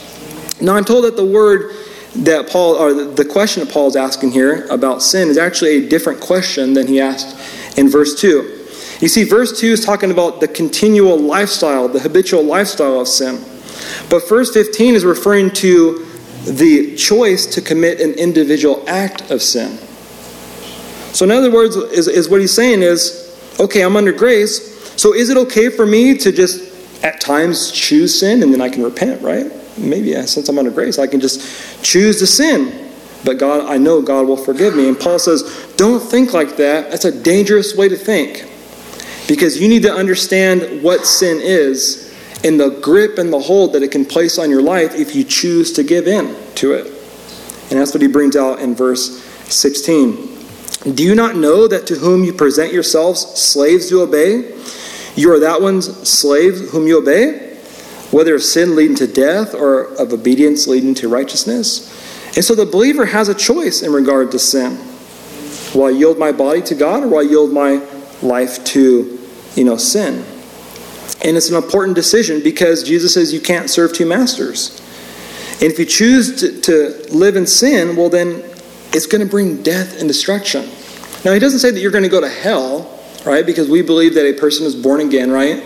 Now, 0.61 0.77
I'm 0.77 0.85
told 0.85 1.05
that 1.05 1.17
the 1.17 1.25
word 1.25 1.75
that 2.17 2.49
Paul, 2.49 2.75
or 2.75 2.93
the 2.93 3.25
question 3.25 3.65
that 3.65 3.73
Paul 3.73 3.89
is 3.89 3.97
asking 3.97 4.33
here 4.33 4.67
about 4.69 5.03
sin 5.03 5.29
is 5.29 5.39
actually 5.39 5.85
a 5.85 5.89
different 5.89 6.21
question 6.21 6.75
than 6.75 6.87
he 6.87 7.01
asked 7.01 7.79
in 7.79 7.89
verse 7.89 8.21
2. 8.21 8.61
You 9.01 9.09
see, 9.09 9.25
verse 9.25 9.59
2 9.59 9.67
is 9.67 9.85
talking 9.85 10.11
about 10.11 10.41
the 10.41 10.49
continual 10.49 11.19
lifestyle, 11.19 11.89
the 11.89 12.01
habitual 12.01 12.45
lifestyle 12.45 13.01
of 13.01 13.09
sin. 13.09 13.43
But 14.09 14.29
verse 14.29 14.53
15 14.53 14.95
is 14.95 15.05
referring 15.05 15.51
to 15.55 16.07
the 16.45 16.97
choice 16.97 17.47
to 17.47 17.61
commit 17.61 18.01
an 18.01 18.13
individual 18.15 18.85
act 18.89 19.31
of 19.31 19.43
sin. 19.43 19.79
So, 21.13 21.25
in 21.25 21.31
other 21.31 21.51
words, 21.51 21.77
is, 21.77 22.09
is 22.09 22.29
what 22.29 22.41
he's 22.41 22.55
saying 22.55 22.83
is 22.83 23.21
okay, 23.61 23.83
I'm 23.83 23.97
under 23.97 24.13
grace. 24.13 24.71
So, 25.01 25.15
is 25.15 25.31
it 25.31 25.37
okay 25.37 25.69
for 25.69 25.87
me 25.87 26.17
to 26.19 26.33
just 26.33 26.73
at 27.05 27.21
times 27.21 27.71
choose 27.71 28.19
sin 28.19 28.43
and 28.43 28.53
then 28.53 28.61
I 28.61 28.69
can 28.69 28.83
repent, 28.83 29.23
right? 29.23 29.51
Maybe 29.79 30.11
yeah, 30.11 30.25
since 30.25 30.49
I'm 30.49 30.59
under 30.59 30.71
grace, 30.71 30.99
I 30.99 31.07
can 31.07 31.21
just 31.21 31.85
choose 31.85 32.19
to 32.21 32.27
sin. 32.27 32.91
But 33.25 33.39
God, 33.39 33.67
I 33.71 33.79
know 33.79 34.03
God 34.03 34.27
will 34.27 34.37
forgive 34.37 34.75
me. 34.75 34.89
And 34.89 34.99
Paul 34.99 35.19
says, 35.19 35.43
don't 35.77 36.01
think 36.01 36.33
like 36.33 36.57
that. 36.57 36.91
That's 36.91 37.05
a 37.05 37.23
dangerous 37.23 37.77
way 37.77 37.89
to 37.89 37.97
think. 37.97 38.49
Because 39.29 39.61
you 39.61 39.69
need 39.69 39.83
to 39.83 39.93
understand 39.93 40.83
what 40.83 41.07
sin 41.07 41.39
is 41.41 42.12
and 42.45 42.59
the 42.59 42.71
grip 42.81 43.19
and 43.19 43.33
the 43.33 43.39
hold 43.39 43.73
that 43.73 43.83
it 43.83 43.93
can 43.93 44.05
place 44.05 44.39
on 44.39 44.51
your 44.51 44.63
life 44.63 44.95
if 44.95 45.15
you 45.15 45.25
choose 45.25 45.73
to 45.75 45.83
give 45.83 46.07
in 46.07 46.37
to 46.57 46.73
it. 46.73 46.87
And 47.71 47.81
that's 47.81 47.95
what 47.95 48.03
he 48.03 48.09
brings 48.09 48.37
out 48.37 48.59
in 48.59 48.75
verse 48.75 49.23
16. 49.53 50.31
Do 50.95 51.05
you 51.05 51.15
not 51.15 51.37
know 51.37 51.69
that 51.69 51.87
to 51.87 51.95
whom 51.95 52.25
you 52.25 52.33
present 52.33 52.73
yourselves 52.73 53.21
slaves 53.21 53.89
to 53.91 54.03
obey, 54.03 54.59
you 55.15 55.33
are 55.33 55.39
that 55.39 55.63
one's 55.63 56.09
slave 56.09 56.71
whom 56.71 56.87
you 56.87 56.99
obey, 56.99 57.57
whether 58.11 58.35
of 58.35 58.43
sin 58.43 58.75
leading 58.75 58.97
to 58.97 59.07
death 59.07 59.55
or 59.55 59.95
of 59.95 60.13
obedience 60.13 60.67
leading 60.67 60.95
to 60.95 61.09
righteousness? 61.09 61.89
And 62.35 62.45
so 62.45 62.55
the 62.55 62.67
believer 62.67 63.07
has 63.07 63.29
a 63.29 63.35
choice 63.35 63.83
in 63.83 63.93
regard 63.93 64.33
to 64.33 64.39
sin. 64.39 64.79
Will 65.75 65.85
I 65.85 65.91
yield 65.91 66.19
my 66.19 66.33
body 66.33 66.63
to 66.63 66.75
God 66.75 67.05
or 67.05 67.09
will 67.09 67.19
I 67.19 67.23
yield 67.23 67.53
my 67.53 67.81
life 68.21 68.65
to, 68.65 69.19
you 69.55 69.65
know, 69.65 69.77
sin? 69.77 70.25
And 71.25 71.37
it's 71.37 71.51
an 71.51 71.57
important 71.57 71.95
decision 71.95 72.43
because 72.43 72.83
Jesus 72.83 73.15
says 73.15 73.33
you 73.33 73.41
can't 73.41 73.71
serve 73.71 73.93
two 73.93 74.07
masters. 74.07 74.81
And 75.63 75.71
if 75.71 75.79
you 75.79 75.85
choose 75.85 76.41
to, 76.41 76.61
to 76.63 77.17
live 77.17 77.37
in 77.37 77.47
sin, 77.47 77.95
well, 77.95 78.09
then 78.09 78.43
it's 78.93 79.07
going 79.07 79.25
to 79.25 79.31
bring 79.31 79.63
death 79.63 80.01
and 80.01 80.09
destruction. 80.09 80.69
Now, 81.25 81.33
he 81.33 81.39
doesn't 81.39 81.61
say 81.61 81.71
that 81.71 81.79
you're 81.79 81.93
going 81.93 82.03
to 82.03 82.11
go 82.11 82.21
to 82.21 82.29
hell, 82.29 83.01
right? 83.25 83.47
Because 83.47 83.71
we 83.71 83.83
believe 83.83 84.15
that 84.15 84.27
a 84.27 84.33
person 84.33 84.67
is 84.67 84.75
born 84.75 85.01
again, 85.01 85.31
right? 85.31 85.63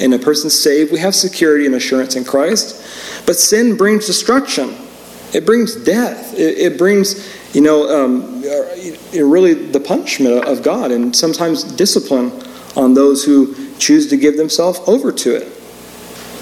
And 0.00 0.14
a 0.14 0.18
person's 0.18 0.58
saved. 0.58 0.92
We 0.92 1.00
have 1.00 1.14
security 1.14 1.66
and 1.66 1.74
assurance 1.74 2.14
in 2.14 2.24
Christ. 2.24 3.26
But 3.26 3.36
sin 3.36 3.76
brings 3.76 4.06
destruction, 4.06 4.76
it 5.34 5.44
brings 5.44 5.74
death, 5.74 6.34
it, 6.38 6.58
it 6.58 6.78
brings, 6.78 7.28
you 7.54 7.60
know, 7.60 7.88
um, 7.88 8.42
really 9.12 9.54
the 9.54 9.80
punishment 9.80 10.44
of 10.44 10.62
God 10.62 10.92
and 10.92 11.14
sometimes 11.14 11.64
discipline 11.64 12.30
on 12.76 12.94
those 12.94 13.24
who 13.24 13.69
choose 13.80 14.08
to 14.10 14.16
give 14.16 14.36
themselves 14.36 14.80
over 14.86 15.10
to 15.12 15.34
it. 15.36 15.48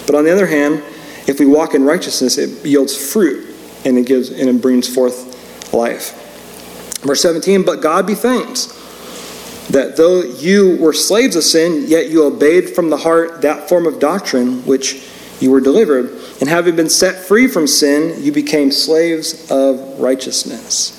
But 0.05 0.15
on 0.15 0.23
the 0.23 0.31
other 0.31 0.47
hand, 0.47 0.83
if 1.27 1.39
we 1.39 1.45
walk 1.45 1.73
in 1.73 1.83
righteousness, 1.83 2.37
it 2.37 2.65
yields 2.65 2.95
fruit 3.11 3.55
and 3.85 3.97
it 3.97 4.05
gives 4.05 4.29
and 4.29 4.49
it 4.49 4.61
brings 4.61 4.93
forth 4.93 5.73
life. 5.73 6.15
Verse 7.01 7.21
17, 7.21 7.63
but 7.63 7.81
God 7.81 8.05
be 8.05 8.15
thanked 8.15 8.75
that 9.69 9.95
though 9.95 10.21
you 10.21 10.77
were 10.77 10.93
slaves 10.93 11.35
of 11.35 11.43
sin, 11.43 11.85
yet 11.87 12.09
you 12.09 12.25
obeyed 12.25 12.71
from 12.71 12.89
the 12.89 12.97
heart 12.97 13.41
that 13.43 13.69
form 13.69 13.85
of 13.85 13.99
doctrine 13.99 14.65
which 14.65 15.07
you 15.39 15.51
were 15.51 15.61
delivered. 15.61 16.09
And 16.41 16.49
having 16.49 16.75
been 16.75 16.89
set 16.89 17.23
free 17.23 17.47
from 17.47 17.67
sin, 17.67 18.21
you 18.23 18.31
became 18.31 18.71
slaves 18.71 19.49
of 19.51 19.99
righteousness. 19.99 20.95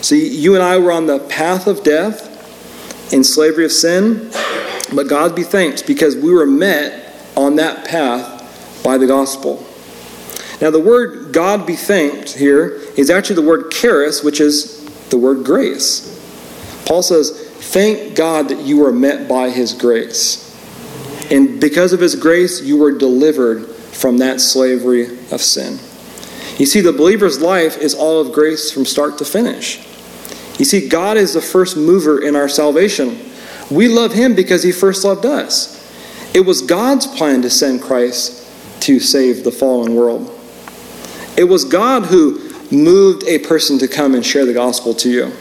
So 0.00 0.14
you 0.14 0.54
and 0.54 0.62
I 0.62 0.78
were 0.78 0.92
on 0.92 1.06
the 1.06 1.18
path 1.18 1.66
of 1.66 1.82
death 1.82 2.32
in 3.12 3.22
slavery 3.22 3.64
of 3.64 3.72
sin, 3.72 4.30
but 4.92 5.08
God 5.08 5.34
be 5.34 5.42
thanked 5.42 5.86
because 5.86 6.16
we 6.16 6.32
were 6.32 6.46
met 6.46 7.14
on 7.36 7.56
that 7.56 7.86
path 7.86 8.82
by 8.82 8.98
the 8.98 9.06
gospel. 9.06 9.66
Now, 10.60 10.70
the 10.70 10.80
word 10.80 11.32
God 11.32 11.66
be 11.66 11.76
thanked 11.76 12.32
here 12.32 12.80
is 12.96 13.10
actually 13.10 13.36
the 13.36 13.42
word 13.42 13.70
charis, 13.70 14.22
which 14.22 14.40
is 14.40 14.84
the 15.08 15.18
word 15.18 15.44
grace. 15.44 16.10
Paul 16.86 17.02
says, 17.02 17.50
Thank 17.72 18.14
God 18.14 18.48
that 18.50 18.60
you 18.60 18.78
were 18.78 18.92
met 18.92 19.28
by 19.28 19.50
his 19.50 19.72
grace. 19.72 20.42
And 21.30 21.60
because 21.60 21.92
of 21.92 22.00
his 22.00 22.14
grace, 22.14 22.62
you 22.62 22.76
were 22.76 22.92
delivered 22.92 23.66
from 23.66 24.18
that 24.18 24.40
slavery 24.40 25.18
of 25.30 25.40
sin. 25.40 25.78
You 26.58 26.66
see, 26.66 26.80
the 26.80 26.92
believer's 26.92 27.40
life 27.40 27.78
is 27.78 27.94
all 27.94 28.20
of 28.20 28.32
grace 28.32 28.70
from 28.70 28.84
start 28.84 29.18
to 29.18 29.24
finish. 29.24 29.78
You 30.58 30.64
see, 30.64 30.88
God 30.88 31.16
is 31.16 31.34
the 31.34 31.40
first 31.40 31.76
mover 31.76 32.22
in 32.22 32.36
our 32.36 32.48
salvation. 32.48 33.18
We 33.70 33.88
love 33.88 34.12
him 34.12 34.34
because 34.34 34.62
he 34.62 34.72
first 34.72 35.04
loved 35.04 35.24
us. 35.24 35.80
It 36.34 36.40
was 36.40 36.62
God's 36.62 37.06
plan 37.06 37.42
to 37.42 37.50
send 37.50 37.82
Christ 37.82 38.40
to 38.80 39.00
save 39.00 39.44
the 39.44 39.52
fallen 39.52 39.94
world. 39.94 40.30
It 41.36 41.44
was 41.44 41.64
God 41.64 42.06
who 42.06 42.40
moved 42.70 43.24
a 43.26 43.38
person 43.38 43.78
to 43.78 43.88
come 43.88 44.14
and 44.14 44.24
share 44.24 44.44
the 44.44 44.52
gospel 44.52 44.94
to 44.94 45.10
you. 45.10 45.32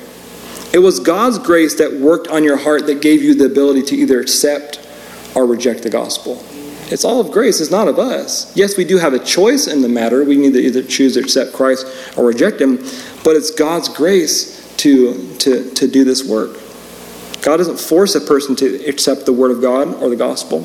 It 0.73 0.79
was 0.79 0.99
God's 0.99 1.38
grace 1.39 1.75
that 1.75 1.93
worked 1.93 2.27
on 2.27 2.43
your 2.43 2.57
heart 2.57 2.88
that 2.88 3.01
gave 3.01 3.21
you 3.21 3.36
the 3.36 3.45
ability 3.45 3.83
to 3.83 3.95
either 3.95 4.19
accept 4.19 4.79
or 5.36 5.45
reject 5.45 5.83
the 5.83 5.89
gospel. 5.89 6.43
It's 6.88 7.05
all 7.05 7.19
of 7.19 7.31
grace, 7.31 7.62
it's 7.62 7.71
not 7.71 7.88
of 7.88 7.97
us. 7.99 8.55
Yes, 8.55 8.77
we 8.77 8.83
do 8.83 8.97
have 8.97 9.13
a 9.13 9.19
choice 9.19 9.67
in 9.67 9.81
the 9.81 9.89
matter. 9.89 10.23
We 10.23 10.38
need 10.38 10.53
to 10.53 10.59
either 10.59 10.83
choose 10.83 11.13
to 11.13 11.21
accept 11.21 11.53
Christ 11.53 11.88
or 12.17 12.25
reject 12.25 12.59
him, 12.59 12.77
but 13.23 13.36
it's 13.36 13.51
God's 13.51 13.89
grace 13.89 14.75
to, 14.77 15.36
to, 15.38 15.71
to 15.71 15.88
do 15.88 16.03
this 16.03 16.23
work. 16.23 16.59
God 17.43 17.58
doesn't 17.58 17.79
force 17.79 18.15
a 18.15 18.21
person 18.21 18.56
to 18.56 18.86
accept 18.86 19.25
the 19.25 19.34
word 19.34 19.51
of 19.51 19.62
God 19.62 20.01
or 20.01 20.10
the 20.10 20.15
gospel, 20.15 20.62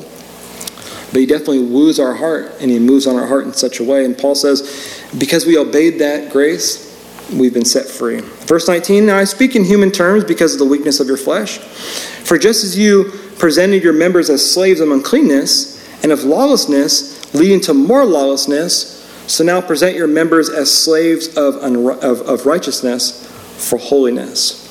but 1.11 1.19
he 1.19 1.25
definitely 1.25 1.59
woos 1.59 1.99
our 1.99 2.13
heart 2.13 2.53
and 2.61 2.71
he 2.71 2.79
moves 2.79 3.05
on 3.05 3.17
our 3.17 3.27
heart 3.27 3.45
in 3.45 3.53
such 3.53 3.81
a 3.81 3.83
way. 3.83 4.05
And 4.05 4.17
Paul 4.17 4.33
says, 4.33 5.03
because 5.17 5.45
we 5.45 5.57
obeyed 5.57 5.99
that 5.99 6.31
grace, 6.31 6.87
we've 7.33 7.53
been 7.53 7.65
set 7.65 7.85
free. 7.85 8.21
Verse 8.21 8.67
19 8.67 9.05
Now 9.05 9.17
I 9.17 9.25
speak 9.25 9.57
in 9.57 9.65
human 9.65 9.91
terms 9.91 10.23
because 10.23 10.53
of 10.53 10.59
the 10.59 10.65
weakness 10.65 11.01
of 11.01 11.07
your 11.07 11.17
flesh. 11.17 11.57
For 11.59 12.37
just 12.37 12.63
as 12.63 12.77
you 12.77 13.11
presented 13.37 13.83
your 13.83 13.93
members 13.93 14.29
as 14.29 14.49
slaves 14.49 14.79
of 14.79 14.89
uncleanness 14.89 15.77
and 16.01 16.13
of 16.13 16.23
lawlessness, 16.23 17.33
leading 17.33 17.59
to 17.61 17.73
more 17.73 18.05
lawlessness, 18.05 18.95
so 19.27 19.43
now 19.43 19.59
present 19.59 19.97
your 19.97 20.07
members 20.07 20.49
as 20.49 20.73
slaves 20.73 21.27
of, 21.35 21.55
of, 21.55 22.21
of 22.21 22.45
righteousness 22.45 23.27
for 23.57 23.77
holiness. 23.77 24.68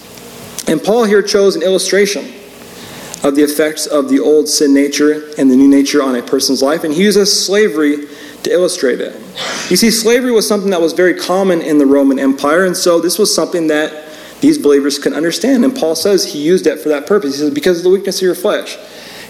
And 0.68 0.82
Paul 0.82 1.04
here 1.04 1.22
chose 1.22 1.56
an 1.56 1.62
illustration 1.62 2.24
of 3.24 3.34
the 3.34 3.42
effects 3.42 3.86
of 3.86 4.08
the 4.08 4.20
old 4.20 4.48
sin 4.48 4.72
nature 4.74 5.30
and 5.38 5.50
the 5.50 5.56
new 5.56 5.68
nature 5.68 6.02
on 6.02 6.14
a 6.14 6.22
person's 6.22 6.62
life, 6.62 6.84
and 6.84 6.92
he 6.92 7.02
uses 7.02 7.46
slavery 7.46 8.06
to 8.44 8.50
illustrate 8.52 9.00
it. 9.00 9.14
You 9.70 9.76
see, 9.76 9.90
slavery 9.90 10.30
was 10.30 10.46
something 10.46 10.70
that 10.70 10.80
was 10.80 10.92
very 10.92 11.14
common 11.14 11.60
in 11.62 11.78
the 11.78 11.86
Roman 11.86 12.18
Empire, 12.18 12.64
and 12.64 12.76
so 12.76 13.00
this 13.00 13.18
was 13.18 13.34
something 13.34 13.66
that 13.68 14.04
these 14.40 14.58
believers 14.58 14.98
could 14.98 15.14
understand. 15.14 15.64
And 15.64 15.74
Paul 15.74 15.96
says 15.96 16.32
he 16.32 16.40
used 16.40 16.66
it 16.66 16.78
for 16.80 16.90
that 16.90 17.06
purpose. 17.06 17.34
He 17.34 17.40
says, 17.40 17.52
because 17.52 17.78
of 17.78 17.84
the 17.84 17.90
weakness 17.90 18.18
of 18.18 18.22
your 18.22 18.36
flesh. 18.36 18.76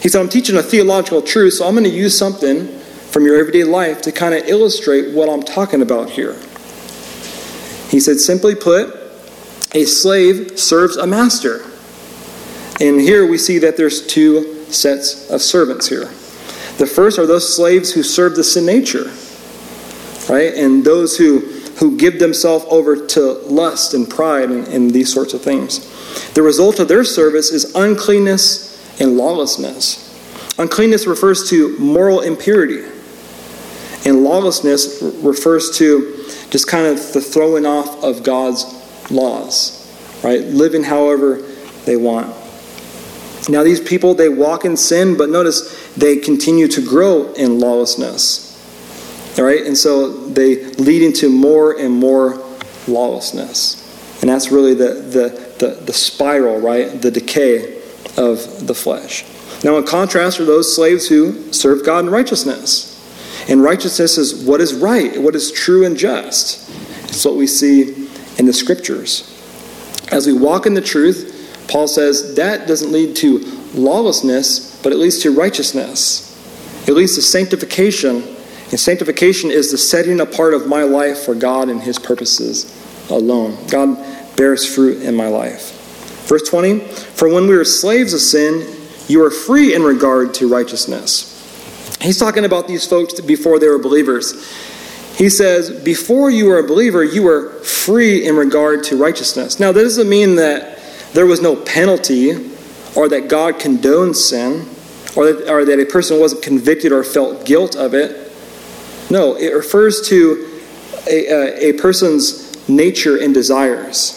He 0.03 0.09
said, 0.09 0.20
I'm 0.20 0.28
teaching 0.28 0.57
a 0.57 0.62
theological 0.62 1.22
truth, 1.22 1.55
so 1.55 1.66
I'm 1.66 1.74
going 1.74 1.84
to 1.84 1.91
use 1.91 2.16
something 2.16 2.68
from 3.11 3.24
your 3.24 3.39
everyday 3.39 3.64
life 3.64 4.03
to 4.03 4.12
kind 4.12 4.34
of 4.34 4.47
illustrate 4.47 5.14
what 5.14 5.30
I'm 5.30 5.43
talking 5.43 5.80
about 5.80 6.11
here. 6.11 6.34
He 7.89 8.01
said, 8.01 8.20
simply 8.20 8.55
put, 8.55 8.97
a 9.74 9.84
slave 9.84 10.58
serves 10.58 10.96
a 10.96 11.06
master. 11.06 11.64
And 12.80 13.00
here 13.00 13.26
we 13.28 13.38
see 13.38 13.58
that 13.58 13.76
there's 13.76 14.06
two 14.06 14.64
sets 14.66 15.30
of 15.30 15.42
servants 15.42 15.88
here. 15.88 16.06
The 16.78 16.86
first 16.86 17.18
are 17.18 17.26
those 17.26 17.54
slaves 17.56 17.92
who 17.92 18.02
serve 18.02 18.36
the 18.36 18.44
sin 18.44 18.64
nature, 18.64 19.10
right? 20.32 20.54
And 20.54 20.84
those 20.84 21.16
who, 21.16 21.40
who 21.78 21.96
give 21.96 22.20
themselves 22.20 22.64
over 22.68 23.04
to 23.08 23.32
lust 23.48 23.94
and 23.94 24.08
pride 24.08 24.50
and, 24.50 24.68
and 24.68 24.90
these 24.90 25.12
sorts 25.12 25.34
of 25.34 25.42
things. 25.42 25.80
The 26.34 26.42
result 26.42 26.78
of 26.78 26.86
their 26.86 27.04
service 27.04 27.50
is 27.50 27.74
uncleanness 27.74 29.00
and 29.00 29.16
lawlessness. 29.16 30.04
Uncleanness 30.58 31.06
refers 31.06 31.48
to 31.50 31.76
moral 31.78 32.20
impurity, 32.20 32.84
and 34.04 34.22
lawlessness 34.24 35.02
refers 35.22 35.76
to 35.78 36.24
just 36.50 36.68
kind 36.68 36.86
of 36.86 37.12
the 37.12 37.20
throwing 37.20 37.66
off 37.66 38.02
of 38.02 38.22
God's 38.22 38.64
laws, 39.11 39.74
right? 40.22 40.40
Living 40.40 40.82
however 40.82 41.36
they 41.84 41.96
want. 41.96 42.34
Now, 43.48 43.62
these 43.62 43.80
people, 43.80 44.14
they 44.14 44.28
walk 44.28 44.64
in 44.64 44.76
sin, 44.76 45.16
but 45.16 45.30
notice 45.30 45.92
they 45.94 46.16
continue 46.16 46.68
to 46.68 46.86
grow 46.86 47.32
in 47.32 47.59
lawlessness. 47.59 48.44
All 49.38 49.44
right? 49.44 49.64
And 49.64 49.76
so 49.76 50.12
they 50.28 50.64
lead 50.74 51.02
into 51.02 51.30
more 51.30 51.78
and 51.78 51.94
more 51.94 52.44
lawlessness. 52.86 53.84
And 54.20 54.28
that's 54.28 54.50
really 54.50 54.74
the, 54.74 54.94
the, 54.94 55.54
the, 55.59 55.74
the 55.84 55.92
spiral, 55.92 56.61
right? 56.61 57.00
The 57.00 57.11
decay 57.11 57.80
of 58.16 58.66
the 58.66 58.74
flesh. 58.74 59.24
Now, 59.64 59.76
in 59.76 59.84
contrast 59.84 60.40
are 60.40 60.44
those 60.44 60.74
slaves 60.74 61.09
who 61.09 61.52
serve 61.52 61.84
God 61.84 62.04
in 62.04 62.11
righteousness. 62.11 62.94
And 63.48 63.62
righteousness 63.62 64.18
is 64.18 64.44
what 64.44 64.61
is 64.61 64.74
right, 64.74 65.18
what 65.20 65.34
is 65.34 65.50
true 65.50 65.86
and 65.86 65.96
just. 65.96 66.68
It's 67.04 67.24
what 67.24 67.36
we 67.36 67.46
see 67.46 68.07
in 68.39 68.47
the 68.47 68.53
scriptures. 68.53 69.34
As 70.11 70.26
we 70.26 70.32
walk 70.32 70.64
in 70.66 70.74
the 70.74 70.80
truth, 70.80 71.66
Paul 71.68 71.86
says 71.86 72.36
that 72.36 72.66
doesn't 72.66 72.91
lead 72.91 73.14
to 73.16 73.41
lawlessness, 73.74 74.80
but 74.82 74.93
it 74.93 74.97
leads 74.97 75.18
to 75.20 75.34
righteousness. 75.34 76.24
It 76.89 76.93
leads 76.95 77.14
to 77.16 77.22
sanctification. 77.22 78.22
And 78.70 78.80
sanctification 78.80 79.51
is 79.51 79.70
the 79.70 79.78
setting 79.78 80.20
apart 80.20 80.55
of 80.55 80.66
my 80.66 80.82
life 80.82 81.24
for 81.24 81.34
God 81.34 81.68
and 81.68 81.80
His 81.82 81.99
purposes 81.99 82.74
alone. 83.11 83.59
God 83.70 83.97
bears 84.36 84.64
fruit 84.72 85.03
in 85.03 85.14
my 85.14 85.28
life. 85.28 85.74
Verse 86.26 86.49
20 86.49 86.80
For 86.80 87.28
when 87.28 87.47
we 87.47 87.57
were 87.57 87.64
slaves 87.64 88.14
of 88.14 88.20
sin, 88.20 88.76
you 89.09 89.22
are 89.24 89.30
free 89.30 89.74
in 89.74 89.82
regard 89.82 90.34
to 90.34 90.49
righteousness. 90.49 91.34
He's 92.01 92.18
talking 92.18 92.45
about 92.45 92.68
these 92.68 92.86
folks 92.86 93.20
before 93.20 93.59
they 93.59 93.68
were 93.68 93.78
believers. 93.78 94.34
He 95.18 95.28
says, 95.28 95.70
Before 95.82 96.30
you 96.30 96.46
were 96.46 96.60
a 96.60 96.62
believer, 96.62 97.02
you 97.02 97.24
were 97.24 97.50
free 97.64 98.24
in 98.24 98.36
regard 98.36 98.84
to 98.84 98.96
righteousness. 98.96 99.58
Now, 99.58 99.72
that 99.72 99.82
doesn't 99.82 100.08
mean 100.08 100.36
that 100.36 100.78
there 101.12 101.26
was 101.26 101.42
no 101.42 101.56
penalty 101.56 102.52
or 102.94 103.08
that 103.08 103.28
God 103.28 103.54
condones 103.54 104.14
sin 104.14 104.68
or 105.16 105.32
that, 105.32 105.50
or 105.50 105.64
that 105.64 105.80
a 105.80 105.86
person 105.86 106.20
wasn't 106.20 106.42
convicted 106.42 106.92
or 106.92 107.02
felt 107.02 107.44
guilt 107.44 107.74
of 107.74 107.94
it. 107.94 108.32
No, 109.10 109.34
it 109.34 109.52
refers 109.52 110.08
to 110.08 110.60
a, 111.10 111.26
a, 111.26 111.70
a 111.70 111.72
person's 111.72 112.68
nature 112.68 113.16
and 113.16 113.34
desires. 113.34 114.14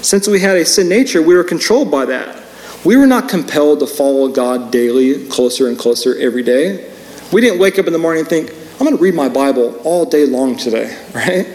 Since 0.00 0.26
we 0.26 0.40
had 0.40 0.56
a 0.56 0.64
sin 0.64 0.88
nature, 0.88 1.20
we 1.20 1.34
were 1.34 1.44
controlled 1.44 1.90
by 1.90 2.06
that. 2.06 2.42
We 2.82 2.96
were 2.96 3.06
not 3.06 3.28
compelled 3.28 3.80
to 3.80 3.86
follow 3.86 4.28
God 4.28 4.72
daily, 4.72 5.28
closer 5.28 5.68
and 5.68 5.78
closer 5.78 6.16
every 6.18 6.42
day. 6.42 6.90
We 7.30 7.42
didn't 7.42 7.58
wake 7.58 7.78
up 7.78 7.86
in 7.86 7.92
the 7.92 7.98
morning 7.98 8.20
and 8.20 8.28
think, 8.28 8.54
I'm 8.80 8.86
going 8.86 8.96
to 8.96 9.02
read 9.02 9.14
my 9.14 9.28
Bible 9.28 9.78
all 9.84 10.06
day 10.06 10.24
long 10.24 10.56
today, 10.56 10.96
right? 11.14 11.46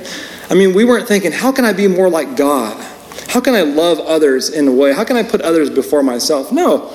I 0.48 0.54
mean, 0.54 0.76
we 0.76 0.86
weren't 0.86 1.08
thinking, 1.08 1.32
how 1.32 1.52
can 1.52 1.66
I 1.66 1.74
be 1.74 1.88
more 1.88 2.08
like 2.08 2.38
God? 2.38 2.80
How 3.28 3.42
can 3.42 3.56
I 3.56 3.62
love 3.62 4.00
others 4.00 4.52
in 4.52 4.68
a 4.68 4.72
way? 4.72 4.94
How 4.94 5.04
can 5.04 5.18
I 5.18 5.24
put 5.24 5.42
others 5.42 5.72
before 5.72 6.04
myself? 6.04 6.52
No. 6.52 6.94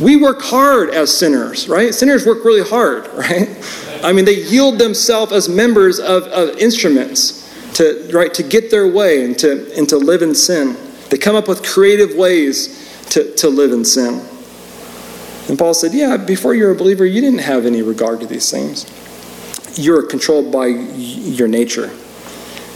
We 0.00 0.16
work 0.16 0.40
hard 0.40 0.88
as 0.88 1.14
sinners, 1.14 1.68
right? 1.68 1.92
Sinners 1.92 2.24
work 2.24 2.46
really 2.46 2.66
hard, 2.66 3.08
right? 3.12 3.48
I 4.02 4.14
mean, 4.14 4.24
they 4.24 4.42
yield 4.42 4.78
themselves 4.78 5.32
as 5.32 5.50
members 5.50 5.98
of, 6.00 6.22
of 6.24 6.56
instruments 6.56 7.44
to, 7.74 8.10
right, 8.14 8.32
to 8.34 8.42
get 8.42 8.70
their 8.70 8.88
way 8.90 9.22
and 9.22 9.38
to, 9.40 9.70
and 9.76 9.86
to 9.90 9.98
live 9.98 10.22
in 10.22 10.34
sin. 10.34 10.78
They 11.10 11.18
come 11.18 11.36
up 11.36 11.46
with 11.46 11.62
creative 11.62 12.16
ways 12.16 13.06
to, 13.10 13.34
to 13.36 13.50
live 13.50 13.72
in 13.72 13.84
sin. 13.84 14.26
And 15.50 15.58
Paul 15.58 15.74
said, 15.74 15.92
Yeah, 15.92 16.16
before 16.16 16.54
you're 16.54 16.70
a 16.70 16.74
believer, 16.74 17.04
you 17.04 17.20
didn't 17.20 17.40
have 17.40 17.66
any 17.66 17.82
regard 17.82 18.20
to 18.20 18.26
these 18.26 18.50
things. 18.50 18.86
You're 19.78 20.02
controlled 20.02 20.52
by 20.52 20.66
your 20.66 21.48
nature. 21.48 21.90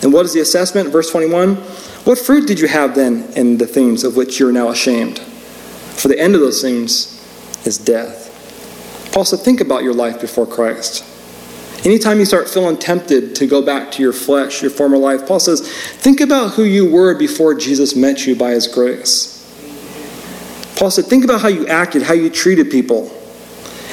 And 0.02 0.12
what 0.12 0.24
is 0.24 0.32
the 0.32 0.40
assessment? 0.40 0.90
Verse 0.90 1.10
21 1.10 1.56
What 2.04 2.18
fruit 2.18 2.46
did 2.46 2.60
you 2.60 2.68
have 2.68 2.94
then 2.94 3.30
in 3.36 3.58
the 3.58 3.66
things 3.66 4.04
of 4.04 4.16
which 4.16 4.38
you're 4.38 4.52
now 4.52 4.68
ashamed? 4.68 5.18
For 5.18 6.08
the 6.08 6.18
end 6.18 6.34
of 6.34 6.40
those 6.40 6.62
things 6.62 7.18
is 7.66 7.78
death. 7.78 8.28
Paul 9.12 9.24
said, 9.24 9.40
Think 9.40 9.60
about 9.60 9.82
your 9.82 9.94
life 9.94 10.20
before 10.20 10.46
Christ. 10.46 11.04
Anytime 11.84 12.20
you 12.20 12.24
start 12.24 12.48
feeling 12.48 12.76
tempted 12.76 13.34
to 13.36 13.46
go 13.46 13.60
back 13.60 13.90
to 13.92 14.02
your 14.02 14.12
flesh, 14.12 14.62
your 14.62 14.70
former 14.70 14.96
life, 14.96 15.26
Paul 15.26 15.40
says, 15.40 15.60
Think 15.60 16.20
about 16.20 16.52
who 16.52 16.62
you 16.62 16.90
were 16.90 17.14
before 17.16 17.54
Jesus 17.54 17.96
met 17.96 18.26
you 18.26 18.36
by 18.36 18.50
his 18.50 18.68
grace. 18.68 19.32
Paul 20.76 20.90
said, 20.90 21.06
Think 21.06 21.24
about 21.24 21.40
how 21.40 21.48
you 21.48 21.66
acted, 21.66 22.02
how 22.02 22.14
you 22.14 22.30
treated 22.30 22.70
people. 22.70 23.10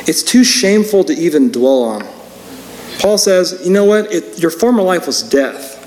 It's 0.08 0.24
too 0.24 0.44
shameful 0.44 1.04
to 1.04 1.14
even 1.14 1.52
dwell 1.52 1.84
on. 1.84 2.19
Paul 3.00 3.18
says, 3.18 3.62
You 3.64 3.72
know 3.72 3.86
what? 3.86 4.12
It, 4.12 4.40
your 4.40 4.52
former 4.52 4.84
life 4.84 5.08
was 5.08 5.24
death. 5.24 5.78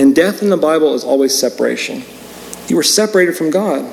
And 0.00 0.14
death 0.14 0.42
in 0.42 0.48
the 0.48 0.56
Bible 0.56 0.94
is 0.94 1.04
always 1.04 1.36
separation. 1.36 2.02
You 2.68 2.76
were 2.76 2.82
separated 2.82 3.36
from 3.36 3.50
God, 3.50 3.84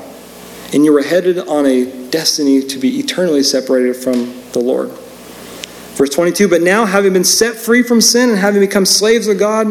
and 0.74 0.86
you 0.86 0.94
were 0.94 1.02
headed 1.02 1.40
on 1.40 1.66
a 1.66 2.10
destiny 2.10 2.62
to 2.62 2.80
be 2.80 3.00
eternally 3.00 3.44
separated 3.44 3.96
from 3.96 4.40
the 4.54 4.60
Lord. 4.60 4.90
Verse 5.98 6.12
22 6.12 6.48
But 6.48 6.62
now, 6.62 6.86
having 6.86 7.14
been 7.14 7.24
set 7.24 7.56
free 7.56 7.82
from 7.82 8.00
sin 8.00 8.30
and 8.30 8.38
having 8.38 8.62
become 8.62 8.86
slaves 8.86 9.28
of 9.28 9.40
God, 9.40 9.68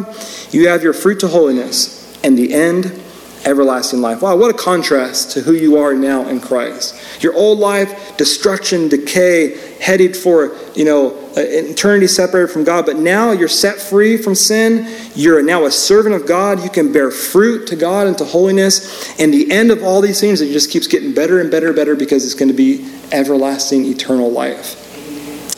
you 0.51 0.69
have 0.69 0.83
your 0.83 0.93
fruit 0.93 1.21
to 1.21 1.29
holiness, 1.29 2.21
and 2.25 2.37
the 2.37 2.53
end 2.53 3.03
everlasting 3.47 4.01
life. 4.01 4.23
Wow, 4.23 4.37
what 4.37 4.53
a 4.53 4.59
contrast 4.59 5.31
to 5.33 5.41
who 5.41 5.53
you 5.53 5.79
are 5.79 5.95
now 5.95 6.27
in 6.27 6.41
Christ. 6.41 7.23
Your 7.23 7.35
old 7.35 7.61
life, 7.61 8.17
destruction, 8.17 8.89
decay, 8.89 9.57
headed 9.79 10.17
for, 10.17 10.57
you 10.75 10.85
know, 10.85 11.26
eternity 11.37 12.07
separated 12.07 12.53
from 12.53 12.65
God, 12.65 12.87
but 12.87 12.97
now 12.97 13.33
you're 13.33 13.49
set 13.49 13.79
free 13.79 14.17
from 14.17 14.35
sin. 14.35 14.91
You're 15.15 15.43
now 15.43 15.67
a 15.67 15.71
servant 15.71 16.15
of 16.15 16.27
God. 16.27 16.63
You 16.63 16.71
can 16.71 16.93
bear 16.93 17.11
fruit 17.11 17.67
to 17.69 17.77
God 17.77 18.07
and 18.07 18.17
to 18.19 18.25
holiness. 18.25 19.19
And 19.21 19.33
the 19.33 19.51
end 19.53 19.71
of 19.71 19.83
all 19.83 20.01
these 20.01 20.21
things, 20.21 20.41
it 20.41 20.53
just 20.53 20.71
keeps 20.71 20.87
getting 20.87 21.15
better 21.15 21.41
and 21.41 21.51
better 21.51 21.69
and 21.69 21.77
better 21.77 21.95
because 21.95 22.25
it's 22.25 22.35
going 22.35 22.49
to 22.49 22.55
be 22.55 22.91
everlasting, 23.13 23.85
eternal 23.85 24.31
life. 24.31 24.83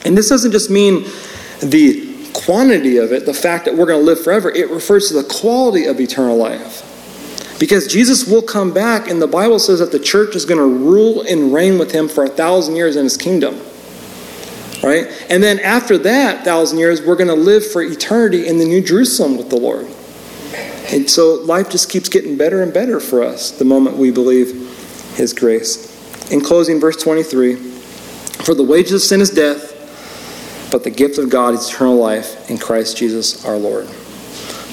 And 0.05 0.17
this 0.17 0.29
doesn't 0.29 0.53
just 0.53 0.71
mean 0.71 1.05
the 1.61 2.09
quantity 2.33 2.99
of 2.99 3.13
it, 3.13 3.27
the 3.27 3.35
fact 3.35 3.65
that 3.65 3.77
we're 3.77 3.87
going 3.87 4.01
to 4.01 4.07
live 4.07 4.23
forever. 4.23 4.51
It 4.51 4.71
refers 4.71 5.09
to 5.09 5.15
the 5.15 5.25
quality 5.25 5.87
of 5.87 6.01
eternal 6.01 6.37
life. 6.37 6.85
Because 7.59 7.89
Jesus 7.89 8.27
will 8.27 8.43
come 8.43 8.73
back, 8.73 9.09
and 9.09 9.21
the 9.21 9.27
Bible 9.27 9.59
says 9.59 9.81
that 9.81 9.91
the 9.91 9.99
church 9.99 10.37
is 10.37 10.45
going 10.45 10.59
to 10.59 10.79
rule 10.79 11.23
and 11.23 11.53
reign 11.53 11.79
with 11.79 11.91
him 11.91 12.09
for 12.09 12.25
a 12.25 12.29
thousand 12.29 12.77
years 12.77 12.95
in 12.95 13.03
his 13.03 13.17
kingdom. 13.17 13.61
Right? 14.83 15.07
And 15.29 15.43
then 15.43 15.59
after 15.61 15.99
that 15.99 16.45
thousand 16.45 16.79
years, 16.79 17.03
we're 17.03 17.17
going 17.17 17.29
to 17.29 17.35
live 17.35 17.67
for 17.67 17.83
eternity 17.83 18.47
in 18.47 18.59
the 18.59 18.65
New 18.65 18.81
Jerusalem 18.81 19.37
with 19.37 19.51
the 19.51 19.57
Lord. 19.57 19.87
And 20.91 21.09
so 21.09 21.35
life 21.35 21.69
just 21.69 21.91
keeps 21.91 22.09
getting 22.09 22.37
better 22.37 22.63
and 22.63 22.73
better 22.73 23.01
for 23.01 23.23
us 23.23 23.51
the 23.51 23.65
moment 23.65 23.97
we 23.97 24.11
believe 24.11 24.53
his 25.17 25.35
grace. 25.35 25.89
In 26.31 26.41
closing, 26.41 26.81
verse 26.81 26.97
23 27.03 27.57
For 27.57 28.55
the 28.55 28.63
wages 28.63 28.93
of 28.93 29.01
sin 29.03 29.21
is 29.21 29.31
death, 29.31 29.75
but 30.71 30.85
the 30.85 30.91
gift 30.91 31.19
of 31.19 31.29
God 31.29 31.55
is 31.55 31.69
eternal 31.69 31.97
life 31.97 32.49
in 32.51 32.57
Christ 32.57 32.97
Jesus 32.97 33.45
our 33.45 33.57
Lord. 33.57 33.89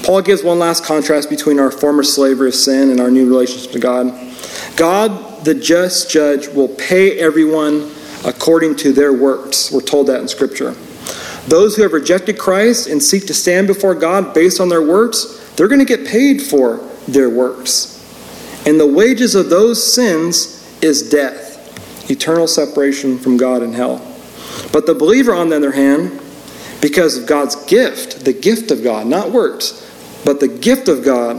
Paul 0.02 0.22
gives 0.22 0.42
one 0.42 0.58
last 0.58 0.84
contrast 0.84 1.28
between 1.28 1.58
our 1.58 1.70
former 1.70 2.02
slavery 2.02 2.48
of 2.48 2.54
sin 2.54 2.90
and 2.90 3.00
our 3.00 3.10
new 3.10 3.28
relationship 3.28 3.72
to 3.72 3.80
God. 3.80 4.06
God, 4.76 5.44
the 5.44 5.54
just 5.54 6.10
judge, 6.10 6.48
will 6.48 6.68
pay 6.68 7.18
everyone 7.18 7.90
according 8.26 8.76
to 8.76 8.92
their 8.92 9.12
works. 9.12 9.72
We're 9.72 9.80
told 9.80 10.08
that 10.08 10.20
in 10.20 10.28
Scripture. 10.28 10.72
Those 11.46 11.76
who 11.76 11.82
have 11.82 11.92
rejected 11.92 12.38
Christ 12.38 12.88
and 12.88 13.00
seek 13.02 13.26
to 13.28 13.34
stand 13.34 13.68
before 13.68 13.94
God 13.94 14.34
based 14.34 14.60
on 14.60 14.68
their 14.68 14.82
works, 14.82 15.54
they're 15.54 15.68
going 15.68 15.78
to 15.78 15.84
get 15.84 16.06
paid 16.06 16.42
for 16.42 16.78
their 17.06 17.30
works. 17.30 17.94
And 18.66 18.80
the 18.80 18.86
wages 18.86 19.36
of 19.36 19.48
those 19.48 19.94
sins 19.94 20.56
is 20.82 21.08
death, 21.08 22.10
eternal 22.10 22.48
separation 22.48 23.16
from 23.16 23.36
God 23.36 23.62
in 23.62 23.72
hell. 23.72 23.98
But 24.72 24.86
the 24.86 24.94
believer, 24.94 25.32
on 25.32 25.48
the 25.48 25.56
other 25.56 25.72
hand, 25.72 26.20
because 26.80 27.16
of 27.16 27.26
God's 27.26 27.54
gift, 27.66 28.24
the 28.24 28.32
gift 28.32 28.72
of 28.72 28.82
God, 28.82 29.06
not 29.06 29.30
works, 29.30 29.82
but 30.24 30.40
the 30.40 30.48
gift 30.48 30.88
of 30.88 31.04
God 31.04 31.36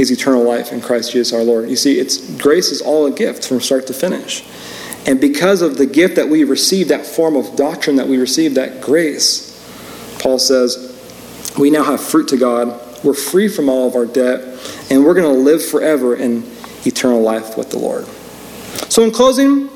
is 0.00 0.10
eternal 0.10 0.42
life 0.42 0.72
in 0.72 0.80
Christ 0.80 1.12
Jesus 1.12 1.32
our 1.32 1.44
Lord. 1.44 1.70
You 1.70 1.76
see, 1.76 2.00
it's 2.00 2.18
grace 2.36 2.72
is 2.72 2.82
all 2.82 3.06
a 3.06 3.12
gift 3.12 3.46
from 3.46 3.60
start 3.60 3.86
to 3.86 3.94
finish. 3.94 4.44
And 5.06 5.20
because 5.20 5.60
of 5.62 5.76
the 5.76 5.86
gift 5.86 6.16
that 6.16 6.28
we 6.28 6.44
received, 6.44 6.90
that 6.90 7.06
form 7.06 7.36
of 7.36 7.56
doctrine 7.56 7.96
that 7.96 8.08
we 8.08 8.16
received, 8.16 8.54
that 8.54 8.80
grace, 8.80 9.50
Paul 10.18 10.38
says, 10.38 10.90
we 11.58 11.70
now 11.70 11.84
have 11.84 12.00
fruit 12.00 12.28
to 12.28 12.36
God. 12.36 12.80
We're 13.04 13.14
free 13.14 13.48
from 13.48 13.68
all 13.68 13.86
of 13.86 13.94
our 13.94 14.06
debt, 14.06 14.40
and 14.90 15.04
we're 15.04 15.14
going 15.14 15.32
to 15.32 15.40
live 15.40 15.64
forever 15.64 16.16
in 16.16 16.42
eternal 16.86 17.20
life 17.20 17.56
with 17.56 17.70
the 17.70 17.78
Lord. 17.78 18.06
So, 18.90 19.04
in 19.04 19.10
closing, 19.10 19.68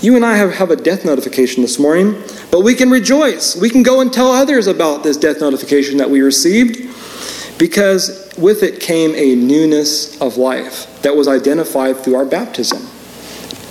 you 0.00 0.16
and 0.16 0.24
I 0.24 0.36
have, 0.36 0.52
have 0.54 0.70
a 0.70 0.76
death 0.76 1.04
notification 1.04 1.62
this 1.62 1.78
morning, 1.78 2.20
but 2.50 2.60
we 2.60 2.74
can 2.74 2.90
rejoice. 2.90 3.54
We 3.54 3.68
can 3.68 3.82
go 3.82 4.00
and 4.00 4.10
tell 4.10 4.32
others 4.32 4.66
about 4.66 5.02
this 5.02 5.18
death 5.18 5.40
notification 5.40 5.98
that 5.98 6.08
we 6.08 6.22
received 6.22 6.90
because 7.58 8.32
with 8.38 8.62
it 8.62 8.80
came 8.80 9.14
a 9.14 9.34
newness 9.34 10.18
of 10.22 10.38
life 10.38 11.02
that 11.02 11.14
was 11.14 11.28
identified 11.28 11.98
through 11.98 12.14
our 12.14 12.24
baptism, 12.24 12.88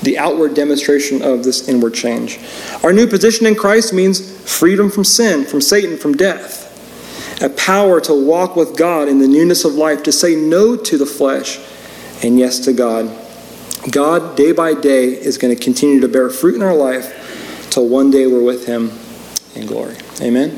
the 0.01 0.17
outward 0.17 0.53
demonstration 0.53 1.21
of 1.21 1.43
this 1.43 1.67
inward 1.67 1.93
change. 1.93 2.39
Our 2.83 2.93
new 2.93 3.07
position 3.07 3.45
in 3.45 3.55
Christ 3.55 3.93
means 3.93 4.39
freedom 4.49 4.89
from 4.89 5.03
sin, 5.03 5.45
from 5.45 5.61
Satan, 5.61 5.97
from 5.97 6.13
death, 6.13 6.67
a 7.41 7.49
power 7.49 8.01
to 8.01 8.13
walk 8.13 8.55
with 8.55 8.77
God 8.77 9.07
in 9.07 9.19
the 9.19 9.27
newness 9.27 9.65
of 9.65 9.73
life, 9.73 10.03
to 10.03 10.11
say 10.11 10.35
no 10.35 10.75
to 10.75 10.97
the 10.97 11.05
flesh 11.05 11.59
and 12.23 12.37
yes 12.37 12.59
to 12.59 12.73
God. 12.73 13.09
God, 13.91 14.35
day 14.35 14.51
by 14.51 14.73
day, 14.73 15.05
is 15.07 15.37
going 15.37 15.55
to 15.55 15.61
continue 15.61 16.01
to 16.01 16.07
bear 16.07 16.29
fruit 16.29 16.55
in 16.55 16.61
our 16.61 16.75
life 16.75 17.67
till 17.69 17.87
one 17.87 18.11
day 18.11 18.27
we're 18.27 18.43
with 18.43 18.65
Him 18.65 18.91
in 19.55 19.65
glory. 19.65 19.95
Amen. 20.21 20.57